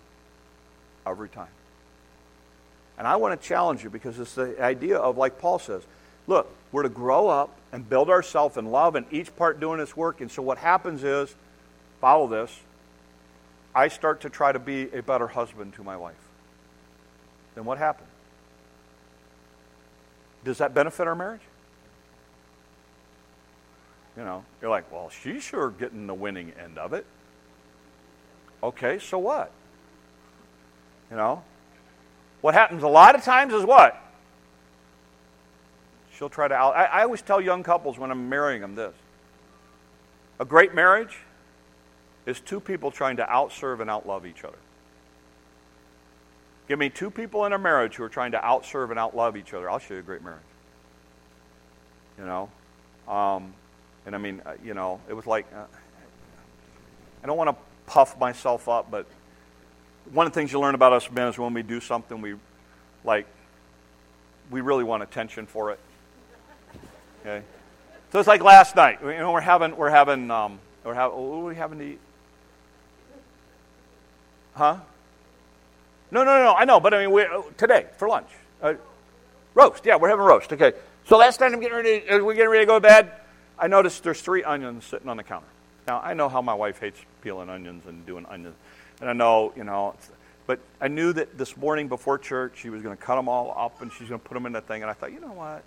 Every 1.06 1.30
time. 1.30 1.50
And 3.00 3.08
I 3.08 3.16
want 3.16 3.40
to 3.40 3.48
challenge 3.48 3.84
you 3.84 3.90
because 3.90 4.20
it's 4.20 4.36
the 4.36 4.62
idea 4.62 4.98
of, 4.98 5.18
like 5.18 5.40
Paul 5.40 5.58
says, 5.58 5.84
look, 6.28 6.54
we're 6.72 6.84
to 6.84 6.90
grow 6.90 7.30
up 7.30 7.56
and 7.72 7.90
build 7.90 8.10
ourselves 8.10 8.58
in 8.58 8.66
love 8.66 8.96
and 8.96 9.06
each 9.10 9.34
part 9.36 9.60
doing 9.60 9.80
its 9.80 9.96
work. 9.96 10.22
And 10.22 10.30
so 10.30 10.44
what 10.44 10.58
happens 10.58 11.04
is, 11.04 11.34
follow 12.02 12.28
this, 12.28 12.60
I 13.74 13.88
start 13.88 14.22
to 14.22 14.30
try 14.30 14.52
to 14.52 14.60
be 14.60 14.92
a 14.92 15.02
better 15.02 15.28
husband 15.28 15.74
to 15.76 15.84
my 15.84 15.96
wife. 15.96 16.16
Then 17.56 17.66
what 17.66 17.78
happens? 17.78 18.10
Does 20.44 20.58
that 20.58 20.74
benefit 20.74 21.08
our 21.08 21.16
marriage? 21.16 21.42
You 24.18 24.24
know, 24.26 24.44
you're 24.62 24.70
like, 24.70 24.92
well, 24.92 25.10
she's 25.10 25.44
sure 25.44 25.70
getting 25.72 26.06
the 26.06 26.14
winning 26.14 26.52
end 26.62 26.78
of 26.78 26.92
it. 26.92 27.06
Okay, 28.62 29.00
so 29.00 29.18
what? 29.20 29.52
You 31.10 31.16
know, 31.16 31.44
what 32.42 32.54
happens 32.54 32.84
a 32.84 32.88
lot 32.88 33.16
of 33.16 33.24
times 33.24 33.54
is 33.54 33.64
what? 33.64 34.02
She'll 36.14 36.30
try 36.30 36.48
to 36.48 36.54
out. 36.54 36.76
I, 36.76 36.86
I 36.86 37.04
always 37.04 37.22
tell 37.22 37.40
young 37.40 37.64
couples 37.64 37.98
when 37.98 38.12
I'm 38.12 38.30
marrying 38.30 38.62
them 38.62 38.76
this 38.76 38.94
a 40.40 40.46
great 40.46 40.74
marriage 40.74 41.18
is 42.26 42.40
two 42.40 42.60
people 42.60 42.92
trying 42.92 43.18
to 43.18 43.24
outserve 43.26 43.82
and 43.82 43.90
outlove 43.90 44.26
each 44.26 44.44
other. 44.44 44.58
Give 46.68 46.80
me 46.80 46.90
two 46.90 47.10
people 47.10 47.46
in 47.46 47.54
a 47.54 47.58
marriage 47.58 47.96
who 47.96 48.04
are 48.04 48.10
trying 48.10 48.32
to 48.32 48.38
outserve 48.38 48.92
and 48.92 49.00
outlove 49.00 49.36
each 49.36 49.54
other. 49.54 49.70
I'll 49.70 49.80
show 49.80 49.96
you 49.96 50.00
a 50.02 50.04
great 50.04 50.24
marriage. 50.24 50.40
You 52.18 52.26
know? 52.26 52.50
Um, 53.12 53.54
and 54.06 54.16
I 54.16 54.18
mean, 54.20 54.42
uh, 54.46 54.54
you 54.64 54.74
know, 54.74 55.02
it 55.10 55.14
was 55.14 55.26
like, 55.26 55.48
uh, 55.54 55.66
I 57.24 57.28
don't 57.28 57.38
want 57.38 57.50
to 57.50 57.56
puff 57.88 58.20
myself 58.20 58.70
up, 58.70 58.92
but 58.92 59.08
one 60.12 60.26
of 60.26 60.34
the 60.34 60.40
things 60.40 60.52
you 60.52 60.60
learn 60.60 60.76
about 60.76 60.94
us 60.94 61.10
men 61.12 61.28
is 61.28 61.38
when 61.38 61.54
we 61.54 61.64
do 61.64 61.80
something, 61.80 62.22
we 62.22 62.36
like, 63.04 63.28
we 64.50 64.62
really 64.62 64.84
want 64.84 65.04
attention 65.04 65.46
for 65.46 65.72
it. 65.72 65.80
Okay, 67.22 67.44
so 68.12 68.20
it's 68.20 68.28
like 68.28 68.42
last 68.42 68.76
night. 68.76 69.00
You 69.02 69.18
know, 69.18 69.32
we're 69.32 69.42
having 69.42 69.76
we're 69.76 69.90
having 69.90 70.32
um, 70.32 70.60
we're 70.84 70.94
having 70.94 71.18
what 71.18 71.36
are 71.36 71.44
we 71.46 71.56
having 71.56 71.80
to 71.80 71.86
eat? 71.86 72.00
Huh? 74.56 74.78
No, 76.12 76.24
no, 76.24 76.38
no, 76.38 76.44
no. 76.46 76.54
I 76.54 76.66
know, 76.66 76.80
but 76.80 76.94
I 76.94 77.00
mean, 77.06 77.12
we, 77.12 77.24
uh, 77.24 77.42
today 77.56 77.86
for 77.98 78.08
lunch, 78.08 78.30
uh, 78.62 78.74
roast. 79.54 79.86
Yeah, 79.86 79.98
we're 79.98 80.10
having 80.10 80.26
roast. 80.26 80.52
Okay. 80.54 80.74
So 81.06 81.18
last 81.18 81.40
night 81.40 81.54
I'm 81.54 81.60
getting 81.60 81.76
ready. 81.76 82.04
As 82.08 82.22
we're 82.22 82.34
getting 82.34 82.50
ready 82.50 82.64
to 82.64 82.68
go 82.68 82.76
to 82.76 82.82
bed, 82.82 83.12
I 83.58 83.68
noticed 83.68 84.04
there's 84.04 84.22
three 84.22 84.44
onions 84.44 84.86
sitting 84.86 85.10
on 85.10 85.18
the 85.18 85.24
counter. 85.24 85.48
Now 85.88 86.00
I 86.00 86.14
know 86.14 86.30
how 86.30 86.42
my 86.42 86.54
wife 86.54 86.80
hates 86.80 87.00
peeling 87.22 87.50
onions 87.50 87.86
and 87.86 88.06
doing 88.06 88.26
onions. 88.28 88.56
And 89.02 89.10
I 89.10 89.14
know, 89.14 89.54
you 89.56 89.64
know, 89.64 89.96
but 90.46 90.60
I 90.82 90.88
knew 90.88 91.14
that 91.14 91.38
this 91.38 91.56
morning 91.56 91.88
before 91.88 92.18
church, 92.18 92.54
she 92.58 92.70
was 92.70 92.82
going 92.82 92.96
to 92.98 93.02
cut 93.02 93.16
them 93.16 93.30
all 93.30 93.54
up 93.58 93.82
and 93.82 93.92
she's 93.92 94.10
going 94.10 94.20
to 94.20 94.28
put 94.28 94.34
them 94.34 94.46
in 94.46 94.54
that 94.54 94.68
thing. 94.68 94.82
And 94.82 94.90
I 94.90 94.94
thought, 94.94 95.14
you 95.14 95.20
know 95.20 95.32
what? 95.32 95.64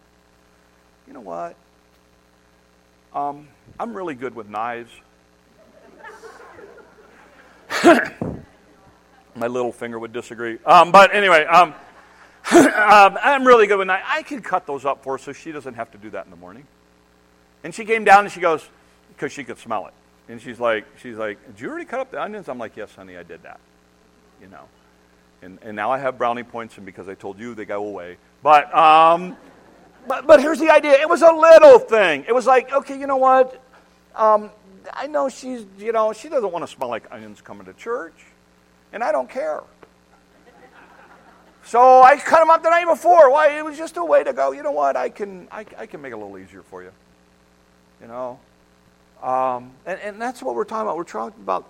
You 1.06 1.12
know 1.12 1.20
what? 1.20 1.54
Um, 3.14 3.48
I'm 3.78 3.94
really 3.94 4.14
good 4.14 4.34
with 4.34 4.48
knives. 4.48 4.90
My 9.34 9.46
little 9.46 9.72
finger 9.72 9.98
would 9.98 10.12
disagree. 10.12 10.58
Um, 10.66 10.92
but 10.92 11.14
anyway, 11.14 11.44
um, 11.44 11.74
um, 12.52 13.18
I'm 13.22 13.46
really 13.46 13.66
good 13.66 13.78
with 13.78 13.86
knives. 13.86 14.04
I 14.06 14.22
can 14.22 14.42
cut 14.42 14.66
those 14.66 14.84
up 14.84 15.02
for 15.04 15.14
her 15.14 15.18
so 15.18 15.32
she 15.32 15.52
doesn't 15.52 15.74
have 15.74 15.90
to 15.92 15.98
do 15.98 16.10
that 16.10 16.24
in 16.24 16.30
the 16.30 16.36
morning. 16.36 16.66
And 17.64 17.74
she 17.74 17.84
came 17.84 18.04
down 18.04 18.24
and 18.24 18.32
she 18.32 18.40
goes, 18.40 18.68
because 19.08 19.32
she 19.32 19.44
could 19.44 19.58
smell 19.58 19.86
it. 19.86 19.94
And 20.28 20.40
she's 20.40 20.60
like, 20.60 20.86
she's 20.98 21.16
like, 21.16 21.44
did 21.46 21.60
you 21.60 21.68
already 21.68 21.84
cut 21.84 22.00
up 22.00 22.10
the 22.10 22.22
onions? 22.22 22.48
I'm 22.48 22.58
like, 22.58 22.76
yes, 22.76 22.94
honey, 22.94 23.16
I 23.16 23.22
did 23.22 23.42
that. 23.42 23.60
You 24.40 24.48
know. 24.48 24.68
And, 25.42 25.58
and 25.62 25.74
now 25.74 25.90
I 25.90 25.98
have 25.98 26.18
brownie 26.18 26.44
points, 26.44 26.76
and 26.76 26.86
because 26.86 27.08
I 27.08 27.14
told 27.14 27.38
you, 27.38 27.54
they 27.54 27.64
go 27.64 27.84
away. 27.84 28.16
But, 28.42 28.72
um, 28.74 29.36
but, 30.06 30.26
but 30.26 30.40
here's 30.40 30.60
the 30.60 30.70
idea. 30.70 30.92
It 30.92 31.08
was 31.08 31.22
a 31.22 31.32
little 31.32 31.80
thing. 31.80 32.24
It 32.28 32.34
was 32.34 32.46
like, 32.46 32.72
okay, 32.72 32.98
you 32.98 33.08
know 33.08 33.16
what? 33.16 33.60
Um, 34.14 34.50
I 34.92 35.08
know 35.08 35.28
she's, 35.28 35.64
you 35.78 35.92
know, 35.92 36.12
she 36.12 36.28
doesn't 36.28 36.52
want 36.52 36.64
to 36.64 36.72
smell 36.72 36.88
like 36.88 37.10
onions 37.10 37.40
coming 37.40 37.66
to 37.66 37.72
church, 37.72 38.14
and 38.92 39.02
I 39.02 39.10
don't 39.10 39.28
care. 39.28 39.62
So 41.64 42.02
I 42.02 42.16
cut 42.16 42.40
them 42.40 42.50
up 42.50 42.62
the 42.62 42.70
night 42.70 42.86
before. 42.86 43.30
Why? 43.30 43.56
It 43.58 43.64
was 43.64 43.78
just 43.78 43.96
a 43.96 44.04
way 44.04 44.24
to 44.24 44.32
go. 44.32 44.52
You 44.52 44.62
know 44.62 44.72
what? 44.72 44.96
I 44.96 45.08
can, 45.08 45.48
I, 45.50 45.64
I 45.78 45.86
can 45.86 46.02
make 46.02 46.10
it 46.10 46.14
a 46.14 46.18
little 46.18 46.38
easier 46.38 46.62
for 46.62 46.82
you. 46.82 46.90
You 48.00 48.08
know, 48.08 48.40
um, 49.22 49.72
and, 49.86 50.00
and 50.00 50.20
that's 50.20 50.42
what 50.42 50.54
we're 50.54 50.64
talking 50.64 50.82
about. 50.82 50.96
We're 50.96 51.04
talking 51.04 51.42
about, 51.42 51.66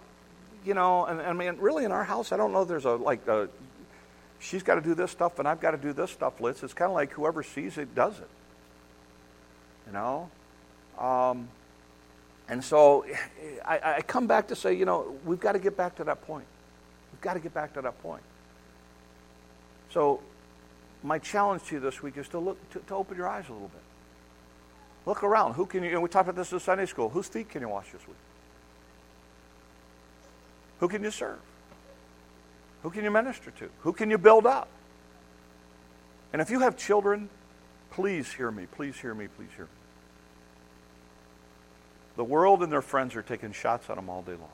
you 0.64 0.74
know, 0.74 1.04
and, 1.04 1.20
I 1.20 1.32
mean, 1.32 1.56
really 1.58 1.84
in 1.84 1.92
our 1.92 2.04
house, 2.04 2.32
I 2.32 2.36
don't 2.36 2.52
know 2.52 2.64
there's 2.64 2.86
a, 2.86 2.92
like, 2.92 3.26
a, 3.28 3.48
she's 4.38 4.62
got 4.62 4.76
to 4.76 4.80
do 4.80 4.94
this 4.94 5.10
stuff 5.10 5.38
and 5.38 5.46
I've 5.46 5.60
got 5.60 5.72
to 5.72 5.76
do 5.76 5.92
this 5.92 6.10
stuff 6.10 6.40
list. 6.40 6.62
It's 6.62 6.74
kind 6.74 6.90
of 6.90 6.94
like 6.94 7.12
whoever 7.12 7.42
sees 7.42 7.78
it 7.78 7.94
does 7.94 8.18
it. 8.18 8.28
You 9.86 9.92
know? 9.92 10.30
Um, 10.98 11.48
and 12.48 12.62
so 12.62 13.04
I, 13.64 13.96
I 13.96 14.00
come 14.02 14.26
back 14.26 14.48
to 14.48 14.56
say, 14.56 14.74
you 14.74 14.84
know, 14.84 15.14
we've 15.24 15.40
got 15.40 15.52
to 15.52 15.58
get 15.58 15.76
back 15.76 15.96
to 15.96 16.04
that 16.04 16.26
point. 16.26 16.46
We've 17.12 17.20
got 17.20 17.34
to 17.34 17.40
get 17.40 17.54
back 17.54 17.74
to 17.74 17.82
that 17.82 18.02
point. 18.02 18.22
So 19.90 20.20
my 21.02 21.18
challenge 21.18 21.64
to 21.64 21.74
you 21.74 21.80
this 21.80 22.02
week 22.02 22.16
is 22.16 22.28
to 22.28 22.38
look 22.38 22.70
to, 22.70 22.78
to 22.80 22.94
open 22.94 23.16
your 23.16 23.28
eyes 23.28 23.48
a 23.48 23.52
little 23.52 23.68
bit. 23.68 23.82
Look 25.04 25.22
around. 25.22 25.54
Who 25.54 25.66
can 25.66 25.82
you? 25.82 25.90
And 25.90 26.02
we 26.02 26.08
talked 26.08 26.28
about 26.28 26.38
this 26.38 26.52
in 26.52 26.60
Sunday 26.60 26.86
school. 26.86 27.08
Whose 27.08 27.26
feet 27.26 27.48
can 27.48 27.60
you 27.60 27.68
wash 27.68 27.90
this 27.90 28.06
week? 28.06 28.16
Who 30.80 30.88
can 30.88 31.02
you 31.02 31.10
serve? 31.10 31.38
Who 32.82 32.90
can 32.90 33.04
you 33.04 33.10
minister 33.10 33.50
to? 33.52 33.68
Who 33.80 33.92
can 33.92 34.10
you 34.10 34.18
build 34.18 34.46
up? 34.46 34.68
And 36.32 36.40
if 36.40 36.50
you 36.50 36.60
have 36.60 36.76
children, 36.76 37.28
please 37.90 38.32
hear 38.32 38.50
me. 38.50 38.66
Please 38.66 38.96
hear 38.96 39.14
me. 39.14 39.28
Please 39.28 39.50
hear 39.54 39.64
me. 39.64 39.70
The 42.16 42.24
world 42.24 42.62
and 42.62 42.70
their 42.70 42.82
friends 42.82 43.16
are 43.16 43.22
taking 43.22 43.52
shots 43.52 43.88
at 43.88 43.96
them 43.96 44.08
all 44.08 44.22
day 44.22 44.32
long. 44.32 44.48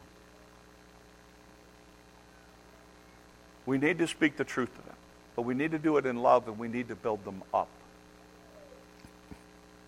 We 3.67 3.79
need 3.79 3.99
to 3.99 4.07
speak 4.07 4.37
the 4.37 4.45
truth 4.45 4.75
to 4.77 4.83
them, 4.83 4.97
but 5.37 5.43
we 5.43 5.55
need 5.55 5.73
to 5.73 5.79
do 5.79 5.99
it 5.99 6.07
in 6.07 6.17
love 6.17 6.49
and 6.49 6.59
we 6.59 6.69
need 6.69 6.89
to 6.89 6.95
build 6.95 7.25
them 7.25 7.43
up 7.53 7.69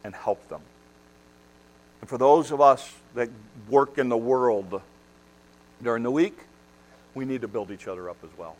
and 0.04 0.14
help 0.14 0.48
them. 0.48 0.60
And 2.00 2.08
for 2.08 2.18
those 2.18 2.50
of 2.50 2.60
us 2.60 2.92
that 3.14 3.28
work 3.68 3.98
in 3.98 4.08
the 4.08 4.16
world 4.16 4.80
during 5.82 6.02
the 6.02 6.10
week, 6.10 6.38
we 7.14 7.24
need 7.24 7.42
to 7.42 7.48
build 7.48 7.70
each 7.70 7.88
other 7.88 8.08
up 8.08 8.16
as 8.22 8.30
well. 8.38 8.56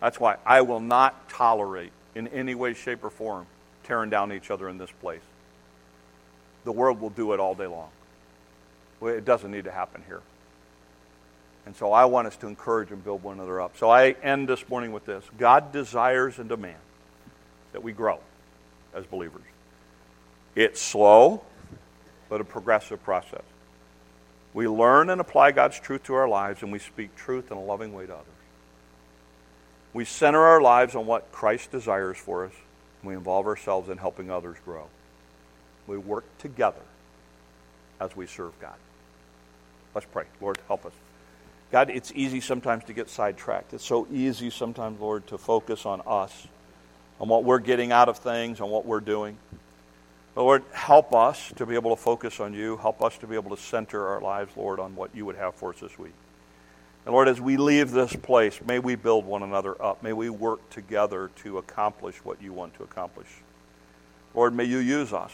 That's 0.00 0.18
why 0.18 0.36
I 0.44 0.62
will 0.62 0.80
not 0.80 1.28
tolerate 1.28 1.92
in 2.14 2.28
any 2.28 2.54
way, 2.54 2.74
shape, 2.74 3.04
or 3.04 3.10
form 3.10 3.46
tearing 3.84 4.10
down 4.10 4.32
each 4.32 4.50
other 4.50 4.68
in 4.68 4.78
this 4.78 4.90
place. 5.00 5.20
The 6.64 6.72
world 6.72 7.00
will 7.00 7.10
do 7.10 7.32
it 7.32 7.40
all 7.40 7.54
day 7.54 7.66
long. 7.66 7.90
It 9.02 9.24
doesn't 9.24 9.50
need 9.50 9.64
to 9.64 9.70
happen 9.70 10.02
here. 10.06 10.22
And 11.66 11.74
so 11.76 11.92
I 11.92 12.04
want 12.04 12.26
us 12.28 12.36
to 12.36 12.46
encourage 12.46 12.90
and 12.90 13.02
build 13.02 13.22
one 13.22 13.36
another 13.36 13.60
up. 13.60 13.76
So 13.76 13.90
I 13.90 14.10
end 14.22 14.48
this 14.48 14.68
morning 14.68 14.92
with 14.92 15.04
this 15.04 15.24
God 15.38 15.72
desires 15.72 16.38
and 16.38 16.48
demands 16.48 16.80
that 17.72 17.82
we 17.82 17.92
grow 17.92 18.20
as 18.94 19.04
believers. 19.04 19.42
It's 20.56 20.80
slow, 20.80 21.42
but 22.28 22.40
a 22.40 22.44
progressive 22.44 23.04
process. 23.04 23.42
We 24.54 24.66
learn 24.66 25.10
and 25.10 25.20
apply 25.20 25.52
God's 25.52 25.78
truth 25.78 26.04
to 26.04 26.14
our 26.14 26.26
lives, 26.26 26.62
and 26.62 26.72
we 26.72 26.78
speak 26.78 27.14
truth 27.14 27.50
in 27.50 27.58
a 27.58 27.62
loving 27.62 27.92
way 27.92 28.06
to 28.06 28.14
others. 28.14 28.26
We 29.92 30.06
center 30.06 30.40
our 30.40 30.62
lives 30.62 30.94
on 30.94 31.06
what 31.06 31.30
Christ 31.30 31.70
desires 31.70 32.16
for 32.16 32.46
us, 32.46 32.52
and 33.02 33.10
we 33.10 33.14
involve 33.14 33.46
ourselves 33.46 33.90
in 33.90 33.98
helping 33.98 34.30
others 34.30 34.56
grow. 34.64 34.86
We 35.86 35.98
work 35.98 36.24
together 36.38 36.82
as 38.00 38.16
we 38.16 38.26
serve 38.26 38.58
God. 38.58 38.76
Let's 39.94 40.06
pray. 40.06 40.24
Lord, 40.40 40.58
help 40.68 40.86
us. 40.86 40.92
God, 41.70 41.90
it's 41.90 42.12
easy 42.14 42.40
sometimes 42.40 42.84
to 42.84 42.94
get 42.94 43.10
sidetracked. 43.10 43.74
It's 43.74 43.84
so 43.84 44.06
easy 44.10 44.50
sometimes, 44.50 45.00
Lord, 45.00 45.26
to 45.26 45.38
focus 45.38 45.84
on 45.84 46.00
us, 46.06 46.46
on 47.20 47.28
what 47.28 47.44
we're 47.44 47.58
getting 47.58 47.92
out 47.92 48.08
of 48.08 48.18
things, 48.18 48.60
on 48.60 48.70
what 48.70 48.86
we're 48.86 49.00
doing. 49.00 49.36
Lord, 50.36 50.64
help 50.72 51.14
us 51.14 51.50
to 51.56 51.64
be 51.64 51.74
able 51.74 51.96
to 51.96 52.00
focus 52.00 52.40
on 52.40 52.52
you. 52.52 52.76
Help 52.76 53.02
us 53.02 53.16
to 53.18 53.26
be 53.26 53.34
able 53.36 53.56
to 53.56 53.62
center 53.62 54.06
our 54.06 54.20
lives, 54.20 54.52
Lord, 54.56 54.78
on 54.78 54.94
what 54.94 55.14
you 55.14 55.24
would 55.24 55.36
have 55.36 55.54
for 55.54 55.72
us 55.72 55.80
this 55.80 55.98
week. 55.98 56.12
And 57.06 57.14
Lord, 57.14 57.28
as 57.28 57.40
we 57.40 57.56
leave 57.56 57.90
this 57.90 58.14
place, 58.14 58.60
may 58.66 58.78
we 58.78 58.96
build 58.96 59.24
one 59.24 59.42
another 59.42 59.80
up. 59.82 60.02
May 60.02 60.12
we 60.12 60.28
work 60.28 60.68
together 60.70 61.30
to 61.42 61.58
accomplish 61.58 62.16
what 62.24 62.42
you 62.42 62.52
want 62.52 62.74
to 62.74 62.82
accomplish. 62.82 63.28
Lord, 64.34 64.52
may 64.54 64.64
you 64.64 64.78
use 64.78 65.12
us 65.12 65.32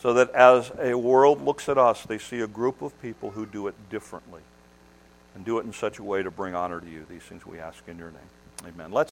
so 0.00 0.14
that 0.14 0.30
as 0.30 0.72
a 0.80 0.94
world 0.94 1.42
looks 1.42 1.68
at 1.68 1.76
us, 1.76 2.04
they 2.04 2.18
see 2.18 2.40
a 2.40 2.46
group 2.46 2.80
of 2.80 3.00
people 3.02 3.30
who 3.32 3.44
do 3.44 3.66
it 3.66 3.74
differently 3.90 4.40
and 5.34 5.44
do 5.44 5.58
it 5.58 5.66
in 5.66 5.72
such 5.72 5.98
a 5.98 6.02
way 6.02 6.22
to 6.22 6.30
bring 6.30 6.54
honor 6.54 6.80
to 6.80 6.88
you. 6.88 7.04
These 7.10 7.22
things 7.22 7.44
we 7.44 7.58
ask 7.58 7.82
in 7.86 7.98
your 7.98 8.10
name. 8.10 8.72
Amen. 8.72 8.90
Let's 8.90 9.06